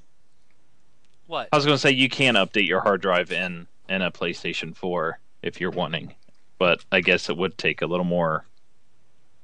[1.27, 1.47] What?
[1.53, 4.75] I was going to say you can update your hard drive in in a PlayStation
[4.75, 6.13] 4 if you're wanting,
[6.61, 8.45] but I guess it would take a little more,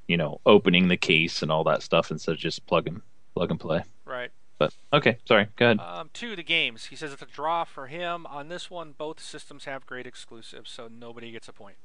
[0.07, 3.01] you know, opening the case and all that stuff instead of just plug and
[3.33, 3.81] plug and play.
[4.05, 4.29] Right.
[4.59, 5.79] But okay, sorry, go ahead.
[5.79, 6.85] Um, two, the games.
[6.85, 8.27] He says it's a draw for him.
[8.27, 11.77] On this one, both systems have great exclusives, so nobody gets a point.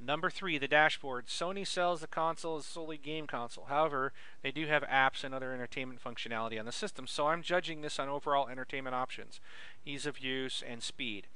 [0.00, 1.26] Number three, the dashboard.
[1.26, 3.66] Sony sells the console as solely game console.
[3.68, 4.12] However,
[4.42, 7.98] they do have apps and other entertainment functionality on the system, so I'm judging this
[7.98, 9.40] on overall entertainment options,
[9.84, 11.26] ease of use, and speed.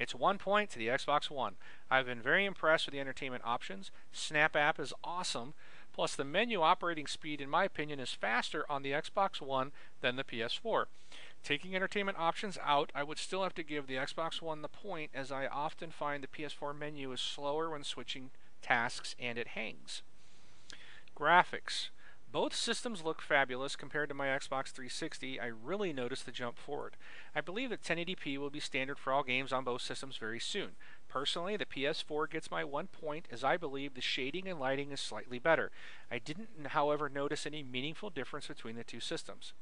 [0.00, 1.56] It's one point to the Xbox One.
[1.90, 3.90] I've been very impressed with the entertainment options.
[4.12, 5.52] Snap app is awesome.
[5.92, 10.16] Plus, the menu operating speed, in my opinion, is faster on the Xbox One than
[10.16, 10.86] the PS4.
[11.44, 15.10] Taking entertainment options out, I would still have to give the Xbox One the point,
[15.12, 18.30] as I often find the PS4 menu is slower when switching
[18.62, 20.00] tasks and it hangs.
[21.14, 21.90] Graphics.
[22.32, 25.40] Both systems look fabulous compared to my Xbox 360.
[25.40, 26.96] I really noticed the jump forward.
[27.34, 30.70] I believe that 1080p will be standard for all games on both systems very soon.
[31.08, 35.00] Personally, the PS4 gets my one point as I believe the shading and lighting is
[35.00, 35.72] slightly better.
[36.08, 39.52] I didn't, however, notice any meaningful difference between the two systems.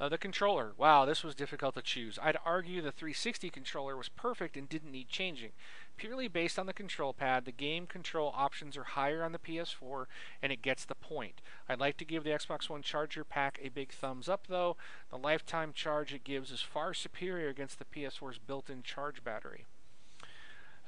[0.00, 0.72] Uh, the controller.
[0.78, 2.18] Wow, this was difficult to choose.
[2.20, 5.52] I'd argue the 360 controller was perfect and didn't need changing.
[5.96, 10.06] Purely based on the control pad, the game control options are higher on the PS4
[10.42, 11.40] and it gets the point.
[11.68, 14.76] I'd like to give the Xbox One charger pack a big thumbs up though.
[15.10, 19.66] The lifetime charge it gives is far superior against the PS4's built-in charge battery.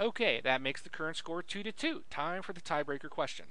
[0.00, 2.02] Okay, that makes the current score 2 to 2.
[2.10, 3.46] Time for the tiebreaker question.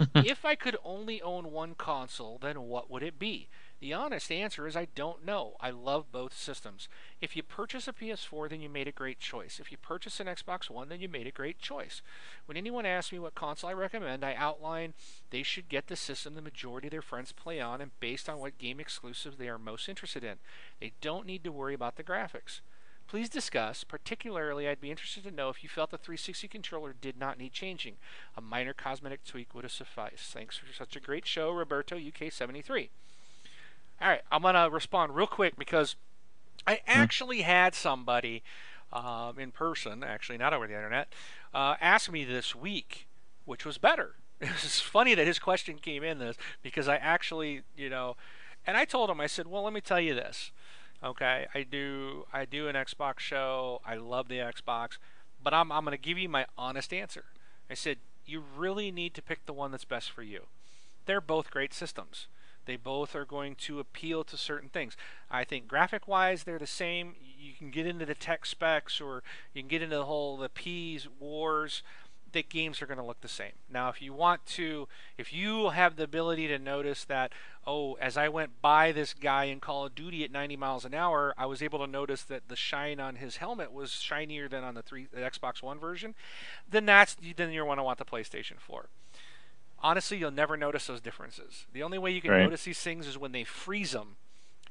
[0.14, 3.48] if I could only own one console, then what would it be?
[3.80, 5.54] The honest answer is I don't know.
[5.60, 6.88] I love both systems.
[7.20, 9.60] If you purchase a PS4, then you made a great choice.
[9.60, 12.02] If you purchase an Xbox One, then you made a great choice.
[12.46, 14.94] When anyone asks me what console I recommend, I outline
[15.30, 18.40] they should get the system the majority of their friends play on and based on
[18.40, 20.38] what game exclusives they are most interested in.
[20.80, 22.60] They don't need to worry about the graphics.
[23.06, 23.84] Please discuss.
[23.84, 27.52] Particularly, I'd be interested to know if you felt the 360 controller did not need
[27.52, 27.94] changing.
[28.36, 30.32] A minor cosmetic tweak would have sufficed.
[30.32, 32.88] Thanks for such a great show, Roberto UK73.
[34.00, 35.96] All right, I'm gonna respond real quick because
[36.66, 38.42] I actually had somebody
[38.92, 41.12] um, in person, actually not over the internet,
[41.52, 43.06] uh, ask me this week,
[43.44, 44.14] which was better.
[44.40, 48.16] It's funny that his question came in this because I actually, you know,
[48.64, 50.52] and I told him I said, well, let me tell you this.
[51.02, 53.80] Okay, I do I do an Xbox show.
[53.84, 54.98] I love the Xbox,
[55.42, 57.24] but I'm I'm going to give you my honest answer.
[57.70, 60.46] I said you really need to pick the one that's best for you.
[61.06, 62.26] They're both great systems.
[62.68, 64.94] They both are going to appeal to certain things.
[65.30, 67.14] I think graphic wise they're the same.
[67.18, 69.22] You can get into the tech specs or
[69.54, 71.82] you can get into the whole the P's wars
[72.32, 73.52] the games are going to look the same.
[73.70, 74.86] Now, if you want to,
[75.16, 77.32] if you have the ability to notice that,
[77.66, 80.92] oh, as I went by this guy in Call of Duty at 90 miles an
[80.92, 84.62] hour, I was able to notice that the shine on his helmet was shinier than
[84.62, 86.14] on the three the Xbox One version,
[86.70, 88.88] then that's then you're going to want the PlayStation 4.
[89.80, 91.66] Honestly, you'll never notice those differences.
[91.72, 92.42] The only way you can Right.
[92.42, 94.16] notice these things is when they freeze them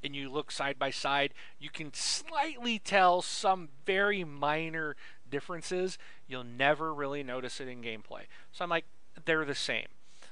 [0.03, 4.95] and you look side by side, you can slightly tell some very minor
[5.29, 5.97] differences.
[6.27, 8.23] You'll never really notice it in gameplay.
[8.51, 8.85] So I'm like,
[9.25, 9.88] they're the same.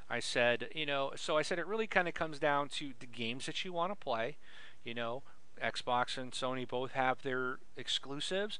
[0.09, 3.07] I said, you know, so I said it really kind of comes down to the
[3.07, 4.37] games that you want to play.
[4.83, 5.23] You know,
[5.61, 8.59] Xbox and Sony both have their exclusives.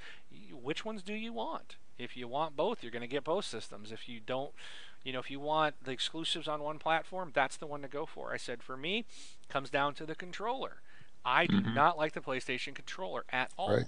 [0.52, 1.76] Which ones do you want?
[1.98, 3.92] If you want both, you're going to get both systems.
[3.92, 4.52] If you don't,
[5.06, 8.06] you know, if you want the exclusives on one platform, that's the one to go
[8.06, 8.34] for.
[8.34, 9.06] I said for me,
[9.48, 10.82] comes down to the controller.
[11.24, 11.74] I do Mhm.
[11.74, 13.78] not like the PlayStation controller at all.
[13.78, 13.86] Right.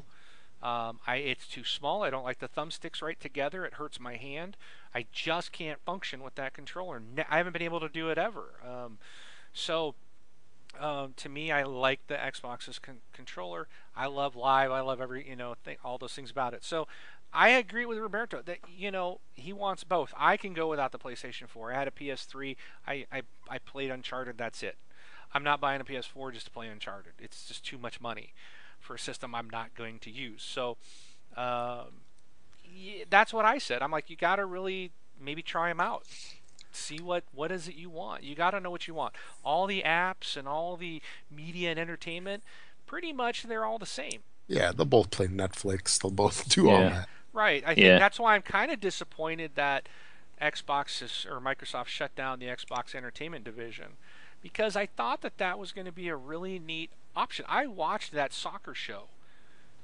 [0.62, 2.04] Um, I it's too small.
[2.04, 3.66] I don't like the thumbsticks right together.
[3.66, 4.58] It hurts my hand.
[4.96, 7.00] I just can't function with that controller.
[7.00, 8.56] Ne- I haven't been able to do it ever.
[8.66, 8.98] Um,
[9.54, 9.96] so
[10.80, 13.68] um, to me, I like the Xbox's con- controller.
[13.96, 14.72] I love live.
[14.72, 16.64] I love every you know thing, all those things about it.
[16.64, 16.88] So
[17.34, 20.14] I agree with Roberto that you know he wants both.
[20.18, 21.74] I can go without the PlayStation 4.
[21.74, 22.56] I had a PS3.
[22.88, 24.38] I I, I played Uncharted.
[24.38, 24.78] That's it.
[25.34, 27.14] I'm not buying a PS4 just to play Uncharted.
[27.20, 28.34] It's just too much money
[28.80, 30.42] for a system I'm not going to use.
[30.42, 30.78] So
[31.36, 32.02] um,
[33.10, 33.82] that's what I said.
[33.82, 36.04] I'm like, you got to really maybe try them out.
[36.72, 38.24] See what what is it you want.
[38.24, 39.14] You got to know what you want.
[39.44, 42.44] All the apps and all the media and entertainment,
[42.86, 44.22] pretty much they're all the same.
[44.48, 46.00] Yeah, they'll both play Netflix.
[46.02, 47.10] They'll both do all that.
[47.34, 47.64] Right.
[47.66, 48.00] I think Yeah.
[48.00, 49.88] that's why I'm kind of disappointed that
[50.42, 53.98] Xbox is, or Microsoft shut down the Xbox Entertainment division
[54.42, 57.46] because I thought that that was going to be a really neat option.
[57.50, 59.06] I watched that soccer show.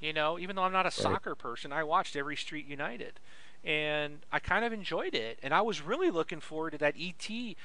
[0.00, 3.20] You know, even though I'm not a soccer person, I watched every Street United,
[3.64, 5.38] and I kind of enjoyed it.
[5.42, 7.56] And I was really looking forward to that ET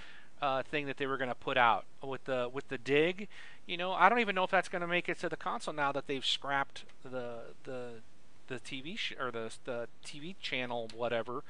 [0.42, 3.28] uh, thing that they were going to put out with the with the dig.
[3.70, 5.76] You know, I don't even know if that's going to make it to the console
[5.76, 8.02] now that they've scrapped the the
[8.48, 11.44] the TV sh- or the the TV channel whatever.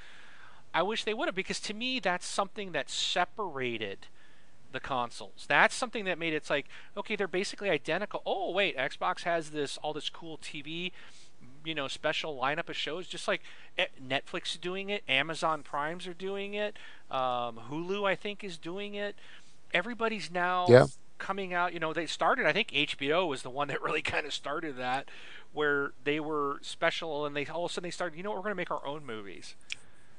[0.74, 4.08] I wish they would have because to me that's something that separated
[4.74, 5.46] the consoles.
[5.48, 6.68] That's something that made it's like
[6.98, 8.22] okay, they're basically identical.
[8.26, 10.92] Oh wait, Xbox has this all this cool TV,
[11.64, 13.44] you know, special lineup of shows, just like
[13.78, 16.76] eh, Netflix is doing it, Amazon Primes are doing it,
[17.10, 19.16] um, Hulu I think is doing it.
[19.74, 20.88] Everybody's now Yeah.
[21.20, 21.74] Coming out.
[21.74, 22.46] You know, they started.
[22.46, 25.10] I think HBO was the one that really kind of started that,
[25.54, 28.18] where they were special and they all of a sudden they started.
[28.18, 29.56] You know, what, we're going to make our own movies.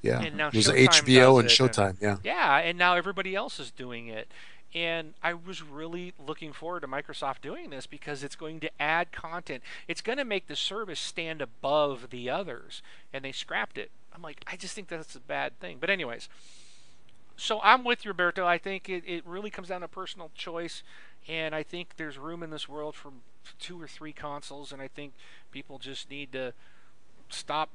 [0.02, 0.20] Yeah.
[0.20, 1.96] And now There's Showtime HBO and it, and- Showtime.
[2.00, 2.16] Yeah.
[2.24, 4.30] Yeah, and now everybody else is doing it.
[4.72, 9.10] And I was really looking forward to Microsoft doing this because it's going to add
[9.10, 9.64] content.
[9.88, 12.80] It's going to make the service stand above the others.
[13.12, 13.90] And they scrapped it.
[14.14, 15.78] I'm like, I just think that's a bad thing.
[15.80, 16.28] But, anyways,
[17.40, 18.46] so I'm with you, Roberto.
[18.46, 20.82] I think it, it really comes down to personal choice.
[21.26, 23.12] And I think there's room in this world for
[23.58, 24.72] two or three consoles.
[24.72, 25.14] And I think
[25.50, 26.52] people just need to
[27.30, 27.70] stop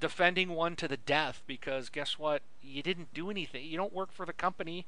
[0.00, 2.42] defending one to the death because guess what?
[2.62, 3.64] You didn't do anything.
[3.64, 4.84] You don't work for the company.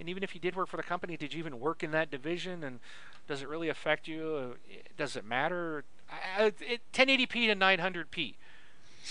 [0.00, 2.10] And even if you did work for the company, did you even work in that
[2.10, 2.64] division?
[2.64, 2.80] And
[3.26, 4.56] does it really affect you?
[4.96, 5.84] Does it matter?
[6.10, 8.34] I, it, 1080p to 900p.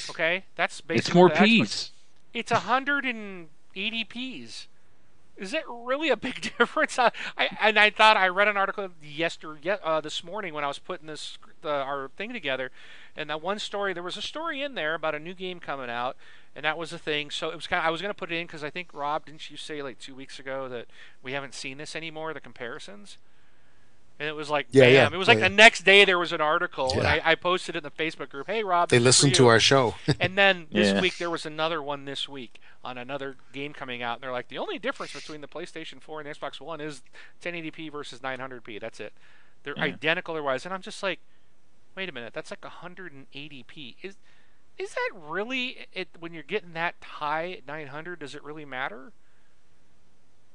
[0.09, 1.91] Okay, that's basically It's more Xbox- peace.
[2.33, 2.51] It's
[3.77, 4.67] 180p's.
[5.37, 6.97] Is it really a big difference?
[6.97, 10.67] I, I and I thought I read an article yesterday, uh, this morning when I
[10.67, 12.71] was putting this the, our thing together,
[13.15, 15.89] and that one story there was a story in there about a new game coming
[15.89, 16.17] out,
[16.55, 17.29] and that was the thing.
[17.29, 17.79] So it was kind.
[17.79, 19.83] Of, I was going to put it in because I think Rob didn't you say
[19.83, 20.87] like two weeks ago that
[21.21, 23.17] we haven't seen this anymore the comparisons.
[24.19, 24.93] And it was like, Yeah, bam!
[24.93, 27.35] yeah, it was like yeah, the next day there was an article, and I, I
[27.35, 28.47] posted it in the Facebook group.
[28.47, 29.95] Hey, Rob, They this is for listen to our show.
[30.19, 31.01] And then this Yeah.
[31.01, 34.15] week there was another one this week on another game coming out.
[34.15, 37.03] And they're like, the only difference between the PlayStation 4 and the Xbox One is
[37.41, 38.79] 1080p versus 900p.
[38.79, 39.13] That's it.
[39.63, 39.83] They're Yeah.
[39.83, 40.65] identical otherwise.
[40.65, 41.19] And I'm just like,
[41.95, 43.97] wait a minute, that's like 180p.
[44.01, 44.17] Is
[44.77, 48.19] is that really it when you're getting that high at 900?
[48.19, 49.11] Does it really matter?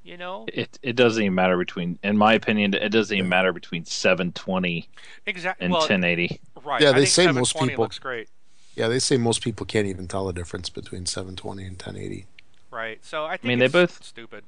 [0.04, 3.52] You know It it doesn't even matter between, in my opinion, it doesn't even matter
[3.52, 4.88] between 720
[5.26, 5.64] exactly.
[5.64, 6.40] and Well, 1080.
[6.64, 6.80] right.
[6.82, 8.28] Yeah, I they say most people- looks great.
[8.74, 12.26] Yeah, they say most people can't even tell the difference between 720 and 1080.
[12.70, 12.98] Right.
[13.04, 14.44] So I think mean, they it's both- stupid.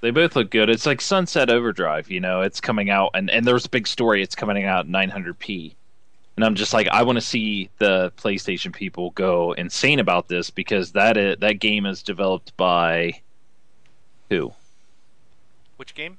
[0.00, 0.68] They both look good.
[0.70, 4.22] It's like Sunset Overdrive, you know, it's coming out, and, and there's a big story,
[4.22, 5.74] it's coming out 900p.
[6.36, 10.50] And I'm just like, I want to see the PlayStation people go insane about this
[10.50, 13.20] because that is, that game is developed by
[14.28, 14.52] who?
[15.76, 16.18] Which game?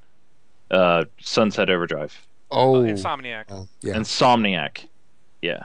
[0.70, 2.28] Uh, Sunset Overdrive.
[2.52, 3.46] Oh, Insomniac.
[3.50, 3.96] oh, yeah.
[3.96, 4.86] Insomniac.
[5.42, 5.64] Yeah.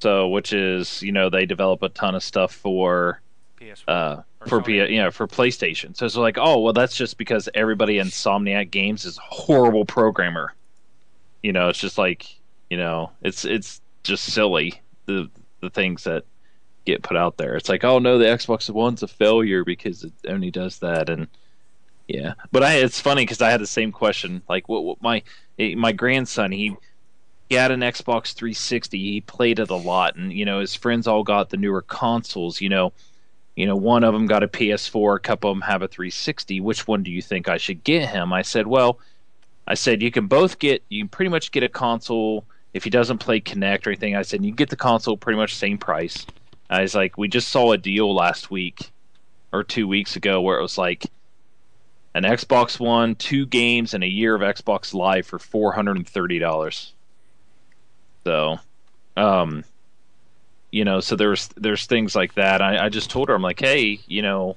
[0.00, 3.20] So, which is, you know, they develop a ton of stuff for
[3.60, 3.84] PS4.
[3.88, 4.64] uh for Sony.
[4.88, 5.96] P- you know for PlayStation.
[5.96, 9.84] So it's like, oh well, that's just because everybody in Insomniac Games is a horrible
[9.84, 10.52] programmer.
[11.44, 12.26] You know, it's just like
[12.70, 15.30] you know, it's it's just silly the
[15.60, 16.24] the things that
[16.84, 17.54] get put out there.
[17.54, 21.28] It's like, oh no, the Xbox One's a failure because it only does that, and
[22.08, 22.34] yeah.
[22.50, 24.42] But I, it's funny because I had the same question.
[24.48, 25.22] Like, what, what my
[25.58, 26.76] eh, my grandson he.
[27.48, 28.98] He had an Xbox 360.
[28.98, 32.62] He played it a lot, and you know his friends all got the newer consoles.
[32.62, 32.94] You know,
[33.56, 36.60] you know, one of them got a PS4, a couple of them have a 360.
[36.60, 38.32] Which one do you think I should get him?
[38.32, 38.98] I said, well,
[39.66, 42.90] I said you can both get, you can pretty much get a console if he
[42.90, 44.16] doesn't play Kinect or anything.
[44.16, 46.26] I said you can get the console pretty much same price.
[46.70, 48.90] I was like, we just saw a deal last week
[49.52, 51.06] or two weeks ago where it was like
[52.14, 56.08] an Xbox One, two games, and a year of Xbox Live for four hundred and
[56.08, 56.92] thirty dollars.
[58.24, 58.58] So,
[59.16, 59.64] um,
[60.72, 62.60] you know so there's there's things like that.
[62.60, 64.56] I, I just told her i'm like hey you know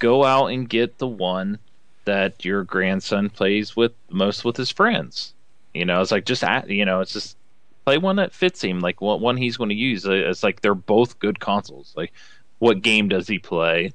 [0.00, 1.58] go out and get the one
[2.06, 5.34] that your grandson plays with most with his friends.
[5.72, 7.36] You know it's like just you know it's just
[7.84, 10.74] play one that fits him like what one he's going to use it's like they're
[10.74, 11.92] both good consoles.
[11.96, 12.12] Like
[12.58, 13.92] what game does he play?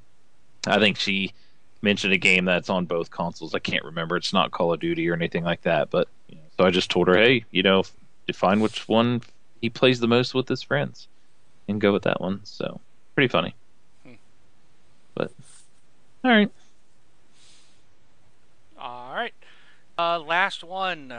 [0.66, 1.34] I think she
[1.86, 3.54] mention a game that's on both consoles.
[3.54, 4.16] I can't remember.
[4.16, 5.88] It's not Call of Duty or anything like that.
[5.88, 6.08] But
[6.56, 7.84] so I just told her, hey, you know,
[8.26, 9.22] define which one
[9.62, 11.06] he plays the most with his friends,
[11.68, 12.40] and go with that one.
[12.44, 12.80] So
[13.14, 13.54] pretty funny.
[14.04, 14.14] Hmm.
[15.14, 15.32] But
[16.24, 16.50] all right.
[18.78, 19.34] All right.
[19.96, 21.14] Uh, last one.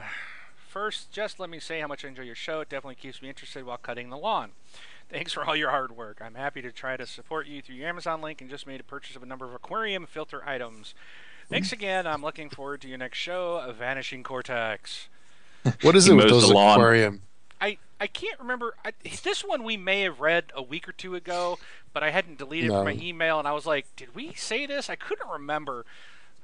[0.68, 2.60] First, just let me say how much I enjoy your show.
[2.60, 4.52] It definitely keeps me interested while cutting the lawn.
[5.10, 6.20] Thanks for all your hard work.
[6.22, 8.84] I'm happy to try to support you through your Amazon link and just made a
[8.84, 10.94] purchase of a number of aquarium filter items.
[11.50, 12.06] Thanks again.
[12.06, 15.08] I'm looking forward to your next show, A Vanishing Cortex.
[15.82, 17.22] What is it with those the lawn.
[17.60, 17.78] I?
[18.00, 18.76] I can't remember.
[18.86, 18.92] I,
[19.24, 21.58] this one we may have read a week or two ago,
[21.94, 24.66] but I hadn't deleted it from my email, and I was like, "Did we say
[24.68, 25.84] this?" I couldn't remember.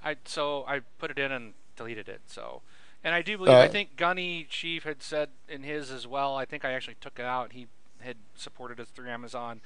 [0.03, 2.21] I so I put it in and deleted it.
[2.25, 2.63] So,
[3.03, 6.35] and I do believe I Uh, think Gunny Chief had said in his as well.
[6.35, 7.51] I think I actually took it out.
[7.53, 7.67] He
[8.03, 9.61] had supported us through Amazon.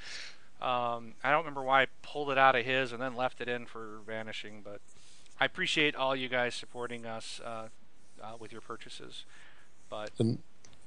[0.61, 3.47] Um, I don't remember why I pulled it out of his and then left it
[3.47, 4.80] in for Vanishing, but
[5.39, 7.68] I appreciate all you guys supporting us uh,
[8.23, 9.23] uh, with your purchases.
[9.89, 10.39] But And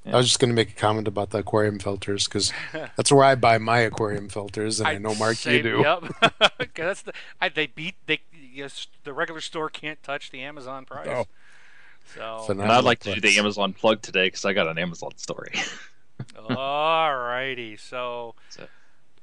[0.05, 0.15] Yeah.
[0.15, 3.23] I was just going to make a comment about the aquarium filters because that's where
[3.25, 5.79] I buy my aquarium filters, and I, know Mark same- you do.
[5.83, 6.03] Yep.
[6.59, 8.21] 'Cause that's the I, they beat they
[8.53, 11.07] yes, the regular store can't touch the Amazon price.
[11.07, 11.27] No.
[12.17, 12.63] So Phenomenal.
[12.63, 13.39] And I'd like to do the.
[13.39, 15.53] Amazon plug today because I got an Amazon story.
[16.37, 17.79] Alrighty.
[17.79, 18.67] So So-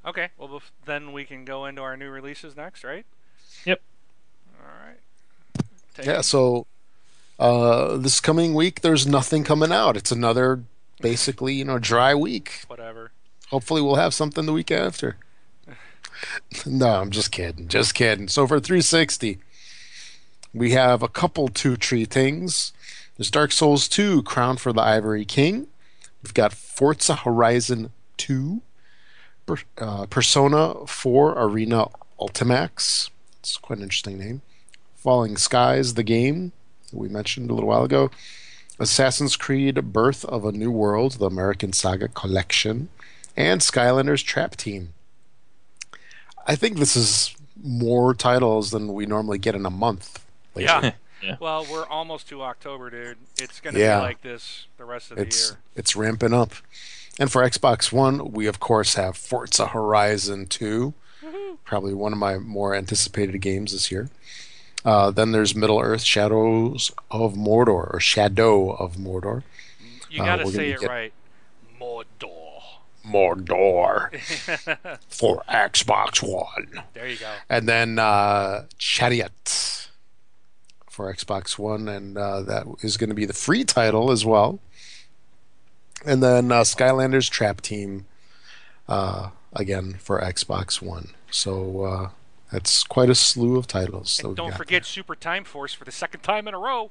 [0.06, 3.06] okay, well then we can go into our new releases next, right?
[3.66, 3.82] Yep.
[4.60, 5.00] All right.
[5.96, 6.24] Take Yeah, it.
[6.24, 6.68] so
[7.40, 9.96] uh, this coming week, there's nothing coming out.
[9.98, 10.64] It's another
[11.02, 12.62] basically, you know, dry week.
[12.68, 13.12] whatever.
[13.50, 15.18] Hopefully, we'll have something the week after.
[16.66, 17.68] no, I'm just kidding.
[17.68, 18.28] Just kidding.
[18.28, 19.38] So for 360,
[20.54, 22.74] we have a couple two tree things.
[23.16, 25.68] There's Dark Souls 2, Crown for the Ivory King.
[26.24, 28.62] We've got Forza Horizon 2,
[29.46, 31.88] Per- uh, Persona 4 Arena
[32.20, 33.10] Ultimax.
[33.40, 34.42] It's quite an interesting name.
[34.96, 36.52] Falling Skies, the game
[36.92, 38.10] we mentioned a little while ago.
[38.80, 42.90] Assassin's Creed Birth of a New World, the American Saga Collection,
[43.36, 44.94] and Skylanders Trap Team.
[46.46, 50.24] I think this is more titles than we normally get in a month.
[50.56, 50.66] lately.
[50.66, 50.92] Yeah.
[51.22, 51.36] Yeah.
[51.40, 53.18] Well, we're almost to October, dude.
[53.40, 53.98] It's gonna Yeah.
[54.00, 55.60] be like this the rest of the It's year.
[55.76, 56.54] it's ramping up.
[57.20, 61.58] And for Xbox One, we of course have Forza Horizon 2, Woohoo.
[61.66, 64.10] probably one of my more anticipated games this year.
[64.86, 69.42] Uh, then there's Middle Earth Shadows of Mordor, or Shadow of Mordor.
[70.10, 71.14] You Uh, gotta we're gonna say it get- right.
[71.82, 72.44] Mordor.
[73.06, 74.12] Mordor
[75.10, 76.84] for Xbox One.
[76.94, 77.32] there you go.
[77.50, 79.77] And then uh, Chariot
[80.98, 84.60] for Xbox One, and uh, that is going to be the free title as well.
[86.04, 88.08] And then uh, Skylanders Trap Team,
[88.90, 91.10] uh, again for Xbox One.
[91.30, 92.10] So uh,
[92.52, 94.20] that's quite a slew of titles.
[94.24, 96.90] And don't got forget Super Time Force for the second time in a row.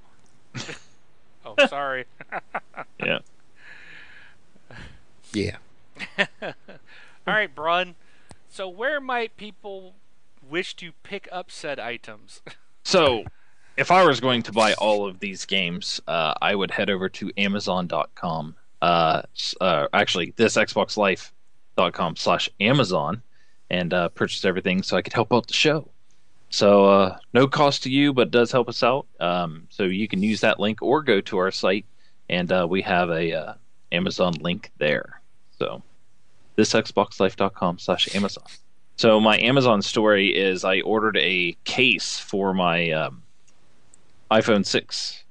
[1.44, 2.06] oh, sorry.
[3.04, 3.18] yeah.
[5.32, 5.56] Yeah.
[6.40, 6.54] All
[7.26, 7.96] right, Brun.
[8.48, 9.96] So, where might people
[10.48, 12.40] wish to pick up said items?
[12.84, 13.24] So,
[13.76, 17.08] if I was going to buy all of these games, uh, I would head over
[17.10, 18.56] to Amazon.com.
[18.80, 19.22] Uh,
[19.60, 23.22] uh, actually, this XboxLife.com slash Amazon
[23.70, 25.88] and uh, purchase everything so I could help out the show.
[26.48, 29.06] So, uh, no cost to you, but does help us out.
[29.18, 31.84] Um, so, you can use that link or go to our site,
[32.28, 33.56] and uh, we have a
[33.92, 35.20] Amazon link there.
[35.58, 35.82] So,
[36.54, 38.44] this XboxLife.com slash Amazon.
[38.98, 43.22] So my Amazon story is I ordered a case for my um,
[44.30, 45.24] iPhone 6,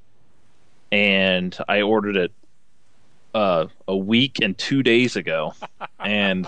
[0.92, 2.32] and I ordered it
[3.34, 5.54] uh, a week and two days ago,
[6.00, 6.48] and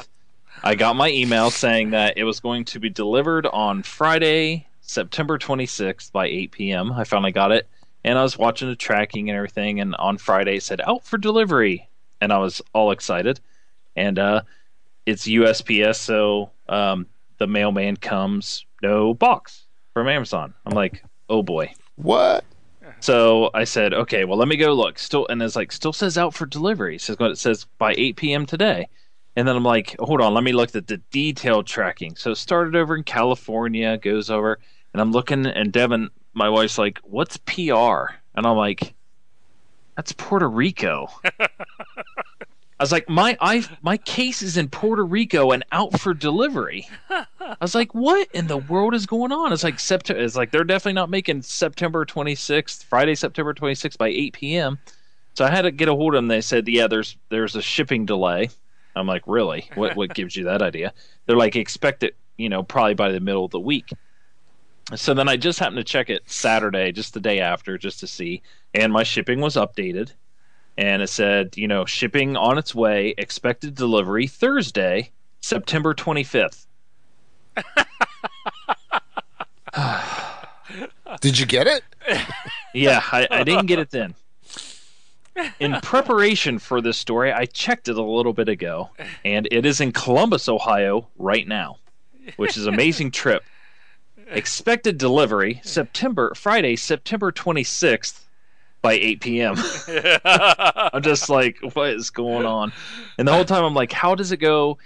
[0.63, 5.37] I got my email saying that it was going to be delivered on Friday, September
[5.37, 6.93] 26th by 8 p.m.
[6.93, 7.67] I finally got it,
[8.03, 11.17] and I was watching the tracking and everything, and on Friday it said out for
[11.17, 11.89] delivery,
[12.21, 13.41] and I was all excited,
[13.95, 14.41] and uh,
[15.05, 17.07] it's USPS, so um,
[17.37, 19.63] the mailman comes, no box
[19.93, 20.53] from Amazon.
[20.65, 21.73] I'm like, oh boy.
[21.97, 22.45] What?
[22.99, 24.97] So I said, okay, well let me go look.
[24.97, 26.95] Still, and it's like still says out for delivery.
[26.95, 28.45] It says what it says by 8 p.m.
[28.45, 28.87] today.
[29.35, 32.15] And then I'm like, hold on, let me look at the detailed tracking.
[32.15, 34.57] So it started over in California, goes over,
[34.93, 38.15] and I'm looking, and Devin, my wife's like, what's PR?
[38.33, 38.95] And I'm like,
[39.95, 41.07] that's Puerto Rico.
[42.79, 46.87] I was like, my I my case is in Puerto Rico and out for delivery.
[47.09, 47.25] I
[47.59, 49.51] was like, what in the world is going on?
[49.51, 50.21] It's like September.
[50.21, 54.79] It's like they're definitely not making September 26th, Friday, September 26th by 8 p.m.
[55.33, 56.27] So I had to get a hold of them.
[56.27, 58.49] They said, yeah, there's there's a shipping delay.
[58.95, 59.69] I'm like, really?
[59.75, 60.93] What what gives you that idea?
[61.25, 63.89] They're like, expect it, you know, probably by the middle of the week.
[64.95, 68.07] So then I just happened to check it Saturday, just the day after, just to
[68.07, 68.41] see,
[68.73, 70.13] and my shipping was updated,
[70.77, 76.65] and it said, you know, shipping on its way, expected delivery Thursday, September 25th.
[81.21, 81.83] Did you get it?
[82.73, 84.13] yeah, I, I didn't get it then.
[85.59, 88.89] In preparation for this story, I checked it a little bit ago,
[89.23, 91.77] and it is in Columbus, Ohio, right now,
[92.37, 93.43] which is an amazing trip.
[94.29, 98.21] Expected delivery September Friday, September 26th
[98.81, 99.55] by 8 p.m.
[100.25, 102.71] I'm just like, what is going on?
[103.17, 104.77] And the whole time I'm like, how does it go?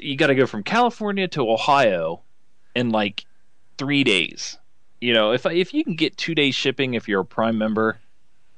[0.00, 2.22] You got to go from California to Ohio
[2.74, 3.24] in like
[3.78, 4.58] three days.
[5.00, 7.98] You know, if if you can get two days shipping if you're a Prime member,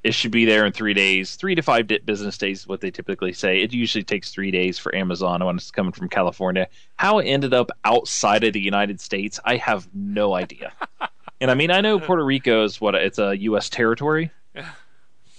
[0.05, 2.91] it should be there in three days, three to five business days, is what they
[2.91, 3.61] typically say.
[3.61, 6.69] It usually takes three days for Amazon when it's coming from California.
[6.97, 10.73] How it ended up outside of the United States, I have no idea.
[11.41, 13.69] and I mean, I know Puerto Rico is what it's a U.S.
[13.69, 14.31] territory,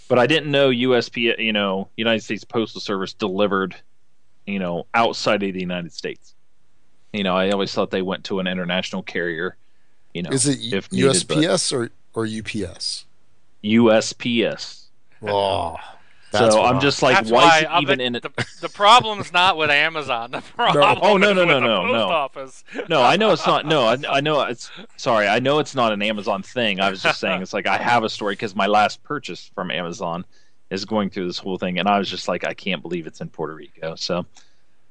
[0.07, 3.75] but I didn't know USP, you know, United States Postal Service delivered,
[4.45, 6.35] you know, outside of the United States.
[7.13, 9.55] You know, I always thought they went to an international carrier.
[10.13, 13.05] You know, is it if USPS needed, or or UPS?
[13.63, 14.85] USPS.
[15.21, 15.75] Oh,
[16.31, 18.23] so I'm just like, that's why, why even in it?
[18.23, 20.31] The, the problem's not with Amazon.
[20.31, 20.81] The problem.
[20.81, 20.99] No.
[21.01, 21.93] Oh no no no no no.
[21.93, 22.09] no.
[22.09, 22.63] Office.
[22.89, 23.65] no, I know it's not.
[23.65, 24.69] No, I, I know it's.
[24.97, 26.79] Sorry, I know it's not an Amazon thing.
[26.79, 29.71] I was just saying it's like I have a story because my last purchase from
[29.71, 30.25] Amazon
[30.69, 33.21] is going through this whole thing, and I was just like, I can't believe it's
[33.21, 33.95] in Puerto Rico.
[33.95, 34.25] So,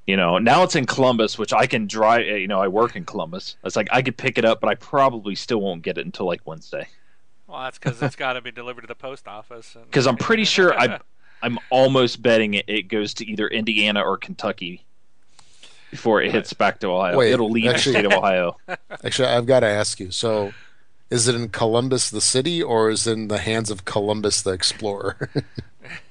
[0.06, 2.27] you know, now it's in Columbus, which I can drive.
[2.27, 3.56] Eh, you know, I work in Columbus.
[3.65, 6.27] It's like I could pick it up, but I probably still won't get it until
[6.27, 6.89] like Wednesday.
[7.47, 9.77] Well, that's because it's got to be delivered to the post office.
[9.86, 11.01] Because I'm pretty sure I,
[11.43, 14.85] I'm almost betting it, it goes to either Indiana or Kentucky
[15.90, 17.16] before it hits back to Ohio.
[17.16, 18.56] Wait, It'll leave actually- the state of Ohio.
[19.05, 20.10] Actually, I've got to ask you.
[20.10, 20.52] So,
[21.10, 24.51] is it in Columbus, the city, or is it in the hands of Columbus, the
[24.52, 25.31] explorer?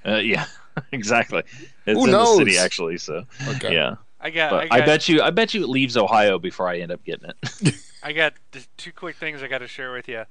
[0.03, 0.45] Uh, yeah,
[0.91, 1.43] exactly.
[1.85, 2.59] It's Who in the city knows?
[2.59, 2.97] actually.
[2.97, 3.75] So okay.
[3.75, 4.49] yeah, I got.
[4.49, 7.03] but I, I, bet you, I bet you it leaves Ohio before I end up
[7.03, 7.75] getting it.
[8.01, 8.33] I got
[8.77, 10.23] two quick things I got to share with you.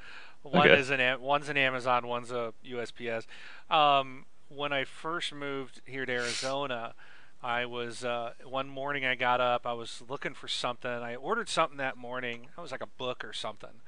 [0.42, 0.80] One Okay.
[0.80, 3.26] is an one's an Amazon, one's a USPS.
[3.70, 6.94] Um, when I first moved here to Arizona,
[7.42, 10.90] I was uh, one morning I got up, I was looking for something.
[10.90, 12.48] I ordered something that morning.
[12.56, 13.80] It was like a book or something.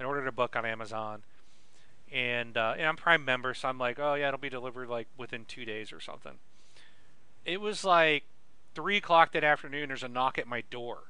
[0.00, 1.22] I ordered a book on Amazon,
[2.12, 5.08] and uh, and I'm Prime member, so I'm like, oh yeah, it'll be delivered like
[5.16, 6.34] within two days or something.
[7.44, 8.24] It was like
[8.74, 9.88] three o'clock that afternoon.
[9.88, 11.04] There's a knock at my door.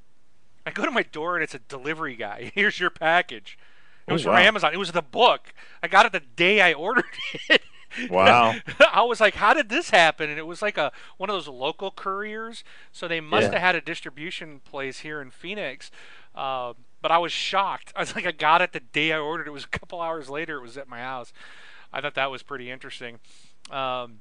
[0.64, 2.52] I go to my door and it's a delivery guy.
[2.54, 3.58] Here's your package.
[4.06, 4.36] It Oh, was from.
[4.36, 4.72] Amazon.
[4.72, 5.52] It was the book.
[5.82, 7.04] I got it the day I ordered
[7.48, 7.62] it.
[8.10, 8.60] Wow.
[8.92, 10.30] I was like, how did this happen?
[10.30, 12.64] And it was like a one of those local couriers.
[12.92, 13.52] So they must Yeah.
[13.52, 15.90] have had a distribution place here in Phoenix.
[16.34, 17.92] Uh, but I was shocked.
[17.96, 19.46] I was like, I got it the day I ordered.
[19.46, 20.56] It was a couple hours later.
[20.56, 21.32] It was at my house.
[21.92, 23.18] I thought that was pretty interesting.
[23.70, 24.20] Um,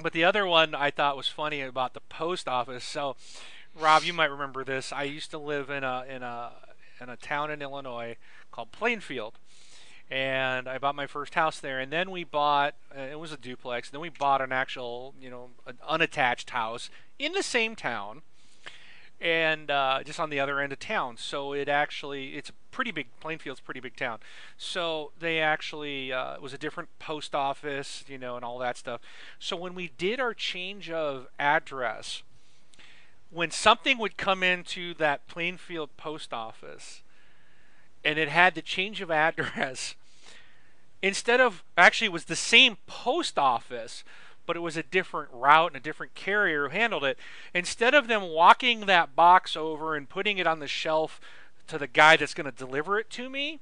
[0.00, 2.84] but the other one I thought was funny about the post office.
[2.84, 3.16] So,
[3.78, 4.92] Rob, you might remember this.
[4.92, 6.52] I used to live in a in a
[7.00, 8.16] in a town in Illinois
[8.50, 9.38] called Plainfield,
[10.10, 11.80] and I bought my first house there.
[11.80, 13.90] And then we bought uh, it was a duplex.
[13.90, 18.22] Then we bought an actual you know an unattached house in the same town,
[19.20, 21.16] and uh, just on the other end of town.
[21.16, 24.18] So it actually it's a pretty big Plainfield's pretty big town.
[24.58, 28.76] So they actually uh, it was a different post office, you know, and all that
[28.76, 29.00] stuff.
[29.38, 32.22] So when we did our change of address,
[33.30, 37.02] when something would come into that Plainfield post office,
[38.04, 39.94] and it had the change of address,
[41.02, 44.04] instead of actually it was the same post office
[44.46, 47.18] but it was a different route and a different carrier who handled it.
[47.54, 51.20] Instead of them walking that box over and putting it on the shelf
[51.66, 53.60] to the guy that's going to deliver it to me,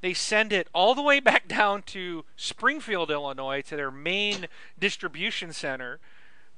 [0.00, 4.46] they send it all the way back down to Springfield, Illinois, to their main
[4.78, 5.98] distribution center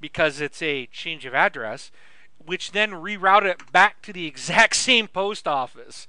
[0.01, 1.91] because it's a change of address,
[2.45, 6.07] which then reroute it back to the exact same post office.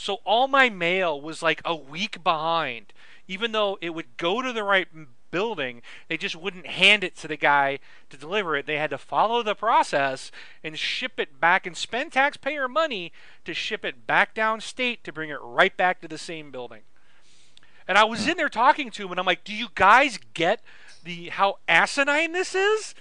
[0.00, 2.94] So all my mail was like a week behind,
[3.28, 4.88] even though it would go to the right
[5.30, 5.82] building.
[6.08, 8.64] They just wouldn't hand it to the guy to deliver it.
[8.64, 10.32] They had to follow the process
[10.64, 13.12] and ship it back and spend taxpayer money
[13.44, 16.80] to ship it back downstate to bring it right back to the same building.
[17.86, 20.62] And I was in there talking to him, and I'm like, "Do you guys get
[21.04, 22.94] the how asinine this is?"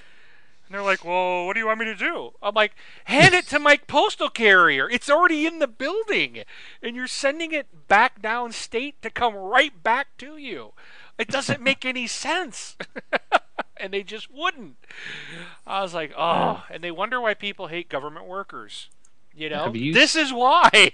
[0.70, 2.74] And they're like, "Well, what do you want me to do?" I'm like,
[3.06, 4.88] "Hand it to my postal carrier.
[4.88, 6.44] It's already in the building,
[6.84, 10.74] and you're sending it back downstate to come right back to you.
[11.18, 12.78] It doesn't make any sense."
[13.78, 14.76] and they just wouldn't.
[15.66, 18.90] I was like, "Oh," and they wonder why people hate government workers.
[19.36, 20.92] You know, you- this is why.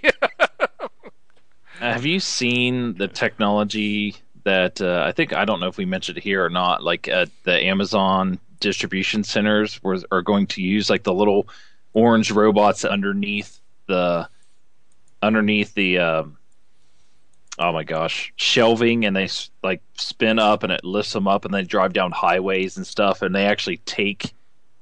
[1.80, 6.16] have you seen the technology that uh, I think I don't know if we mentioned
[6.16, 6.82] it here or not?
[6.82, 11.48] Like uh, the Amazon distribution centers were, are going to use like the little
[11.92, 14.28] orange robots underneath the
[15.22, 16.36] underneath the um,
[17.58, 19.28] oh my gosh shelving and they
[19.62, 23.22] like spin up and it lifts them up and they drive down highways and stuff
[23.22, 24.32] and they actually take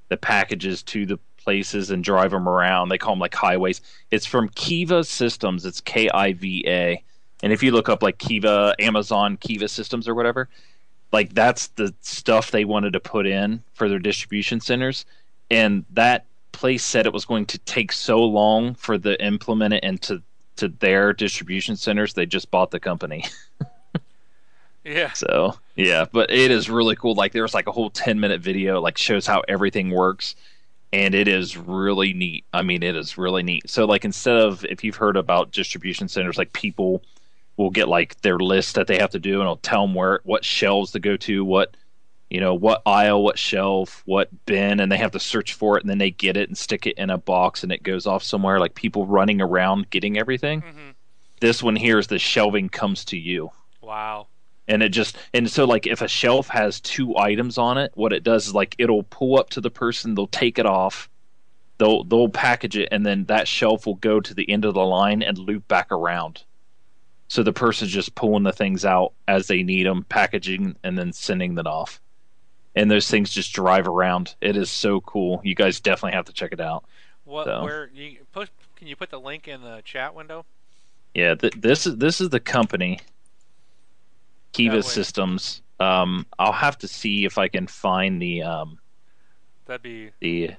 [0.08, 2.88] the packages to the places and drive them around.
[2.88, 3.80] They call them like highways.
[4.10, 5.66] It's from kiva systems.
[5.66, 7.02] It's k-i-v-a
[7.42, 10.48] and if you look up like kiva amazon kiva systems or whatever
[11.14, 15.06] like that's the stuff they wanted to put in for their distribution centers.
[15.48, 19.84] And that place said it was going to take so long for the implement it
[19.84, 20.20] into
[20.56, 23.24] to their distribution centers they just bought the company.
[24.86, 25.12] Yeah.
[25.14, 27.14] so yeah but it is really cool.
[27.14, 30.36] Like there's like a whole 10 minute video like shows how everything works
[30.92, 32.44] and it is really neat.
[32.52, 33.70] I mean it is really neat.
[33.70, 37.02] So like instead of if you've heard about distribution centers like people
[37.56, 40.20] will get like their list that they have to do and it'll tell them where
[40.24, 41.76] what shelves to go to what
[42.30, 45.82] you know what aisle what shelf what bin and they have to search for it
[45.82, 48.22] and then they get it and stick it in a box and it goes off
[48.22, 50.60] somewhere like people running around getting everything.
[50.62, 50.90] Hmm
[51.44, 53.50] this one here is the shelving comes to you.
[53.82, 54.28] Wow.
[54.66, 58.14] and it just and so like if a shelf has two items on it what
[58.14, 61.10] it does is like it'll pull up to the person they'll take it off
[61.76, 64.82] they'll they'll package it and then that shelf will go to the end of the
[64.82, 66.44] line and loop back around
[67.34, 71.12] so the person's just pulling the things out as they need them packaging and then
[71.12, 72.00] sending them off
[72.76, 76.32] and those things just drive around it is so cool you guys definitely have to
[76.32, 76.84] check it out
[77.24, 77.46] What?
[77.46, 77.64] So.
[77.64, 78.50] Where you put?
[78.76, 80.44] Can you put the link in the chat window?
[81.12, 83.00] Yeah, th- this is this is the company,
[84.52, 84.82] Kiva.
[84.82, 85.62] Systems.
[85.80, 88.78] Um, I'll have to see if I can find the um
[89.66, 90.10] That'd be.
[90.20, 90.50] the.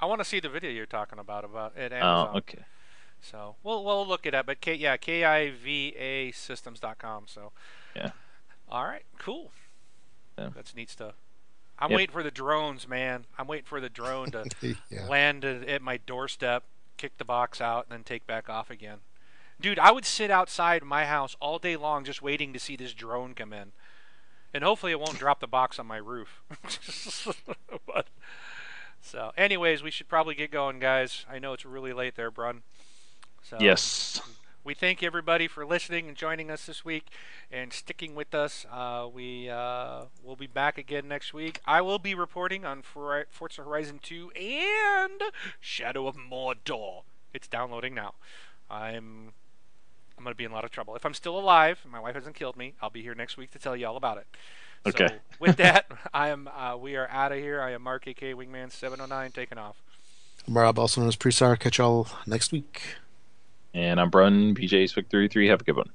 [0.00, 2.36] I want to see the video you're talking about about at Oh, Amazon.
[2.38, 2.64] okay.
[3.30, 4.46] So we'll we'll look it up.
[4.46, 7.24] But K yeah K I V A systems.com.
[7.26, 7.52] So
[7.94, 8.10] Yeah.
[8.68, 9.04] All right.
[9.18, 9.50] Cool.
[10.38, 10.50] Yeah.
[10.54, 11.14] That's neat stuff.
[11.78, 11.96] I'm Yep.
[11.96, 13.26] waiting for the drones, man.
[13.38, 14.44] I'm waiting for the drone to
[14.90, 15.06] yeah.
[15.06, 16.64] land at at my doorstep,
[16.96, 18.98] kick the box out, and then take back off again.
[19.60, 22.92] Dude, I would sit outside my house all day long just waiting to see this
[22.92, 23.72] drone come in.
[24.52, 26.40] And hopefully it won't drop the box on my roof.
[27.86, 28.06] but,
[29.00, 31.24] so, anyways, we should probably get going, guys.
[31.30, 32.62] I know it's really late there, Brun.
[33.48, 34.20] So, Yes.
[34.64, 37.06] we thank everybody for listening and joining us this week
[37.50, 38.66] and sticking with us.
[38.72, 41.60] Uh, we uh, will be back again next week.
[41.64, 45.22] I will be reporting on For- Forza Horizon 2 and
[45.60, 47.02] Shadow of Mordor.
[47.32, 48.14] It's downloading now.
[48.68, 49.32] I'm
[50.18, 50.96] I'm gonna be in a lot of trouble.
[50.96, 53.50] If I'm still alive, and my wife hasn't killed me, I'll be here next week
[53.52, 54.26] to tell you all about it.
[54.86, 55.06] Okay.
[55.08, 56.48] So with that, I am.
[56.48, 57.60] Uh, we are out of here.
[57.60, 59.76] I am Mark AK Wingman 709 taking off.
[60.48, 61.56] I'm Rob, also known as Presar.
[61.58, 62.96] Catch y'all next week.
[63.76, 65.48] And I'm Brun, PJ Vic 33.
[65.48, 65.90] Have a good one.